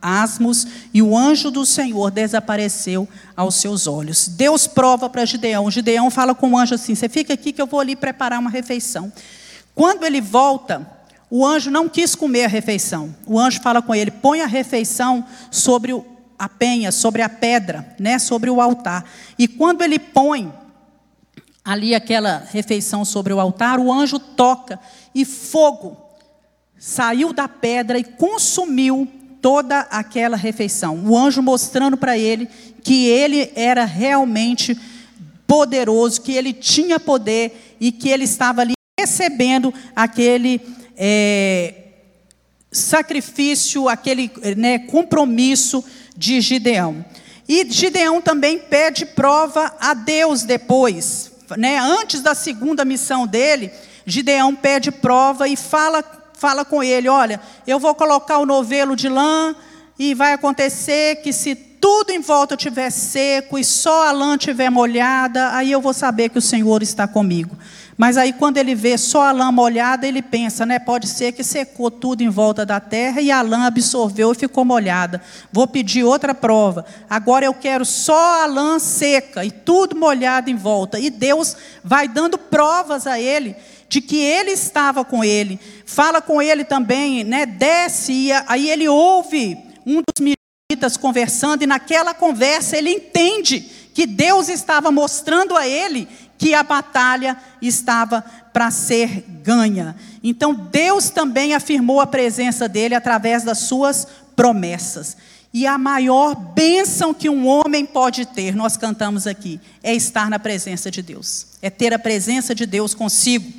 asmos, 0.00 0.66
e 0.94 1.02
o 1.02 1.16
anjo 1.16 1.50
do 1.50 1.66
Senhor 1.66 2.10
desapareceu 2.10 3.06
aos 3.36 3.56
seus 3.56 3.86
olhos. 3.86 4.28
Deus 4.28 4.66
prova 4.66 5.10
para 5.10 5.26
Gideão. 5.26 5.70
Gideão 5.70 6.10
fala 6.10 6.34
com 6.34 6.52
o 6.52 6.58
anjo 6.58 6.74
assim: 6.74 6.94
Você 6.94 7.08
fica 7.08 7.34
aqui 7.34 7.52
que 7.52 7.60
eu 7.60 7.66
vou 7.66 7.80
ali 7.80 7.94
preparar 7.94 8.40
uma 8.40 8.50
refeição. 8.50 9.12
Quando 9.74 10.04
ele 10.04 10.20
volta, 10.20 10.97
o 11.30 11.46
anjo 11.46 11.70
não 11.70 11.88
quis 11.88 12.14
comer 12.14 12.44
a 12.44 12.48
refeição. 12.48 13.14
O 13.26 13.38
anjo 13.38 13.60
fala 13.60 13.82
com 13.82 13.94
ele: 13.94 14.10
põe 14.10 14.40
a 14.40 14.46
refeição 14.46 15.24
sobre 15.50 15.92
a 16.38 16.48
penha, 16.48 16.90
sobre 16.92 17.22
a 17.22 17.28
pedra, 17.28 17.94
né, 17.98 18.18
sobre 18.18 18.48
o 18.48 18.60
altar. 18.60 19.04
E 19.38 19.46
quando 19.46 19.82
ele 19.82 19.98
põe 19.98 20.52
ali 21.64 21.94
aquela 21.94 22.46
refeição 22.50 23.04
sobre 23.04 23.32
o 23.32 23.40
altar, 23.40 23.78
o 23.78 23.92
anjo 23.92 24.18
toca 24.18 24.80
e 25.14 25.24
fogo 25.24 26.08
saiu 26.78 27.32
da 27.32 27.48
pedra 27.48 27.98
e 27.98 28.04
consumiu 28.04 29.06
toda 29.42 29.80
aquela 29.80 30.36
refeição. 30.36 31.04
O 31.04 31.18
anjo 31.18 31.42
mostrando 31.42 31.96
para 31.96 32.16
ele 32.16 32.48
que 32.82 33.06
ele 33.06 33.52
era 33.54 33.84
realmente 33.84 34.78
poderoso, 35.46 36.22
que 36.22 36.32
ele 36.32 36.52
tinha 36.52 37.00
poder 37.00 37.76
e 37.80 37.90
que 37.90 38.08
ele 38.08 38.24
estava 38.24 38.60
ali 38.60 38.74
recebendo 38.98 39.72
aquele 39.94 40.60
é, 40.98 41.74
sacrifício, 42.72 43.88
aquele 43.88 44.30
né, 44.56 44.80
compromisso 44.80 45.84
de 46.16 46.40
Gideão. 46.40 47.04
E 47.48 47.64
Gideão 47.70 48.20
também 48.20 48.58
pede 48.58 49.06
prova 49.06 49.72
a 49.80 49.94
Deus 49.94 50.42
depois. 50.42 51.30
Né? 51.56 51.78
Antes 51.78 52.20
da 52.20 52.34
segunda 52.34 52.84
missão 52.84 53.26
dele, 53.26 53.70
Gideão 54.04 54.54
pede 54.54 54.90
prova 54.90 55.48
e 55.48 55.56
fala, 55.56 56.04
fala 56.34 56.64
com 56.64 56.82
ele: 56.82 57.08
Olha, 57.08 57.40
eu 57.66 57.78
vou 57.78 57.94
colocar 57.94 58.38
o 58.38 58.44
novelo 58.44 58.94
de 58.94 59.08
lã, 59.08 59.54
e 59.98 60.14
vai 60.14 60.32
acontecer 60.32 61.16
que 61.22 61.32
se 61.32 61.54
tudo 61.54 62.10
em 62.10 62.20
volta 62.20 62.54
estiver 62.54 62.90
seco 62.90 63.58
e 63.58 63.64
só 63.64 64.08
a 64.08 64.12
lã 64.12 64.36
estiver 64.36 64.70
molhada, 64.70 65.54
aí 65.54 65.72
eu 65.72 65.80
vou 65.80 65.92
saber 65.92 66.28
que 66.28 66.38
o 66.38 66.42
Senhor 66.42 66.82
está 66.82 67.08
comigo. 67.08 67.56
Mas 67.98 68.16
aí 68.16 68.32
quando 68.32 68.58
ele 68.58 68.76
vê 68.76 68.96
só 68.96 69.22
a 69.22 69.32
lã 69.32 69.50
molhada, 69.50 70.06
ele 70.06 70.22
pensa, 70.22 70.64
né? 70.64 70.78
Pode 70.78 71.08
ser 71.08 71.32
que 71.32 71.42
secou 71.42 71.90
tudo 71.90 72.22
em 72.22 72.28
volta 72.28 72.64
da 72.64 72.78
terra 72.78 73.20
e 73.20 73.28
a 73.32 73.42
lã 73.42 73.66
absorveu 73.66 74.30
e 74.30 74.36
ficou 74.36 74.64
molhada. 74.64 75.20
Vou 75.52 75.66
pedir 75.66 76.04
outra 76.04 76.32
prova. 76.32 76.86
Agora 77.10 77.44
eu 77.44 77.52
quero 77.52 77.84
só 77.84 78.44
a 78.44 78.46
lã 78.46 78.78
seca 78.78 79.44
e 79.44 79.50
tudo 79.50 79.96
molhado 79.96 80.48
em 80.48 80.54
volta. 80.54 81.00
E 81.00 81.10
Deus 81.10 81.56
vai 81.82 82.06
dando 82.06 82.38
provas 82.38 83.04
a 83.04 83.18
ele 83.18 83.56
de 83.88 84.00
que 84.00 84.16
ele 84.16 84.52
estava 84.52 85.04
com 85.04 85.24
ele. 85.24 85.58
Fala 85.84 86.22
com 86.22 86.40
ele 86.40 86.62
também, 86.62 87.24
né? 87.24 87.46
Desce 87.46 88.12
e 88.12 88.32
aí 88.46 88.70
ele 88.70 88.86
ouve 88.86 89.58
um 89.84 89.96
dos 89.96 90.20
militas 90.70 90.96
conversando 90.96 91.64
e 91.64 91.66
naquela 91.66 92.14
conversa 92.14 92.76
ele 92.76 92.90
entende 92.90 93.60
que 93.92 94.06
Deus 94.06 94.48
estava 94.48 94.92
mostrando 94.92 95.56
a 95.56 95.66
ele 95.66 96.06
que 96.38 96.54
a 96.54 96.62
batalha 96.62 97.36
estava 97.60 98.24
para 98.52 98.70
ser 98.70 99.24
ganha. 99.42 99.96
Então 100.22 100.54
Deus 100.54 101.10
também 101.10 101.52
afirmou 101.52 102.00
a 102.00 102.06
presença 102.06 102.68
dele 102.68 102.94
através 102.94 103.42
das 103.42 103.58
suas 103.58 104.06
promessas. 104.36 105.16
E 105.52 105.66
a 105.66 105.76
maior 105.76 106.34
bênção 106.34 107.12
que 107.12 107.28
um 107.28 107.46
homem 107.46 107.84
pode 107.84 108.26
ter, 108.26 108.54
nós 108.54 108.76
cantamos 108.76 109.26
aqui, 109.26 109.58
é 109.82 109.94
estar 109.94 110.30
na 110.30 110.38
presença 110.38 110.90
de 110.90 111.02
Deus, 111.02 111.46
é 111.62 111.70
ter 111.70 111.92
a 111.92 111.98
presença 111.98 112.54
de 112.54 112.66
Deus 112.66 112.94
consigo. 112.94 113.50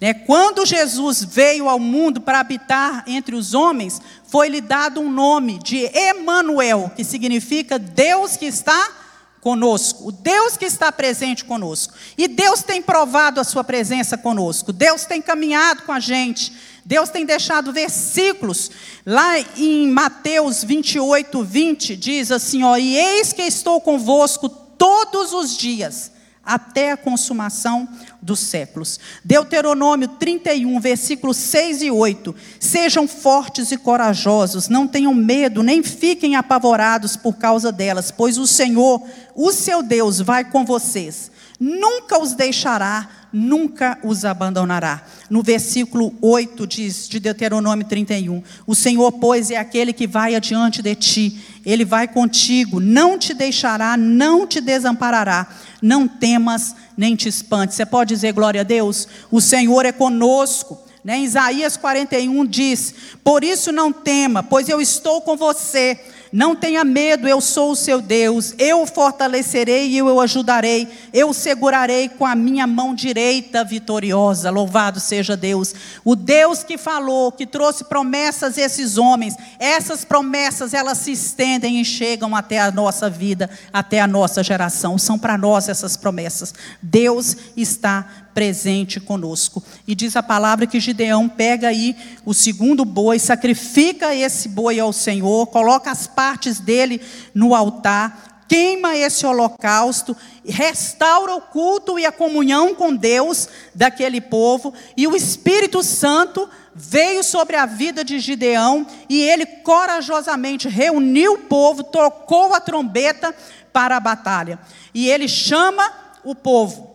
Né? 0.00 0.14
Quando 0.14 0.66
Jesus 0.66 1.24
veio 1.24 1.68
ao 1.68 1.78
mundo 1.78 2.20
para 2.20 2.40
habitar 2.40 3.02
entre 3.06 3.34
os 3.34 3.54
homens, 3.54 4.00
foi-lhe 4.26 4.60
dado 4.60 5.00
um 5.00 5.10
nome 5.10 5.58
de 5.58 5.78
Emanuel, 5.86 6.92
que 6.94 7.02
significa 7.02 7.78
Deus 7.78 8.36
que 8.36 8.46
está 8.46 9.07
conosco, 9.40 10.08
o 10.08 10.12
Deus 10.12 10.56
que 10.56 10.64
está 10.64 10.90
presente 10.90 11.44
conosco. 11.44 11.94
E 12.16 12.28
Deus 12.28 12.62
tem 12.62 12.82
provado 12.82 13.40
a 13.40 13.44
sua 13.44 13.62
presença 13.64 14.18
conosco. 14.18 14.72
Deus 14.72 15.04
tem 15.04 15.22
caminhado 15.22 15.82
com 15.82 15.92
a 15.92 16.00
gente. 16.00 16.52
Deus 16.84 17.08
tem 17.08 17.24
deixado 17.24 17.72
versículos. 17.72 18.70
Lá 19.04 19.38
em 19.56 19.88
Mateus 19.88 20.64
28, 20.64 21.44
20, 21.44 21.96
diz 21.96 22.32
assim: 22.32 22.62
ó, 22.62 22.76
E 22.76 22.96
eis 22.96 23.32
que 23.32 23.42
estou 23.42 23.80
convosco 23.80 24.48
todos 24.48 25.32
os 25.32 25.56
dias 25.56 26.17
até 26.48 26.92
a 26.92 26.96
consumação 26.96 27.86
dos 28.22 28.40
séculos. 28.40 28.98
Deuteronômio 29.22 30.08
31, 30.08 30.80
versículos 30.80 31.36
6 31.36 31.82
e 31.82 31.90
8. 31.90 32.34
Sejam 32.58 33.06
fortes 33.06 33.70
e 33.70 33.76
corajosos, 33.76 34.70
não 34.70 34.88
tenham 34.88 35.12
medo, 35.12 35.62
nem 35.62 35.82
fiquem 35.82 36.36
apavorados 36.36 37.16
por 37.16 37.36
causa 37.36 37.70
delas, 37.70 38.10
pois 38.10 38.38
o 38.38 38.46
Senhor, 38.46 39.02
o 39.34 39.52
seu 39.52 39.82
Deus, 39.82 40.20
vai 40.20 40.42
com 40.42 40.64
vocês. 40.64 41.30
Nunca 41.60 42.18
os 42.18 42.32
deixará, 42.34 43.08
nunca 43.32 43.98
os 44.02 44.24
abandonará. 44.24 45.02
No 45.28 45.42
versículo 45.42 46.14
8 46.22 46.66
diz, 46.66 47.08
de 47.08 47.20
Deuteronômio 47.20 47.86
31, 47.86 48.42
o 48.66 48.74
Senhor, 48.74 49.12
pois, 49.12 49.50
é 49.50 49.56
aquele 49.56 49.92
que 49.92 50.06
vai 50.06 50.34
adiante 50.34 50.80
de 50.80 50.94
ti, 50.94 51.57
ele 51.64 51.84
vai 51.84 52.08
contigo, 52.08 52.80
não 52.80 53.18
te 53.18 53.34
deixará, 53.34 53.96
não 53.96 54.46
te 54.46 54.60
desamparará 54.60 55.46
não 55.82 56.06
temas 56.06 56.74
nem 56.96 57.14
te 57.14 57.28
espantes. 57.28 57.76
Você 57.76 57.86
pode 57.86 58.14
dizer 58.14 58.32
glória 58.32 58.60
a 58.60 58.64
Deus? 58.64 59.08
O 59.30 59.40
Senhor 59.40 59.84
é 59.84 59.92
conosco. 59.92 60.78
Né? 61.04 61.20
Isaías 61.20 61.76
41 61.76 62.44
diz: 62.46 62.94
Por 63.22 63.44
isso 63.44 63.72
não 63.72 63.92
tema, 63.92 64.42
pois 64.42 64.68
eu 64.68 64.80
estou 64.80 65.20
com 65.20 65.36
você. 65.36 65.98
Não 66.32 66.54
tenha 66.54 66.84
medo, 66.84 67.26
eu 67.26 67.40
sou 67.40 67.72
o 67.72 67.76
seu 67.76 68.00
Deus. 68.00 68.54
Eu 68.58 68.82
o 68.82 68.86
fortalecerei 68.86 69.88
e 69.88 69.98
eu 69.98 70.06
o 70.06 70.20
ajudarei. 70.20 70.88
Eu 71.12 71.30
o 71.30 71.34
segurarei 71.34 72.08
com 72.08 72.26
a 72.26 72.34
minha 72.34 72.66
mão 72.66 72.94
direita 72.94 73.64
vitoriosa. 73.64 74.50
Louvado 74.50 75.00
seja 75.00 75.36
Deus. 75.36 75.74
O 76.04 76.14
Deus 76.14 76.62
que 76.62 76.76
falou, 76.76 77.32
que 77.32 77.46
trouxe 77.46 77.84
promessas 77.84 78.58
a 78.58 78.62
esses 78.62 78.98
homens. 78.98 79.34
Essas 79.58 80.04
promessas, 80.04 80.74
elas 80.74 80.98
se 80.98 81.12
estendem 81.12 81.80
e 81.80 81.84
chegam 81.84 82.36
até 82.36 82.58
a 82.58 82.70
nossa 82.70 83.08
vida, 83.08 83.48
até 83.72 84.00
a 84.00 84.06
nossa 84.06 84.42
geração. 84.42 84.98
São 84.98 85.18
para 85.18 85.38
nós 85.38 85.68
essas 85.68 85.96
promessas. 85.96 86.54
Deus 86.82 87.36
está 87.56 88.27
presente 88.38 89.00
conosco. 89.00 89.60
E 89.84 89.96
diz 89.96 90.14
a 90.14 90.22
palavra 90.22 90.64
que 90.64 90.78
Gideão 90.78 91.28
pega 91.28 91.66
aí 91.66 91.96
o 92.24 92.32
segundo 92.32 92.84
boi, 92.84 93.18
sacrifica 93.18 94.14
esse 94.14 94.48
boi 94.48 94.78
ao 94.78 94.92
Senhor, 94.92 95.48
coloca 95.48 95.90
as 95.90 96.06
partes 96.06 96.60
dele 96.60 97.00
no 97.34 97.52
altar, 97.52 98.44
queima 98.46 98.96
esse 98.96 99.26
holocausto, 99.26 100.16
restaura 100.46 101.34
o 101.34 101.40
culto 101.40 101.98
e 101.98 102.06
a 102.06 102.12
comunhão 102.12 102.76
com 102.76 102.94
Deus 102.94 103.48
daquele 103.74 104.20
povo, 104.20 104.72
e 104.96 105.08
o 105.08 105.16
Espírito 105.16 105.82
Santo 105.82 106.48
veio 106.72 107.24
sobre 107.24 107.56
a 107.56 107.66
vida 107.66 108.04
de 108.04 108.20
Gideão 108.20 108.86
e 109.08 109.20
ele 109.20 109.46
corajosamente 109.46 110.68
reuniu 110.68 111.32
o 111.32 111.38
povo, 111.38 111.82
tocou 111.82 112.54
a 112.54 112.60
trombeta 112.60 113.34
para 113.72 113.96
a 113.96 114.00
batalha. 114.00 114.60
E 114.94 115.10
ele 115.10 115.26
chama 115.26 115.92
o 116.22 116.36
povo 116.36 116.87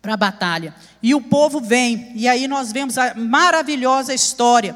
para 0.00 0.14
a 0.14 0.16
batalha. 0.16 0.74
E 1.02 1.14
o 1.14 1.20
povo 1.20 1.60
vem, 1.60 2.12
e 2.14 2.26
aí 2.28 2.48
nós 2.48 2.72
vemos 2.72 2.96
a 2.98 3.14
maravilhosa 3.14 4.14
história 4.14 4.74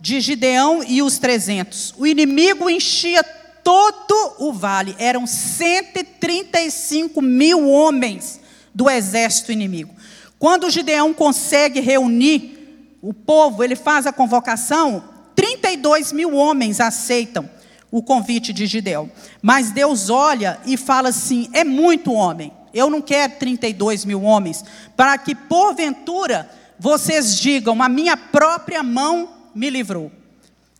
de 0.00 0.20
Gideão 0.20 0.82
e 0.82 1.02
os 1.02 1.18
300. 1.18 1.94
O 1.98 2.06
inimigo 2.06 2.70
enchia 2.70 3.22
todo 3.62 4.36
o 4.38 4.52
vale, 4.52 4.96
eram 4.98 5.26
135 5.26 7.20
mil 7.20 7.68
homens 7.68 8.40
do 8.74 8.88
exército 8.88 9.52
inimigo. 9.52 9.94
Quando 10.38 10.70
Gideão 10.70 11.12
consegue 11.12 11.80
reunir 11.80 12.96
o 13.02 13.12
povo, 13.12 13.62
ele 13.62 13.76
faz 13.76 14.06
a 14.06 14.12
convocação, 14.12 15.04
32 15.34 16.12
mil 16.12 16.34
homens 16.34 16.80
aceitam 16.80 17.48
o 17.90 18.02
convite 18.02 18.52
de 18.52 18.66
Gideão. 18.66 19.10
Mas 19.42 19.70
Deus 19.70 20.08
olha 20.10 20.58
e 20.64 20.76
fala 20.76 21.08
assim: 21.10 21.48
é 21.52 21.64
muito 21.64 22.12
homem. 22.12 22.52
Eu 22.72 22.88
não 22.88 23.02
quero 23.02 23.34
32 23.38 24.04
mil 24.04 24.22
homens, 24.22 24.64
para 24.96 25.16
que 25.18 25.34
porventura 25.34 26.48
vocês 26.78 27.36
digam: 27.36 27.82
a 27.82 27.88
minha 27.88 28.16
própria 28.16 28.82
mão 28.82 29.28
me 29.54 29.68
livrou. 29.68 30.10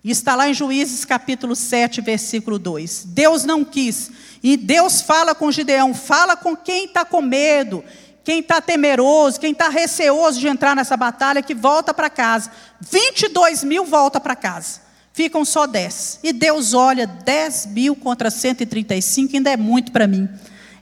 está 0.03 0.35
lá 0.35 0.49
em 0.49 0.55
Juízes 0.55 1.05
capítulo 1.05 1.55
7, 1.55 2.01
versículo 2.01 2.59
2. 2.59 3.05
Deus 3.09 3.45
não 3.45 3.65
quis. 3.65 4.11
E 4.43 4.57
Deus 4.57 5.03
fala 5.03 5.35
com 5.35 5.53
Gideão: 5.53 5.93
fala 5.93 6.37
com 6.37 6.57
quem 6.57 6.87
está 6.87 7.05
com 7.05 7.21
medo, 7.21 7.85
quem 8.25 8.41
está 8.41 8.61
temeroso, 8.61 9.39
quem 9.39 9.53
está 9.53 9.69
receoso 9.69 10.41
de 10.41 10.49
entrar 10.49 10.75
nessa 10.75 10.97
batalha, 10.97 11.43
que 11.43 11.55
volta 11.55 11.93
para 11.93 12.09
casa. 12.09 12.51
22 12.81 13.63
mil 13.63 13.85
volta 13.85 14.19
para 14.19 14.35
casa. 14.35 14.81
Ficam 15.13 15.45
só 15.45 15.67
10. 15.67 16.21
E 16.23 16.33
Deus 16.33 16.73
olha: 16.73 17.07
10 17.07 17.67
mil 17.67 17.95
contra 17.95 18.31
135 18.31 19.37
ainda 19.37 19.51
é 19.51 19.57
muito 19.57 19.93
para 19.93 20.07
mim. 20.07 20.29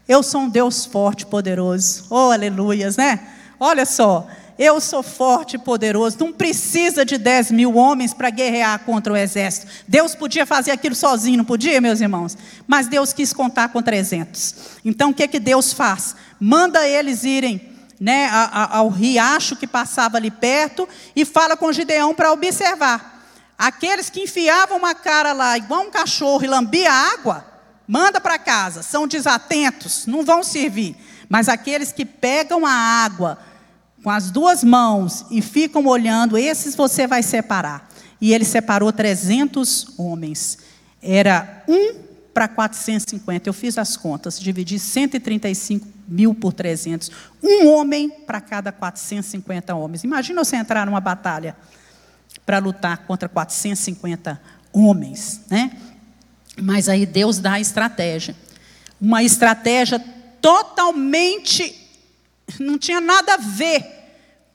Eu 0.09 0.23
sou 0.23 0.41
um 0.41 0.49
Deus 0.49 0.87
forte 0.87 1.23
e 1.23 1.27
poderoso. 1.27 2.07
Oh, 2.09 2.31
aleluias, 2.31 2.97
né? 2.97 3.21
Olha 3.61 3.85
só, 3.85 4.27
eu 4.59 4.81
sou 4.81 5.03
forte 5.03 5.57
e 5.57 5.59
poderoso. 5.59 6.17
Não 6.19 6.33
precisa 6.33 7.05
de 7.05 7.19
10 7.19 7.51
mil 7.51 7.77
homens 7.77 8.15
para 8.15 8.31
guerrear 8.31 8.79
contra 8.81 9.13
o 9.13 9.17
exército. 9.17 9.67
Deus 9.87 10.15
podia 10.15 10.47
fazer 10.47 10.71
aquilo 10.71 10.95
sozinho, 10.95 11.37
não 11.37 11.45
podia, 11.45 11.79
meus 11.79 12.01
irmãos? 12.01 12.39
Mas 12.67 12.89
Deus 12.89 13.13
quis 13.13 13.35
contar 13.35 13.69
com 13.69 13.83
300. 13.83 14.55
Então 14.85 15.11
o 15.11 15.15
que, 15.15 15.29
que 15.29 15.39
Deus 15.39 15.75
faz? 15.75 16.17
Manda 16.41 16.89
eles 16.89 17.25
irem 17.25 17.77
né, 18.01 18.31
ao 18.53 18.89
riacho 18.89 19.57
que 19.57 19.67
passava 19.67 20.17
ali 20.17 20.31
perto 20.31 20.89
e 21.15 21.25
fala 21.27 21.57
com 21.57 21.71
Gideão 21.71 22.15
para 22.15 22.33
observar. 22.33 23.27
Aqueles 23.59 24.09
que 24.09 24.23
enfiavam 24.23 24.79
uma 24.79 24.95
cara 24.95 25.33
lá 25.33 25.59
igual 25.59 25.83
um 25.83 25.91
cachorro 25.91 26.45
e 26.45 26.47
lambia 26.47 26.91
água, 26.91 27.45
manda 27.89 28.21
para 28.21 28.39
casa, 28.39 28.83
são 28.83 29.09
desatentos, 29.09 30.07
não 30.07 30.23
vão 30.23 30.43
servir. 30.43 30.95
Mas 31.29 31.49
aqueles 31.49 31.91
que 31.91 32.05
pegam 32.05 32.67
a 32.67 32.71
água 32.71 33.39
com 34.05 34.11
as 34.11 34.31
duas 34.31 34.63
mãos 34.63 35.25
e 35.31 35.41
ficam 35.41 35.87
olhando, 35.87 36.37
esses 36.37 36.77
você 36.77 37.07
vai 37.07 37.23
separar. 37.23 37.89
E 38.21 38.33
ele 38.35 38.45
separou 38.45 38.93
300 38.93 39.99
homens. 39.99 40.59
Era 41.03 41.65
um 41.67 41.95
para 42.35 42.47
450. 42.47 43.49
Eu 43.49 43.53
fiz 43.53 43.79
as 43.79 43.97
contas, 43.97 44.39
dividi 44.39 44.79
135 44.79 45.87
mil 46.07 46.35
por 46.35 46.53
300. 46.53 47.11
Um 47.43 47.67
homem 47.69 48.11
para 48.11 48.41
cada 48.41 48.71
450 48.71 49.75
homens. 49.75 50.05
Imagina 50.05 50.45
você 50.45 50.57
entrar 50.57 50.87
numa 50.87 51.01
batalha 51.01 51.57
para 52.45 52.59
lutar 52.59 52.99
contra 52.99 53.29
450 53.29 54.41
homens, 54.73 55.41
né? 55.51 55.73
Mas 56.63 56.89
aí 56.89 57.07
Deus 57.07 57.39
dá 57.39 57.53
a 57.53 57.61
estratégia. 57.61 58.37
Uma 59.01 59.23
estratégia 59.23 59.99
totalmente. 60.41 61.75
Não 62.59 62.79
tinha 62.79 63.01
nada 63.01 63.35
a 63.35 63.37
ver 63.37 63.85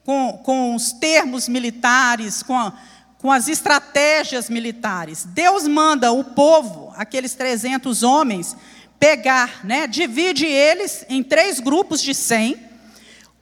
com, 0.04 0.38
com 0.44 0.74
os 0.74 0.92
termos 0.92 1.48
militares, 1.48 2.42
com, 2.42 2.56
a, 2.56 2.72
com 3.18 3.32
as 3.32 3.48
estratégias 3.48 4.50
militares. 4.50 5.24
Deus 5.24 5.66
manda 5.66 6.12
o 6.12 6.22
povo, 6.22 6.92
aqueles 6.96 7.34
300 7.34 8.02
homens, 8.02 8.56
pegar, 8.98 9.64
né, 9.64 9.86
divide 9.86 10.46
eles 10.46 11.04
em 11.08 11.22
três 11.22 11.58
grupos 11.58 12.02
de 12.02 12.14
100. 12.14 12.56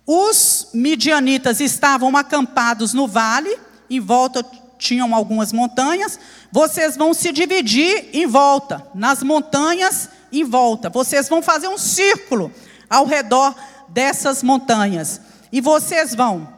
Os 0.07 0.69
midianitas 0.73 1.61
estavam 1.61 2.17
acampados 2.17 2.93
no 2.93 3.07
vale, 3.07 3.57
em 3.89 4.01
volta 4.01 4.45
tinham 4.83 5.15
algumas 5.15 5.53
montanhas, 5.53 6.19
vocês 6.51 6.97
vão 6.97 7.15
se 7.15 7.33
dividir 7.33 8.11
em 8.13 8.27
volta, 8.27 8.87
nas 8.95 9.23
montanhas 9.23 10.11
em 10.33 10.45
volta. 10.45 10.91
Vocês 10.91 11.29
vão 11.29 11.41
fazer 11.41 11.69
um 11.69 11.79
círculo 11.79 12.53
ao 12.91 13.07
redor 13.07 13.55
dessas 13.89 14.43
montanhas. 14.43 15.21
E 15.53 15.61
vocês 15.61 16.15
vão 16.15 16.49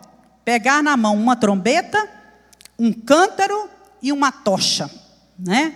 pegar 0.44 0.82
na 0.82 0.96
mão 0.96 1.14
uma 1.14 1.36
trombeta, 1.36 2.08
um 2.78 2.92
cântaro 2.92 3.68
e 4.00 4.10
uma 4.10 4.32
tocha, 4.32 4.90
né? 5.38 5.74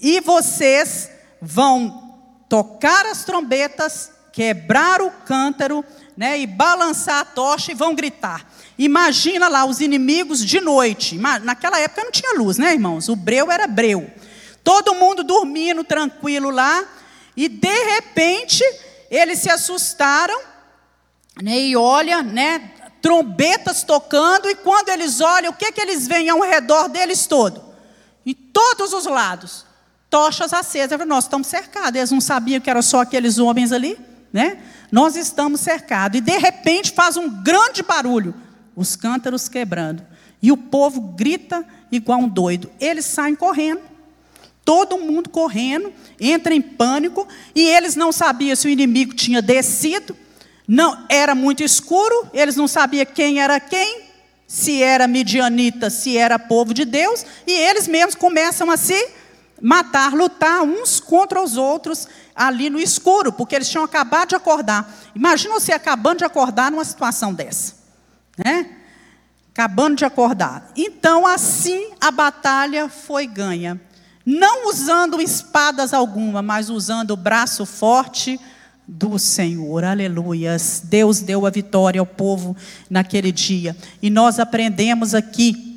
E 0.00 0.20
vocês 0.20 1.10
vão 1.40 2.16
tocar 2.48 3.06
as 3.06 3.24
trombetas, 3.24 4.10
quebrar 4.32 5.00
o 5.00 5.10
cântaro, 5.10 5.84
né, 6.16 6.38
e 6.38 6.46
balançar 6.46 7.20
a 7.20 7.24
tocha 7.24 7.72
e 7.72 7.74
vão 7.74 7.94
gritar. 7.94 8.46
Imagina 8.80 9.46
lá 9.46 9.66
os 9.66 9.82
inimigos 9.82 10.42
de 10.42 10.58
noite. 10.58 11.18
Naquela 11.18 11.78
época 11.78 12.02
não 12.02 12.10
tinha 12.10 12.38
luz, 12.38 12.56
né, 12.56 12.72
irmãos? 12.72 13.10
O 13.10 13.14
breu 13.14 13.52
era 13.52 13.66
breu. 13.66 14.10
Todo 14.64 14.94
mundo 14.94 15.22
dormindo 15.22 15.84
tranquilo 15.84 16.48
lá. 16.48 16.82
E 17.36 17.46
de 17.46 17.84
repente 17.84 18.64
eles 19.10 19.40
se 19.40 19.50
assustaram, 19.50 20.40
né? 21.42 21.58
E 21.60 21.76
olha, 21.76 22.22
né? 22.22 22.70
Trombetas 23.02 23.82
tocando. 23.82 24.48
E 24.48 24.54
quando 24.54 24.88
eles 24.88 25.20
olham, 25.20 25.52
o 25.52 25.54
que, 25.54 25.70
que 25.72 25.80
eles 25.82 26.08
veem 26.08 26.30
ao 26.30 26.40
redor 26.40 26.88
deles 26.88 27.26
todo? 27.26 27.62
Em 28.24 28.32
todos 28.32 28.94
os 28.94 29.04
lados. 29.04 29.66
tochas 30.08 30.54
acesas. 30.54 30.98
Nós 31.06 31.24
estamos 31.24 31.48
cercados. 31.48 31.96
Eles 31.96 32.10
não 32.10 32.20
sabiam 32.20 32.58
que 32.62 32.70
eram 32.70 32.80
só 32.80 33.02
aqueles 33.02 33.36
homens 33.36 33.72
ali, 33.72 33.98
né? 34.32 34.58
Nós 34.90 35.16
estamos 35.16 35.60
cercados. 35.60 36.16
E 36.16 36.22
de 36.22 36.38
repente 36.38 36.92
faz 36.92 37.18
um 37.18 37.42
grande 37.42 37.82
barulho, 37.82 38.34
os 38.80 38.96
cântaros 38.96 39.48
quebrando. 39.48 40.02
E 40.40 40.50
o 40.50 40.56
povo 40.56 41.00
grita 41.00 41.64
igual 41.92 42.20
um 42.20 42.28
doido. 42.28 42.70
Eles 42.80 43.04
saem 43.04 43.34
correndo. 43.34 43.82
Todo 44.64 44.98
mundo 44.98 45.28
correndo, 45.28 45.92
entra 46.18 46.54
em 46.54 46.62
pânico, 46.62 47.26
e 47.54 47.62
eles 47.62 47.96
não 47.96 48.12
sabiam 48.12 48.54
se 48.54 48.68
o 48.68 48.70
inimigo 48.70 49.14
tinha 49.14 49.42
descido. 49.42 50.16
Não, 50.66 51.04
era 51.08 51.34
muito 51.34 51.62
escuro, 51.62 52.28
eles 52.32 52.56
não 52.56 52.68
sabiam 52.68 53.04
quem 53.06 53.40
era 53.40 53.58
quem, 53.58 54.02
se 54.46 54.82
era 54.82 55.08
midianita, 55.08 55.90
se 55.90 56.16
era 56.16 56.38
povo 56.38 56.72
de 56.72 56.84
Deus, 56.84 57.24
e 57.46 57.52
eles 57.52 57.88
mesmos 57.88 58.14
começam 58.14 58.70
a 58.70 58.76
se 58.76 59.08
matar, 59.60 60.12
lutar 60.12 60.62
uns 60.62 61.00
contra 61.00 61.42
os 61.42 61.56
outros 61.56 62.08
ali 62.34 62.70
no 62.70 62.78
escuro, 62.78 63.32
porque 63.32 63.54
eles 63.54 63.68
tinham 63.68 63.84
acabado 63.84 64.30
de 64.30 64.34
acordar. 64.34 64.90
Imagina 65.14 65.54
você 65.54 65.72
acabando 65.72 66.18
de 66.18 66.24
acordar 66.24 66.70
numa 66.70 66.84
situação 66.84 67.34
dessa, 67.34 67.74
né? 68.44 68.66
Acabando 69.52 69.96
de 69.96 70.04
acordar. 70.04 70.70
Então, 70.76 71.26
assim 71.26 71.90
a 72.00 72.10
batalha 72.10 72.88
foi 72.88 73.26
ganha. 73.26 73.80
Não 74.24 74.68
usando 74.68 75.20
espadas 75.20 75.92
alguma, 75.92 76.42
mas 76.42 76.70
usando 76.70 77.12
o 77.12 77.16
braço 77.16 77.66
forte 77.66 78.38
do 78.86 79.18
Senhor. 79.18 79.84
Aleluias. 79.84 80.82
Deus 80.84 81.20
deu 81.20 81.46
a 81.46 81.50
vitória 81.50 82.00
ao 82.00 82.06
povo 82.06 82.56
naquele 82.88 83.32
dia. 83.32 83.76
E 84.02 84.10
nós 84.10 84.38
aprendemos 84.38 85.14
aqui 85.14 85.70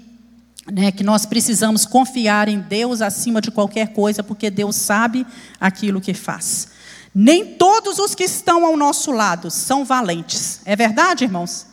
né, 0.71 0.91
que 0.91 1.03
nós 1.03 1.25
precisamos 1.25 1.85
confiar 1.85 2.47
em 2.47 2.59
Deus 2.59 3.01
acima 3.01 3.41
de 3.41 3.51
qualquer 3.51 3.89
coisa, 3.89 4.23
porque 4.23 4.49
Deus 4.49 4.75
sabe 4.75 5.25
aquilo 5.59 6.01
que 6.01 6.13
faz. 6.13 6.69
Nem 7.13 7.45
todos 7.45 7.99
os 7.99 8.15
que 8.15 8.23
estão 8.23 8.65
ao 8.65 8.75
nosso 8.75 9.11
lado 9.11 9.51
são 9.51 9.85
valentes. 9.85 10.61
É 10.65 10.75
verdade, 10.75 11.23
irmãos? 11.23 11.67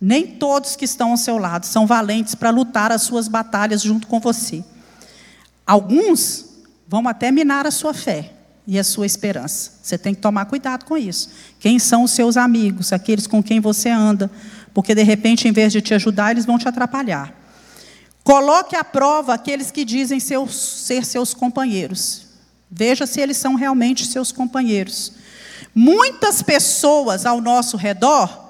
Nem 0.00 0.26
todos 0.26 0.76
que 0.76 0.84
estão 0.84 1.10
ao 1.12 1.16
seu 1.16 1.38
lado 1.38 1.64
são 1.64 1.86
valentes 1.86 2.34
para 2.34 2.50
lutar 2.50 2.92
as 2.92 3.02
suas 3.02 3.28
batalhas 3.28 3.82
junto 3.82 4.06
com 4.06 4.20
você. 4.20 4.62
Alguns 5.66 6.44
vão 6.86 7.06
até 7.08 7.30
minar 7.30 7.66
a 7.66 7.70
sua 7.70 7.94
fé 7.94 8.32
e 8.66 8.78
a 8.78 8.84
sua 8.84 9.06
esperança. 9.06 9.72
Você 9.82 9.96
tem 9.96 10.14
que 10.14 10.20
tomar 10.20 10.44
cuidado 10.46 10.84
com 10.84 10.96
isso. 10.96 11.30
Quem 11.58 11.78
são 11.78 12.02
os 12.02 12.10
seus 12.10 12.36
amigos, 12.36 12.92
aqueles 12.92 13.26
com 13.26 13.42
quem 13.42 13.60
você 13.60 13.88
anda? 13.88 14.30
Porque 14.74 14.94
de 14.94 15.02
repente, 15.02 15.48
em 15.48 15.52
vez 15.52 15.72
de 15.72 15.80
te 15.80 15.94
ajudar, 15.94 16.32
eles 16.32 16.44
vão 16.44 16.58
te 16.58 16.68
atrapalhar. 16.68 17.34
Coloque 18.22 18.76
à 18.76 18.84
prova 18.84 19.34
aqueles 19.34 19.70
que 19.70 19.84
dizem 19.84 20.20
seus, 20.20 20.54
ser 20.54 21.04
seus 21.04 21.32
companheiros. 21.32 22.26
Veja 22.70 23.06
se 23.06 23.20
eles 23.20 23.36
são 23.36 23.54
realmente 23.54 24.04
seus 24.04 24.32
companheiros. 24.32 25.12
Muitas 25.74 26.42
pessoas 26.42 27.24
ao 27.24 27.40
nosso 27.40 27.76
redor 27.76 28.45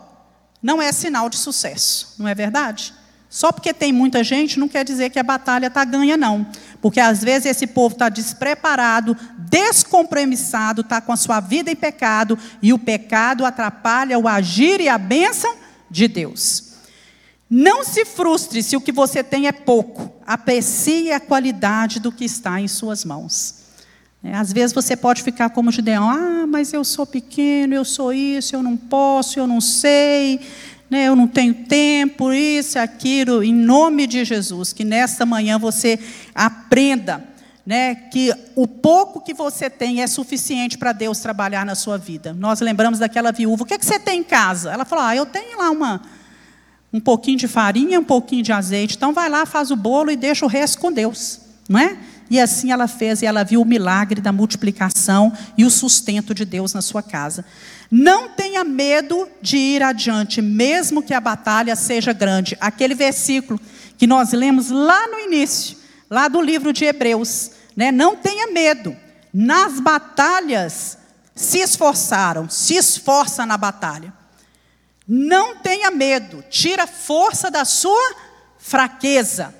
não 0.66 0.82
é 0.82 0.90
sinal 0.90 1.30
de 1.30 1.36
sucesso, 1.36 2.16
não 2.18 2.26
é 2.26 2.34
verdade? 2.34 2.92
Só 3.30 3.52
porque 3.52 3.72
tem 3.72 3.92
muita 3.92 4.24
gente 4.24 4.58
não 4.58 4.66
quer 4.66 4.84
dizer 4.84 5.10
que 5.10 5.18
a 5.18 5.22
batalha 5.22 5.68
está 5.68 5.84
ganha, 5.84 6.16
não. 6.16 6.44
Porque 6.82 6.98
às 6.98 7.22
vezes 7.22 7.46
esse 7.46 7.68
povo 7.68 7.92
está 7.92 8.08
despreparado, 8.08 9.16
descompromissado, 9.38 10.80
está 10.80 11.00
com 11.00 11.12
a 11.12 11.16
sua 11.16 11.38
vida 11.38 11.70
em 11.70 11.76
pecado, 11.76 12.36
e 12.60 12.72
o 12.72 12.80
pecado 12.80 13.46
atrapalha 13.46 14.18
o 14.18 14.26
agir 14.26 14.80
e 14.80 14.88
a 14.88 14.98
bênção 14.98 15.54
de 15.88 16.08
Deus. 16.08 16.72
Não 17.48 17.84
se 17.84 18.04
frustre 18.04 18.60
se 18.60 18.76
o 18.76 18.80
que 18.80 18.90
você 18.90 19.22
tem 19.22 19.46
é 19.46 19.52
pouco. 19.52 20.20
Aprecie 20.26 21.12
a 21.12 21.20
qualidade 21.20 22.00
do 22.00 22.10
que 22.10 22.24
está 22.24 22.60
em 22.60 22.66
suas 22.66 23.04
mãos. 23.04 23.65
É, 24.26 24.34
às 24.34 24.52
vezes 24.52 24.74
você 24.74 24.96
pode 24.96 25.22
ficar 25.22 25.50
como 25.50 25.70
Gideão, 25.70 26.10
ah, 26.10 26.46
mas 26.48 26.72
eu 26.72 26.82
sou 26.82 27.06
pequeno, 27.06 27.74
eu 27.74 27.84
sou 27.84 28.12
isso, 28.12 28.56
eu 28.56 28.62
não 28.62 28.76
posso, 28.76 29.38
eu 29.38 29.46
não 29.46 29.60
sei, 29.60 30.40
né, 30.90 31.06
eu 31.06 31.14
não 31.14 31.28
tenho 31.28 31.54
tempo, 31.54 32.32
isso, 32.32 32.76
aquilo. 32.76 33.44
Em 33.44 33.54
nome 33.54 34.04
de 34.04 34.24
Jesus, 34.24 34.72
que 34.72 34.84
nesta 34.84 35.24
manhã 35.24 35.60
você 35.60 35.96
aprenda 36.34 37.24
né, 37.64 37.94
que 37.94 38.32
o 38.56 38.66
pouco 38.66 39.20
que 39.20 39.32
você 39.32 39.70
tem 39.70 40.02
é 40.02 40.08
suficiente 40.08 40.76
para 40.76 40.90
Deus 40.90 41.20
trabalhar 41.20 41.64
na 41.64 41.76
sua 41.76 41.96
vida. 41.96 42.32
Nós 42.32 42.60
lembramos 42.60 42.98
daquela 42.98 43.30
viúva, 43.30 43.62
o 43.62 43.66
que, 43.66 43.74
é 43.74 43.78
que 43.78 43.86
você 43.86 44.00
tem 44.00 44.20
em 44.20 44.24
casa? 44.24 44.72
Ela 44.72 44.84
falou, 44.84 45.04
ah, 45.04 45.14
eu 45.14 45.26
tenho 45.26 45.56
lá 45.56 45.70
uma 45.70 46.02
um 46.92 47.00
pouquinho 47.00 47.36
de 47.36 47.46
farinha, 47.46 48.00
um 48.00 48.04
pouquinho 48.04 48.42
de 48.42 48.52
azeite. 48.52 48.96
Então 48.96 49.12
vai 49.12 49.28
lá, 49.28 49.46
faz 49.46 49.70
o 49.70 49.76
bolo 49.76 50.10
e 50.10 50.16
deixa 50.16 50.44
o 50.44 50.48
resto 50.48 50.78
com 50.78 50.90
Deus, 50.90 51.40
não 51.68 51.78
é? 51.78 51.96
E 52.28 52.40
assim 52.40 52.72
ela 52.72 52.88
fez 52.88 53.22
e 53.22 53.26
ela 53.26 53.44
viu 53.44 53.62
o 53.62 53.64
milagre 53.64 54.20
da 54.20 54.32
multiplicação 54.32 55.32
e 55.56 55.64
o 55.64 55.70
sustento 55.70 56.34
de 56.34 56.44
Deus 56.44 56.74
na 56.74 56.82
sua 56.82 57.02
casa. 57.02 57.44
Não 57.90 58.28
tenha 58.30 58.64
medo 58.64 59.28
de 59.40 59.56
ir 59.56 59.82
adiante, 59.82 60.42
mesmo 60.42 61.02
que 61.02 61.14
a 61.14 61.20
batalha 61.20 61.76
seja 61.76 62.12
grande. 62.12 62.56
Aquele 62.60 62.94
versículo 62.94 63.60
que 63.96 64.06
nós 64.06 64.32
lemos 64.32 64.70
lá 64.70 65.06
no 65.06 65.20
início, 65.20 65.76
lá 66.10 66.26
do 66.28 66.40
livro 66.40 66.72
de 66.72 66.84
Hebreus, 66.84 67.52
né? 67.76 67.92
Não 67.92 68.16
tenha 68.16 68.48
medo. 68.48 68.96
Nas 69.32 69.78
batalhas 69.78 70.98
se 71.34 71.58
esforçaram, 71.58 72.48
se 72.48 72.74
esforça 72.74 73.46
na 73.46 73.56
batalha. 73.56 74.12
Não 75.06 75.56
tenha 75.56 75.90
medo, 75.90 76.42
tira 76.50 76.86
força 76.86 77.50
da 77.50 77.64
sua 77.64 78.14
fraqueza, 78.58 79.54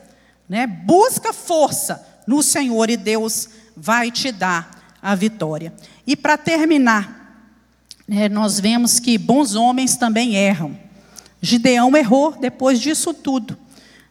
né? 0.48 0.66
Busca 0.66 1.32
força 1.32 2.04
no 2.26 2.42
Senhor 2.42 2.90
e 2.90 2.96
Deus 2.96 3.48
vai 3.76 4.10
te 4.10 4.32
dar 4.32 4.96
a 5.02 5.14
vitória. 5.14 5.72
E 6.06 6.16
para 6.16 6.36
terminar, 6.36 7.46
né, 8.08 8.28
nós 8.28 8.58
vemos 8.58 8.98
que 8.98 9.18
bons 9.18 9.54
homens 9.54 9.96
também 9.96 10.34
erram. 10.34 10.78
Gideão 11.40 11.96
errou 11.96 12.32
depois 12.32 12.80
disso 12.80 13.12
tudo, 13.12 13.56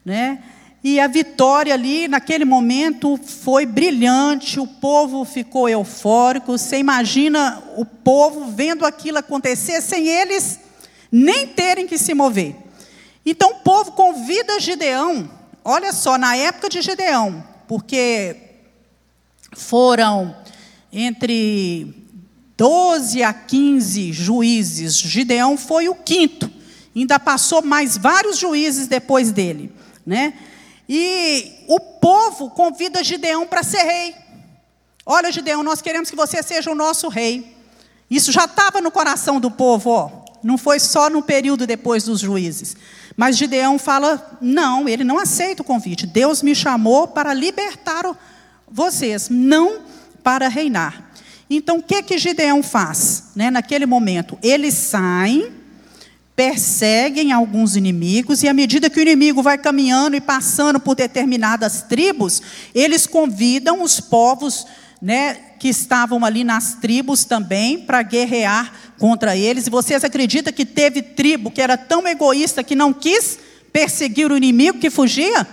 né? 0.03 0.43
E 0.83 0.99
a 0.99 1.07
vitória 1.07 1.73
ali, 1.73 2.07
naquele 2.07 2.45
momento, 2.45 3.17
foi 3.17 3.65
brilhante, 3.65 4.59
o 4.59 4.67
povo 4.67 5.25
ficou 5.25 5.67
eufórico. 5.67 6.55
Você 6.55 6.77
imagina 6.77 7.63
o 7.75 7.83
povo 7.83 8.51
vendo 8.51 8.85
aquilo 8.85 9.17
acontecer 9.17 9.81
sem 9.81 10.07
eles 10.07 10.59
nem 11.11 11.47
terem 11.47 11.87
que 11.87 11.97
se 11.97 12.13
mover. 12.13 12.55
Então 13.25 13.49
o 13.53 13.59
povo 13.61 13.93
convida 13.93 14.59
Gideão, 14.59 15.27
olha 15.63 15.91
só, 15.91 16.19
na 16.19 16.35
época 16.35 16.69
de 16.69 16.83
Gideão, 16.83 17.43
porque 17.67 18.35
foram 19.53 20.35
entre 20.91 21.93
12 22.57 23.21
a 23.23 23.33
15 23.33 24.13
juízes, 24.13 24.95
Gideão 24.95 25.57
foi 25.57 25.89
o 25.89 25.95
quinto, 25.95 26.49
ainda 26.95 27.19
passou 27.19 27.61
mais 27.61 27.97
vários 27.97 28.37
juízes 28.37 28.87
depois 28.87 29.31
dele, 29.31 29.71
né? 30.05 30.33
E 30.87 31.65
o 31.67 31.79
povo 31.79 32.49
convida 32.51 33.03
Gideão 33.03 33.45
para 33.47 33.63
ser 33.63 33.83
rei. 33.83 34.15
Olha, 35.05 35.31
Gideão, 35.31 35.63
nós 35.63 35.81
queremos 35.81 36.09
que 36.09 36.15
você 36.15 36.41
seja 36.41 36.71
o 36.71 36.75
nosso 36.75 37.09
rei. 37.09 37.55
Isso 38.09 38.31
já 38.31 38.45
estava 38.45 38.81
no 38.81 38.91
coração 38.91 39.39
do 39.39 39.51
povo, 39.51 39.89
ó. 39.89 40.25
Não 40.43 40.57
foi 40.57 40.79
só 40.79 41.09
no 41.09 41.23
período 41.23 41.65
depois 41.65 42.03
dos 42.03 42.19
juízes. 42.19 42.75
Mas 43.15 43.37
Gideão 43.37 43.79
fala: 43.79 44.37
não, 44.41 44.87
ele 44.87 45.03
não 45.03 45.17
aceita 45.17 45.61
o 45.61 45.65
convite. 45.65 46.05
Deus 46.05 46.41
me 46.41 46.55
chamou 46.55 47.07
para 47.07 47.33
libertar 47.33 48.03
vocês, 48.69 49.29
não 49.29 49.81
para 50.23 50.47
reinar. 50.47 51.11
Então, 51.49 51.77
o 51.77 51.83
que 51.83 52.01
que 52.01 52.17
Gideão 52.17 52.63
faz? 52.63 53.25
Né, 53.35 53.51
naquele 53.51 53.85
momento, 53.85 54.37
eles 54.41 54.73
saem, 54.73 55.51
perseguem 56.35 57.31
alguns 57.31 57.75
inimigos, 57.75 58.41
e 58.41 58.47
à 58.47 58.53
medida 58.53 58.89
que 58.89 58.99
o 58.99 59.01
inimigo 59.01 59.43
vai 59.43 59.57
caminhando 59.57 60.15
e 60.15 60.21
passando 60.21 60.79
por 60.79 60.95
determinadas 60.95 61.83
tribos, 61.83 62.41
eles 62.73 63.05
convidam 63.05 63.83
os 63.83 63.99
povos 63.99 64.65
né, 65.01 65.35
que 65.59 65.69
estavam 65.69 66.25
ali 66.25 66.43
nas 66.43 66.75
tribos 66.75 67.25
também 67.25 67.79
para 67.79 68.01
guerrear 68.01 68.73
contra 68.99 69.35
eles. 69.35 69.67
E 69.67 69.69
vocês 69.69 70.03
acreditam 70.03 70.53
que 70.53 70.65
teve 70.65 71.01
tribo 71.01 71.51
que 71.51 71.61
era 71.61 71.77
tão 71.77 72.07
egoísta 72.07 72.63
que 72.63 72.75
não 72.75 72.93
quis 72.93 73.39
perseguir 73.71 74.31
o 74.31 74.37
inimigo 74.37 74.79
que 74.79 74.89
fugia? 74.89 75.47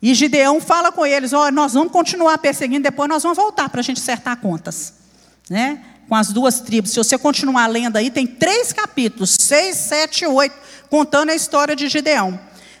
E 0.00 0.14
Gideão 0.14 0.60
fala 0.60 0.92
com 0.92 1.04
eles: 1.04 1.32
Ó, 1.32 1.46
oh, 1.46 1.50
nós 1.50 1.72
vamos 1.72 1.92
continuar 1.92 2.38
perseguindo, 2.38 2.82
depois 2.82 3.08
nós 3.08 3.22
vamos 3.22 3.36
voltar 3.36 3.68
para 3.68 3.80
a 3.80 3.82
gente 3.84 4.00
acertar 4.00 4.36
contas. 4.38 4.94
Né? 5.48 5.82
Com 6.08 6.14
as 6.14 6.28
duas 6.28 6.60
tribos. 6.60 6.90
Se 6.92 6.98
você 6.98 7.18
continuar 7.18 7.66
lendo 7.66 7.96
aí, 7.96 8.10
tem 8.10 8.26
três 8.26 8.72
capítulos, 8.72 9.36
seis, 9.40 9.76
sete 9.76 10.24
e 10.24 10.26
oito, 10.26 10.54
contando 10.88 11.30
a 11.30 11.34
história 11.34 11.74
de 11.74 11.88
Gideão. 11.88 12.38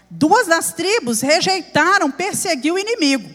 Duas 0.08 0.46
das 0.46 0.72
tribos 0.72 1.20
rejeitaram 1.20 2.10
perseguir 2.10 2.72
o 2.72 2.78
inimigo. 2.78 3.28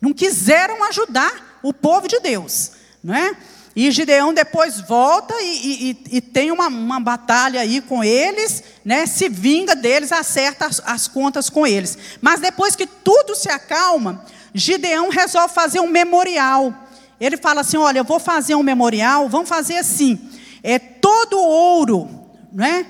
Não 0.00 0.12
quiseram 0.12 0.82
ajudar 0.84 1.60
o 1.62 1.72
povo 1.72 2.08
de 2.08 2.18
Deus. 2.20 2.72
Não 3.02 3.14
é? 3.14 3.36
E 3.80 3.92
Gideão 3.92 4.34
depois 4.34 4.80
volta 4.80 5.32
e, 5.40 5.96
e, 6.10 6.16
e 6.16 6.20
tem 6.20 6.50
uma, 6.50 6.66
uma, 6.66 6.98
batalha 6.98 7.60
aí 7.60 7.80
com 7.80 8.02
eles, 8.02 8.60
né? 8.84 9.06
se 9.06 9.28
vinga 9.28 9.76
deles, 9.76 10.10
acerta 10.10 10.66
as, 10.66 10.82
as 10.84 11.06
contas 11.06 11.48
com 11.48 11.64
eles. 11.64 11.96
Mas 12.20 12.40
depois 12.40 12.74
que 12.74 12.88
tudo 12.88 13.36
se 13.36 13.48
acalma, 13.48 14.24
Gideão 14.52 15.10
resolve 15.10 15.54
fazer 15.54 15.78
um 15.78 15.86
memorial. 15.86 16.74
Ele 17.20 17.36
fala 17.36 17.60
assim: 17.60 17.76
Olha, 17.76 18.00
eu 18.00 18.04
vou 18.04 18.18
fazer 18.18 18.56
um 18.56 18.64
memorial, 18.64 19.28
vamos 19.28 19.48
fazer 19.48 19.76
assim. 19.76 20.28
É 20.60 20.80
todo 20.80 21.38
o 21.38 21.48
ouro, 21.48 22.10
né? 22.52 22.84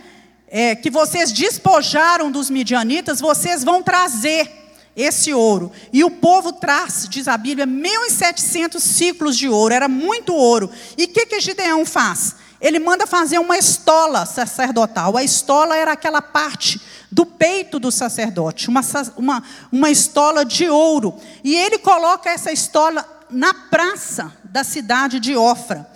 É, 0.49 0.74
que 0.74 0.89
vocês 0.89 1.30
despojaram 1.30 2.30
dos 2.30 2.49
midianitas, 2.49 3.20
vocês 3.20 3.62
vão 3.62 3.82
trazer 3.82 4.57
esse 4.99 5.32
ouro. 5.32 5.70
E 5.92 6.03
o 6.03 6.11
povo 6.11 6.53
traz, 6.53 7.07
diz 7.09 7.28
a 7.28 7.36
Bíblia, 7.36 7.66
1.700 7.66 8.80
ciclos 8.80 9.38
de 9.38 9.49
ouro, 9.49 9.72
era 9.72 9.88
muito 9.88 10.34
ouro. 10.34 10.68
E 10.96 11.05
o 11.05 11.09
que, 11.09 11.24
que 11.24 11.40
Gideão 11.40 11.86
faz? 11.86 12.34
Ele 12.61 12.80
manda 12.80 13.07
fazer 13.07 13.38
uma 13.38 13.57
estola 13.57 14.26
sacerdotal. 14.26 15.16
A 15.16 15.22
estola 15.22 15.76
era 15.76 15.92
aquela 15.92 16.20
parte 16.20 16.80
do 17.11 17.24
peito 17.24 17.78
do 17.78 17.92
sacerdote, 17.92 18.68
uma, 18.68 18.80
uma, 19.16 19.42
uma 19.70 19.90
estola 19.90 20.44
de 20.44 20.68
ouro. 20.68 21.14
E 21.44 21.55
ele 21.55 21.78
coloca 21.78 22.28
essa 22.28 22.51
estola 22.51 23.07
na 23.30 23.55
praça 23.55 24.32
da 24.42 24.64
cidade 24.64 25.20
de 25.20 25.36
Ofra. 25.36 25.88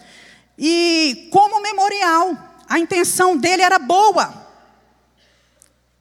E 0.56 1.28
como 1.32 1.60
memorial, 1.60 2.36
a 2.68 2.78
intenção 2.78 3.36
dele 3.36 3.62
era 3.62 3.78
boa. 3.80 4.41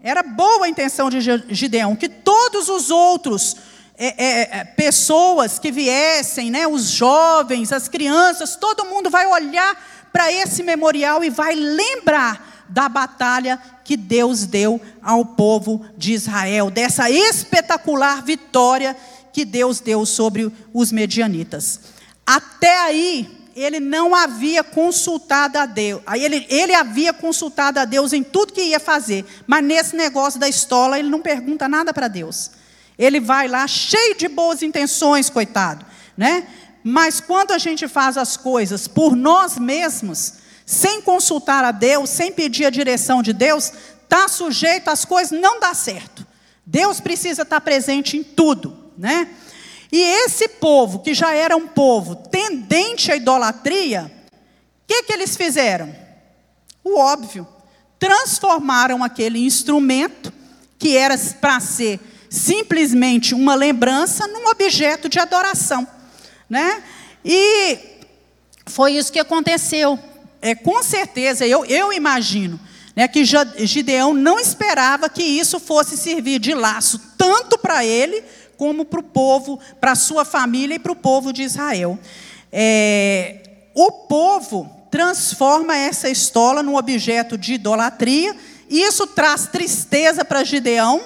Era 0.03 0.23
boa 0.23 0.65
a 0.65 0.69
intenção 0.69 1.09
de 1.09 1.19
Gideão, 1.49 1.95
que 1.95 2.09
todos 2.09 2.69
os 2.69 2.89
outros 2.89 3.55
é, 3.97 4.07
é, 4.07 4.59
é, 4.59 4.63
pessoas 4.63 5.59
que 5.59 5.71
viessem, 5.71 6.49
né, 6.49 6.65
os 6.65 6.89
jovens, 6.89 7.71
as 7.71 7.87
crianças, 7.87 8.55
todo 8.55 8.85
mundo 8.85 9.11
vai 9.11 9.27
olhar 9.27 10.09
para 10.11 10.31
esse 10.31 10.63
memorial 10.63 11.23
e 11.23 11.29
vai 11.29 11.53
lembrar 11.53 12.65
da 12.67 12.89
batalha 12.89 13.61
que 13.83 13.95
Deus 13.95 14.45
deu 14.45 14.81
ao 15.03 15.23
povo 15.23 15.85
de 15.95 16.13
Israel, 16.13 16.71
dessa 16.71 17.11
espetacular 17.11 18.23
vitória 18.23 18.97
que 19.31 19.45
Deus 19.45 19.79
deu 19.79 20.05
sobre 20.05 20.51
os 20.73 20.91
medianitas. 20.91 21.79
Até 22.25 22.79
aí, 22.79 23.40
ele 23.55 23.79
não 23.79 24.15
havia 24.15 24.63
consultado 24.63 25.57
a 25.57 25.65
Deus. 25.65 26.01
Ele, 26.13 26.45
ele 26.49 26.73
havia 26.73 27.13
consultado 27.13 27.79
a 27.79 27.85
Deus 27.85 28.13
em 28.13 28.23
tudo 28.23 28.53
que 28.53 28.61
ia 28.61 28.79
fazer. 28.79 29.25
Mas 29.45 29.63
nesse 29.63 29.95
negócio 29.95 30.39
da 30.39 30.47
estola, 30.47 30.97
ele 30.97 31.09
não 31.09 31.21
pergunta 31.21 31.67
nada 31.67 31.93
para 31.93 32.07
Deus. 32.07 32.51
Ele 32.97 33.19
vai 33.19 33.47
lá 33.47 33.67
cheio 33.67 34.15
de 34.15 34.27
boas 34.27 34.61
intenções, 34.61 35.29
coitado. 35.29 35.85
Né? 36.17 36.47
Mas 36.83 37.19
quando 37.19 37.51
a 37.51 37.57
gente 37.57 37.87
faz 37.87 38.17
as 38.17 38.37
coisas 38.37 38.87
por 38.87 39.15
nós 39.15 39.57
mesmos, 39.57 40.33
sem 40.65 41.01
consultar 41.01 41.63
a 41.63 41.71
Deus, 41.71 42.09
sem 42.09 42.31
pedir 42.31 42.65
a 42.65 42.69
direção 42.69 43.21
de 43.21 43.33
Deus, 43.33 43.71
está 44.03 44.27
sujeito 44.27 44.89
às 44.89 45.05
coisas 45.05 45.39
não 45.39 45.59
dá 45.59 45.73
certo. 45.73 46.25
Deus 46.65 46.99
precisa 46.99 47.41
estar 47.41 47.61
presente 47.61 48.17
em 48.17 48.23
tudo 48.23 48.81
né? 49.01 49.27
E 49.91 49.99
esse 49.99 50.47
povo, 50.47 50.99
que 50.99 51.13
já 51.13 51.33
era 51.33 51.57
um 51.57 51.67
povo 51.67 52.15
tendente 52.15 53.11
à 53.11 53.15
idolatria, 53.15 54.11
o 54.27 54.87
que, 54.87 55.03
que 55.03 55.13
eles 55.13 55.35
fizeram? 55.35 55.93
O 56.83 56.97
óbvio. 56.97 57.47
Transformaram 57.99 59.03
aquele 59.03 59.39
instrumento, 59.45 60.33
que 60.79 60.97
era 60.97 61.15
para 61.39 61.59
ser 61.59 61.99
simplesmente 62.29 63.35
uma 63.35 63.53
lembrança, 63.53 64.25
num 64.27 64.47
objeto 64.47 65.09
de 65.09 65.19
adoração. 65.19 65.85
Né? 66.49 66.81
E 67.23 67.77
foi 68.65 68.93
isso 68.93 69.11
que 69.11 69.19
aconteceu. 69.19 69.99
É, 70.41 70.55
com 70.55 70.81
certeza, 70.81 71.45
eu, 71.45 71.65
eu 71.65 71.93
imagino 71.93 72.59
né, 72.95 73.07
que 73.07 73.23
Gideão 73.23 74.13
não 74.13 74.39
esperava 74.39 75.09
que 75.09 75.21
isso 75.21 75.59
fosse 75.59 75.97
servir 75.97 76.39
de 76.39 76.53
laço 76.53 76.99
tanto 77.17 77.57
para 77.57 77.85
ele 77.85 78.23
como 78.61 78.85
para 78.85 78.99
o 78.99 79.03
povo, 79.03 79.59
para 79.79 79.93
a 79.93 79.95
sua 79.95 80.23
família 80.23 80.75
e 80.75 80.79
para 80.79 80.91
o 80.91 80.95
povo 80.95 81.33
de 81.33 81.41
Israel. 81.41 81.97
É, 82.51 83.37
o 83.73 83.91
povo 83.91 84.69
transforma 84.91 85.75
essa 85.75 86.07
estola 86.07 86.61
num 86.61 86.75
objeto 86.75 87.39
de 87.39 87.55
idolatria, 87.55 88.35
e 88.69 88.83
isso 88.83 89.07
traz 89.07 89.47
tristeza 89.47 90.23
para 90.23 90.43
Gideão, 90.43 91.01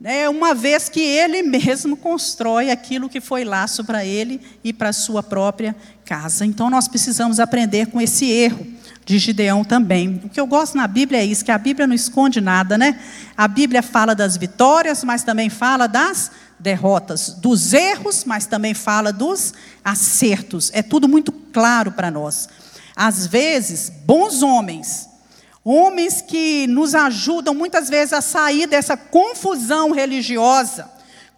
né, 0.00 0.30
uma 0.30 0.54
vez 0.54 0.88
que 0.88 1.02
ele 1.02 1.42
mesmo 1.42 1.94
constrói 1.94 2.70
aquilo 2.70 3.06
que 3.06 3.20
foi 3.20 3.44
laço 3.44 3.84
para 3.84 4.02
ele 4.02 4.40
e 4.64 4.72
para 4.72 4.88
a 4.88 4.94
sua 4.94 5.22
própria 5.22 5.76
casa. 6.06 6.46
Então 6.46 6.70
nós 6.70 6.88
precisamos 6.88 7.38
aprender 7.38 7.88
com 7.88 8.00
esse 8.00 8.24
erro 8.30 8.66
de 9.04 9.18
Gideão 9.18 9.64
também. 9.64 10.20
O 10.24 10.28
que 10.28 10.40
eu 10.40 10.46
gosto 10.46 10.76
na 10.76 10.86
Bíblia 10.86 11.20
é 11.20 11.24
isso, 11.24 11.44
que 11.44 11.50
a 11.50 11.58
Bíblia 11.58 11.86
não 11.86 11.94
esconde 11.94 12.40
nada, 12.40 12.78
né? 12.78 12.98
A 13.36 13.48
Bíblia 13.48 13.82
fala 13.82 14.14
das 14.14 14.36
vitórias, 14.36 15.02
mas 15.04 15.22
também 15.22 15.50
fala 15.50 15.86
das 15.86 16.30
derrotas, 16.58 17.30
dos 17.30 17.72
erros, 17.72 18.24
mas 18.24 18.46
também 18.46 18.72
fala 18.72 19.12
dos 19.12 19.52
acertos. 19.84 20.70
É 20.72 20.82
tudo 20.82 21.08
muito 21.08 21.32
claro 21.32 21.92
para 21.92 22.10
nós. 22.10 22.48
Às 22.94 23.26
vezes, 23.26 23.90
bons 24.04 24.42
homens, 24.42 25.08
homens 25.64 26.22
que 26.22 26.66
nos 26.68 26.94
ajudam 26.94 27.54
muitas 27.54 27.88
vezes 27.88 28.12
a 28.12 28.20
sair 28.20 28.66
dessa 28.68 28.96
confusão 28.96 29.90
religiosa, 29.90 30.88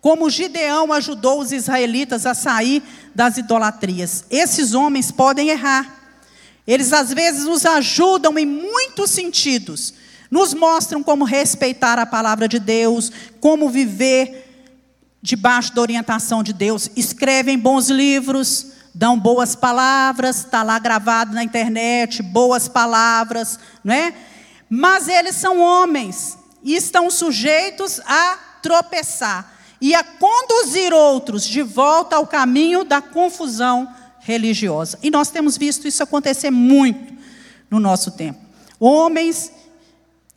como 0.01 0.29
Gideão 0.29 0.93
ajudou 0.93 1.41
os 1.41 1.53
israelitas 1.53 2.27
a 2.27 2.35
sair 2.35 2.83
das 3.15 3.39
idolatrias. 3.39 4.25
Esses 4.31 4.75
homens 4.75 5.11
podem 5.11 5.49
errar. 5.49 6.04
Eles 6.67 6.93
às 6.93 7.12
vezes 7.12 7.45
nos 7.45 7.67
ajudam 7.67 8.39
em 8.39 8.47
muitos 8.47 9.11
sentidos. 9.11 9.95
Nos 10.31 10.55
mostram 10.55 11.03
como 11.03 11.25
respeitar 11.25 11.99
a 11.99 12.07
palavra 12.07 12.49
de 12.49 12.59
Deus, 12.59 13.12
como 13.41 13.69
viver 13.69 14.45
debaixo 15.25 15.75
da 15.75 15.81
orientação 15.81 16.43
de 16.43 16.53
Deus, 16.53 16.91
escrevem 16.95 17.59
bons 17.59 17.89
livros, 17.89 18.73
dão 18.95 19.19
boas 19.19 19.57
palavras, 19.57 20.41
está 20.41 20.62
lá 20.62 20.79
gravado 20.79 21.33
na 21.35 21.43
internet, 21.43 22.23
boas 22.23 22.69
palavras, 22.69 23.59
não 23.83 23.95
é? 23.95 24.12
Mas 24.69 25.09
eles 25.09 25.37
são 25.37 25.59
homens 25.61 26.37
e 26.62 26.77
estão 26.77 27.11
sujeitos 27.11 28.01
a 28.05 28.39
tropeçar 28.61 29.51
e 29.81 29.95
a 29.95 30.05
conduzir 30.05 30.93
outros 30.93 31.43
de 31.43 31.62
volta 31.62 32.17
ao 32.17 32.27
caminho 32.27 32.85
da 32.85 33.01
confusão 33.01 33.89
religiosa. 34.25 34.99
E 35.03 35.11
nós 35.11 35.31
temos 35.31 35.57
visto 35.57 35.87
isso 35.87 36.03
acontecer 36.03 36.51
muito 36.51 37.14
no 37.70 37.79
nosso 37.79 38.11
tempo. 38.11 38.41
Homens 38.81 39.53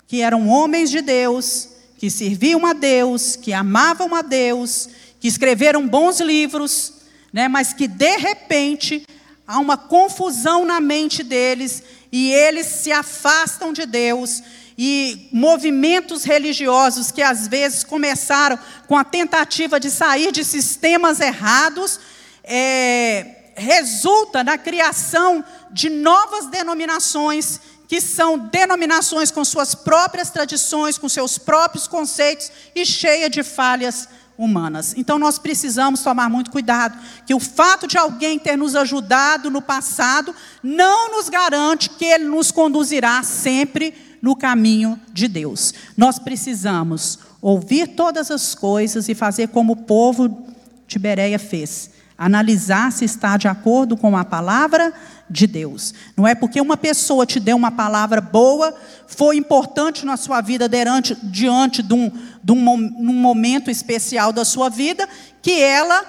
que 0.07 0.21
eram 0.21 0.47
homens 0.47 0.89
de 0.89 1.01
Deus, 1.01 1.69
que 1.97 2.09
serviam 2.09 2.65
a 2.65 2.73
Deus, 2.73 3.35
que 3.35 3.51
amavam 3.51 4.15
a 4.15 4.21
Deus, 4.21 4.87
que 5.19 5.27
escreveram 5.27 5.87
bons 5.87 6.19
livros, 6.19 6.93
né, 7.33 7.47
mas 7.47 7.73
que 7.73 7.87
de 7.87 8.17
repente 8.17 9.05
há 9.45 9.59
uma 9.59 9.77
confusão 9.77 10.65
na 10.65 10.79
mente 10.79 11.23
deles 11.23 11.83
e 12.11 12.31
eles 12.31 12.67
se 12.67 12.91
afastam 12.91 13.73
de 13.73 13.85
Deus 13.85 14.41
e 14.77 15.27
movimentos 15.33 16.23
religiosos 16.23 17.11
que 17.11 17.21
às 17.21 17.47
vezes 17.47 17.83
começaram 17.83 18.57
com 18.87 18.95
a 18.95 19.03
tentativa 19.03 19.79
de 19.79 19.89
sair 19.89 20.31
de 20.31 20.45
sistemas 20.45 21.19
errados, 21.19 21.99
é, 22.43 23.36
resulta 23.57 24.43
na 24.43 24.57
criação 24.57 25.43
de 25.71 25.89
novas 25.89 26.45
denominações 26.45 27.59
que 27.87 27.99
são 27.99 28.37
denominações 28.37 29.31
com 29.31 29.43
suas 29.43 29.73
próprias 29.73 30.29
tradições, 30.29 30.97
com 30.97 31.09
seus 31.09 31.37
próprios 31.37 31.87
conceitos 31.87 32.51
e 32.75 32.85
cheia 32.85 33.29
de 33.29 33.41
falhas 33.43 34.07
humanas. 34.37 34.93
Então 34.95 35.17
nós 35.17 35.39
precisamos 35.39 36.01
tomar 36.01 36.29
muito 36.29 36.51
cuidado, 36.51 36.97
que 37.25 37.33
o 37.33 37.39
fato 37.39 37.87
de 37.87 37.97
alguém 37.97 38.37
ter 38.37 38.57
nos 38.57 38.75
ajudado 38.75 39.49
no 39.49 39.61
passado 39.61 40.35
não 40.61 41.11
nos 41.11 41.29
garante 41.29 41.89
que 41.89 42.05
ele 42.05 42.25
nos 42.25 42.51
conduzirá 42.51 43.23
sempre 43.23 43.93
no 44.21 44.35
caminho 44.35 44.99
de 45.13 45.27
Deus. 45.27 45.73
Nós 45.95 46.19
precisamos 46.19 47.17
ouvir 47.41 47.87
todas 47.95 48.29
as 48.29 48.53
coisas 48.53 49.07
e 49.07 49.15
fazer 49.15 49.47
como 49.47 49.73
o 49.73 49.77
povo 49.77 50.45
de 50.85 50.99
Bereia 50.99 51.39
fez 51.39 51.96
analisar 52.17 52.91
se 52.91 53.05
está 53.05 53.37
de 53.37 53.47
acordo 53.47 53.95
com 53.95 54.17
a 54.17 54.25
palavra 54.25 54.91
de 55.29 55.45
Deus. 55.45 55.93
Não 56.15 56.27
é 56.27 56.33
porque 56.33 56.59
uma 56.59 56.75
pessoa 56.75 57.25
te 57.25 57.39
deu 57.39 57.55
uma 57.55 57.71
palavra 57.71 58.19
boa, 58.19 58.73
foi 59.05 59.37
importante 59.37 60.05
na 60.05 60.17
sua 60.17 60.41
vida 60.41 60.67
diante, 60.67 61.15
diante 61.23 61.83
de, 61.83 61.93
um, 61.93 62.11
de 62.43 62.51
um, 62.51 62.69
um 62.69 63.13
momento 63.13 63.69
especial 63.69 64.33
da 64.33 64.43
sua 64.43 64.69
vida, 64.69 65.07
que 65.41 65.61
ela, 65.61 66.03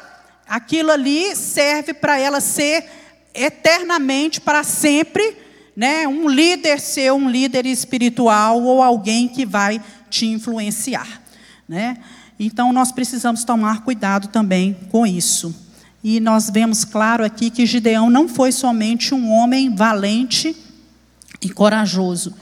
aquilo 0.49 0.91
ali 0.91 1.37
serve 1.37 1.93
para 1.93 2.19
ela 2.19 2.41
ser 2.41 2.85
eternamente, 3.35 4.41
para 4.41 4.65
sempre, 4.65 5.37
né, 5.77 6.09
um 6.09 6.29
líder 6.29 6.81
ser 6.81 7.13
um 7.13 7.29
líder 7.29 7.67
espiritual 7.67 8.61
ou 8.63 8.83
alguém 8.83 9.29
que 9.29 9.47
vai 9.47 9.81
te 10.11 10.27
influenciar. 10.27 11.23
Né? 11.69 11.99
Então 12.41 12.73
nós 12.73 12.91
precisamos 12.91 13.45
tomar 13.45 13.85
cuidado 13.85 14.29
também 14.29 14.77
com 14.91 15.07
isso. 15.07 15.68
E 16.03 16.20
nós 16.20 16.49
vemos 16.49 16.84
claro 16.84 17.24
aqui 17.24 17.51
que 17.51 17.66
Gideão 17.66 18.09
não 18.09 18.28
foi 18.28 18.53
somente 18.53 19.14
um 19.14 19.30
homem 19.30 19.74
valente 19.74 20.55
e 21.42 21.51
corajoso, 21.51 22.34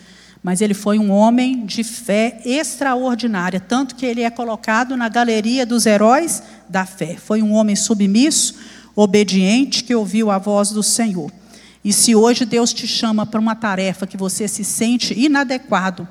mas 0.42 0.61
ele 0.61 0.74
foi 0.74 0.98
um 0.98 1.11
homem 1.11 1.64
de 1.64 1.82
fé 1.82 2.40
extraordinária, 2.44 3.59
tanto 3.59 3.94
que 3.94 4.04
ele 4.04 4.22
é 4.22 4.30
colocado 4.30 4.96
na 4.96 5.09
galeria 5.09 5.64
dos 5.64 5.86
heróis 5.86 6.42
da 6.68 6.84
fé. 6.84 7.16
Foi 7.16 7.42
um 7.42 7.52
homem 7.52 7.74
submisso, 7.74 8.54
obediente, 8.94 9.84
que 9.84 9.94
ouviu 9.94 10.30
a 10.30 10.38
voz 10.38 10.70
do 10.70 10.82
Senhor. 10.82 11.32
E 11.82 11.92
se 11.92 12.14
hoje 12.14 12.44
Deus 12.44 12.72
te 12.72 12.86
chama 12.86 13.24
para 13.24 13.40
uma 13.40 13.54
tarefa 13.54 14.07
que 14.07 14.16
você 14.16 14.46
se 14.46 14.64
sente 14.64 15.14
inadequado, 15.18 16.07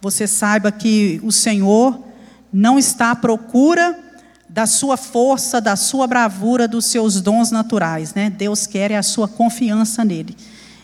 você 0.00 0.26
saiba 0.26 0.70
que 0.70 1.20
o 1.22 1.32
Senhor 1.32 1.98
não 2.52 2.78
está 2.78 3.12
à 3.12 3.16
procura 3.16 3.98
da 4.52 4.66
sua 4.66 4.98
força, 4.98 5.62
da 5.62 5.76
sua 5.76 6.06
bravura, 6.06 6.68
dos 6.68 6.84
seus 6.84 7.22
dons 7.22 7.50
naturais, 7.50 8.12
né? 8.12 8.28
Deus 8.28 8.66
quer 8.66 8.90
é 8.90 8.98
a 8.98 9.02
sua 9.02 9.26
confiança 9.26 10.04
nele. 10.04 10.36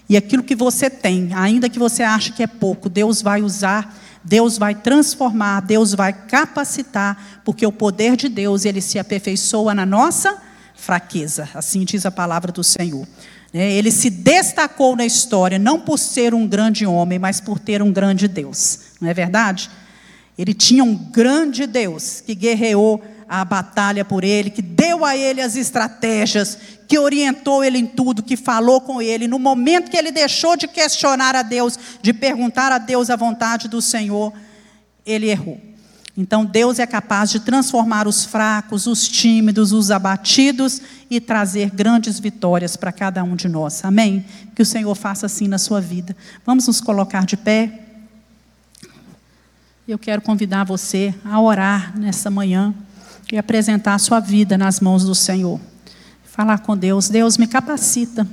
E 0.09 0.17
aquilo 0.17 0.43
que 0.43 0.57
você 0.57 0.89
tem, 0.89 1.35
ainda 1.35 1.69
que 1.69 1.79
você 1.79 2.03
ache 2.03 2.33
que 2.33 2.43
é 2.43 2.47
pouco, 2.47 2.89
Deus 2.89 3.21
vai 3.21 3.43
usar, 3.43 3.95
Deus 4.25 4.57
vai 4.57 4.75
transformar, 4.75 5.61
Deus 5.61 5.93
vai 5.93 6.15
capacitar, 6.15 7.43
porque 7.45 7.67
o 7.67 7.71
poder 7.71 8.17
de 8.17 8.27
Deus, 8.31 8.65
ele 8.65 8.81
se 8.81 8.99
aperfeiçoa 8.99 9.75
na 9.75 9.85
nossa 9.85 10.39
fraqueza. 10.75 11.47
Assim 11.53 11.85
diz 11.85 12.07
a 12.07 12.11
palavra 12.11 12.51
do 12.51 12.65
Senhor. 12.65 13.07
Né? 13.53 13.71
Ele 13.73 13.91
se 13.91 14.09
destacou 14.09 14.97
na 14.97 15.05
história, 15.05 15.59
não 15.59 15.79
por 15.79 15.99
ser 15.99 16.33
um 16.33 16.47
grande 16.47 16.87
homem, 16.87 17.19
mas 17.19 17.39
por 17.39 17.59
ter 17.59 17.83
um 17.83 17.93
grande 17.93 18.29
Deus. 18.29 18.79
Não 18.99 19.11
é 19.11 19.13
verdade? 19.13 19.69
Ele 20.39 20.55
tinha 20.55 20.83
um 20.83 20.95
grande 20.95 21.67
Deus 21.67 22.23
que 22.23 22.35
guerreou 22.35 23.03
a 23.29 23.45
batalha 23.45 24.05
por 24.05 24.25
ele, 24.25 24.49
que 24.49 24.63
deu 24.63 25.05
a 25.05 25.17
ele 25.17 25.43
as 25.43 25.55
estratégias, 25.55 26.59
que 26.89 26.99
orientou 26.99 27.63
ele 27.63 27.79
em 27.79 27.87
tudo, 27.87 28.23
que 28.23 28.37
falou 28.37 28.81
com 28.81 29.03
ele. 29.03 29.29
No 29.29 29.39
momento 29.39 29.91
que 29.91 29.97
ele 29.97 30.11
deixou 30.11 30.57
de 30.57 30.67
questionar 30.67 31.37
a 31.37 31.43
Deus, 31.43 31.79
de 32.01 32.15
perguntar 32.15 32.73
a 32.73 32.79
Deus 32.79 33.11
a 33.11 33.17
vontade 33.17 33.69
do 33.69 33.83
Senhor, 33.83 34.33
ele 35.05 35.29
errou. 35.29 35.61
Então 36.17 36.45
Deus 36.45 36.81
é 36.81 36.87
capaz 36.87 37.31
de 37.31 37.39
transformar 37.39 38.09
os 38.09 38.25
fracos, 38.25 38.89
os 38.89 39.07
tímidos, 39.07 39.73
os 39.73 39.91
abatidos 39.91 40.83
e 41.09 41.21
trazer 41.21 41.71
grandes 41.71 42.19
vitórias 42.19 42.77
para 42.77 42.91
cada 42.91 43.23
um 43.23 43.37
de 43.37 43.49
nós. 43.49 43.85
Amém? 43.85 44.25
Que 44.55 44.63
o 44.63 44.67
Senhor 44.67 44.93
faça 44.97 45.27
assim 45.27 45.47
na 45.47 45.59
sua 45.59 45.81
vida. 45.81 46.17
Vamos 46.45 46.67
nos 46.67 46.81
colocar 46.81 47.25
de 47.25 47.37
pé. 47.37 47.85
Eu 49.87 49.97
quero 49.97 50.21
convidar 50.21 50.65
você 50.65 51.15
a 51.25 51.41
orar 51.41 51.97
nessa 51.97 52.29
manhã 52.31 52.75
e 53.33 53.39
apresentar 53.39 53.95
a 53.95 53.99
sua 53.99 54.21
vida 54.21 54.57
nas 54.57 54.81
mãos 54.81 55.05
do 55.05 55.15
Senhor. 55.15 55.61
Falar 56.25 56.59
com 56.61 56.77
Deus, 56.77 57.09
Deus 57.09 57.37
me 57.37 57.47
capacita. 57.47 58.27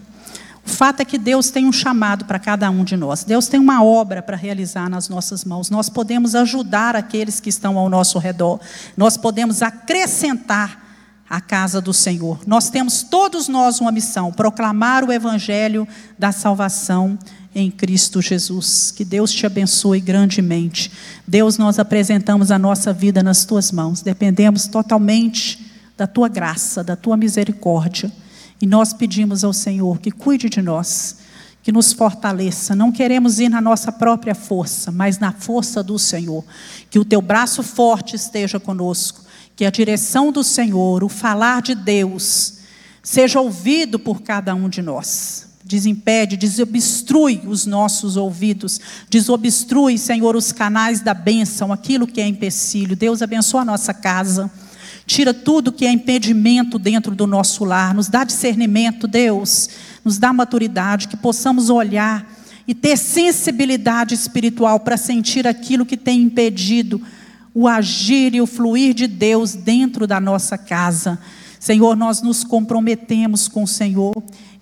O 0.65 0.69
fato 0.69 1.01
é 1.01 1.05
que 1.05 1.17
Deus 1.17 1.49
tem 1.49 1.65
um 1.65 1.71
chamado 1.71 2.25
para 2.25 2.39
cada 2.39 2.69
um 2.69 2.83
de 2.83 2.97
nós. 2.97 3.23
Deus 3.23 3.47
tem 3.47 3.59
uma 3.59 3.83
obra 3.83 4.21
para 4.21 4.35
realizar 4.35 4.89
nas 4.89 5.07
nossas 5.09 5.45
mãos. 5.45 5.69
Nós 5.69 5.89
podemos 5.89 6.33
ajudar 6.33 6.95
aqueles 6.95 7.39
que 7.39 7.49
estão 7.49 7.77
ao 7.77 7.89
nosso 7.89 8.17
redor. 8.17 8.59
Nós 8.97 9.15
podemos 9.15 9.61
acrescentar 9.61 10.84
a 11.29 11.41
casa 11.41 11.81
do 11.81 11.93
Senhor. 11.93 12.39
Nós 12.45 12.69
temos 12.69 13.03
todos 13.03 13.47
nós 13.47 13.79
uma 13.79 13.91
missão: 13.91 14.31
proclamar 14.31 15.03
o 15.03 15.11
evangelho 15.11 15.87
da 16.17 16.31
salvação 16.31 17.17
em 17.55 17.71
Cristo 17.71 18.21
Jesus. 18.21 18.91
Que 18.91 19.05
Deus 19.05 19.31
te 19.31 19.45
abençoe 19.45 20.01
grandemente. 20.01 20.91
Deus, 21.25 21.57
nós 21.57 21.79
apresentamos 21.79 22.51
a 22.51 22.59
nossa 22.59 22.91
vida 22.91 23.23
nas 23.23 23.45
tuas 23.45 23.71
mãos. 23.71 24.01
Dependemos 24.01 24.67
totalmente 24.67 25.65
da 25.97 26.05
tua 26.05 26.27
graça, 26.27 26.83
da 26.83 26.97
tua 26.97 27.15
misericórdia. 27.15 28.11
E 28.61 28.67
nós 28.67 28.93
pedimos 28.93 29.43
ao 29.43 29.53
Senhor 29.53 29.99
que 29.99 30.11
cuide 30.11 30.49
de 30.49 30.61
nós, 30.61 31.17
que 31.63 31.71
nos 31.71 31.93
fortaleça. 31.93 32.75
Não 32.75 32.91
queremos 32.91 33.39
ir 33.39 33.49
na 33.49 33.61
nossa 33.61 33.91
própria 33.91 34.35
força, 34.35 34.91
mas 34.91 35.17
na 35.17 35.31
força 35.31 35.81
do 35.81 35.97
Senhor. 35.97 36.43
Que 36.89 36.99
o 36.99 37.05
teu 37.05 37.21
braço 37.21 37.63
forte 37.63 38.15
esteja 38.15 38.59
conosco, 38.59 39.21
que 39.55 39.65
a 39.65 39.69
direção 39.69 40.31
do 40.31 40.43
Senhor, 40.43 41.03
o 41.03 41.09
falar 41.09 41.61
de 41.61 41.75
Deus, 41.75 42.55
seja 43.01 43.39
ouvido 43.39 43.97
por 43.97 44.21
cada 44.21 44.53
um 44.53 44.67
de 44.67 44.81
nós 44.81 45.45
desimpede, 45.65 46.37
desobstrui 46.37 47.41
os 47.47 47.65
nossos 47.65 48.15
ouvidos, 48.15 48.79
desobstrui, 49.09 49.97
Senhor, 49.97 50.35
os 50.35 50.51
canais 50.51 51.01
da 51.01 51.13
bênção, 51.13 51.73
aquilo 51.73 52.05
que 52.05 52.21
é 52.21 52.27
empecilho. 52.27 52.95
Deus 52.95 53.23
abençoa 53.23 53.61
a 53.61 53.65
nossa 53.65 53.91
casa. 53.91 54.49
Tira 55.07 55.33
tudo 55.33 55.71
que 55.71 55.85
é 55.85 55.91
impedimento 55.91 56.77
dentro 56.77 57.15
do 57.15 57.25
nosso 57.25 57.65
lar, 57.65 57.95
nos 57.95 58.07
dá 58.07 58.23
discernimento, 58.23 59.07
Deus, 59.07 59.69
nos 60.03 60.19
dá 60.19 60.31
maturidade, 60.31 61.07
que 61.07 61.17
possamos 61.17 61.69
olhar 61.69 62.31
e 62.67 62.73
ter 62.73 62.97
sensibilidade 62.97 64.13
espiritual 64.13 64.79
para 64.79 64.97
sentir 64.97 65.47
aquilo 65.47 65.85
que 65.85 65.97
tem 65.97 66.21
impedido 66.21 67.01
o 67.55 67.69
agir 67.69 68.35
e 68.35 68.41
o 68.41 68.45
fluir 68.45 68.93
de 68.93 69.07
Deus 69.07 69.55
dentro 69.55 70.05
da 70.05 70.19
nossa 70.19 70.57
casa. 70.57 71.17
Senhor, 71.57 71.95
nós 71.95 72.21
nos 72.21 72.43
comprometemos 72.43 73.47
com 73.47 73.63
o 73.63 73.67
Senhor 73.67 74.13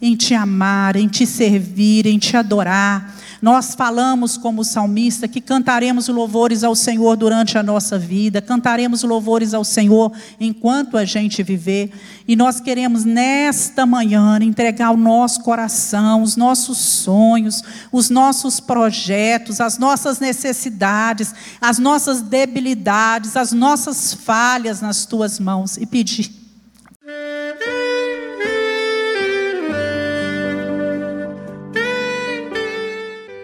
em 0.04 0.18
te 0.18 0.34
amar, 0.34 0.98
em 0.98 1.08
te 1.08 1.26
servir, 1.26 2.06
em 2.06 2.20
te 2.20 2.36
adorar. 2.36 3.16
Nós 3.42 3.74
falamos 3.74 4.38
como 4.38 4.64
salmista 4.64 5.30
que 5.30 5.40
cantaremos 5.40 6.10
louvores 6.10 6.62
ao 6.62 6.76
Senhor 6.76 7.16
durante 7.16 7.58
a 7.58 7.64
nossa 7.64 7.98
vida, 7.98 8.42
cantaremos 8.42 9.04
louvores 9.04 9.54
ao 9.54 9.64
Senhor 9.64 10.12
enquanto 10.42 10.98
a 10.98 11.06
gente 11.06 11.42
viver. 11.42 11.90
E 12.28 12.36
nós 12.36 12.60
queremos 12.60 13.06
nesta 13.06 13.86
manhã 13.86 14.38
entregar 14.42 14.92
o 14.92 14.98
nosso 14.98 15.42
coração, 15.42 16.22
os 16.22 16.36
nossos 16.36 16.78
sonhos, 16.78 17.64
os 17.90 18.10
nossos 18.10 18.60
projetos, 18.60 19.62
as 19.62 19.78
nossas 19.78 20.20
necessidades, 20.20 21.34
as 21.62 21.80
nossas 21.80 22.22
debilidades, 22.22 23.38
as 23.38 23.54
nossas 23.54 24.14
falhas 24.14 24.82
nas 24.82 25.06
tuas 25.06 25.40
mãos 25.40 25.78
e 25.78 25.86
pedir 25.86 26.43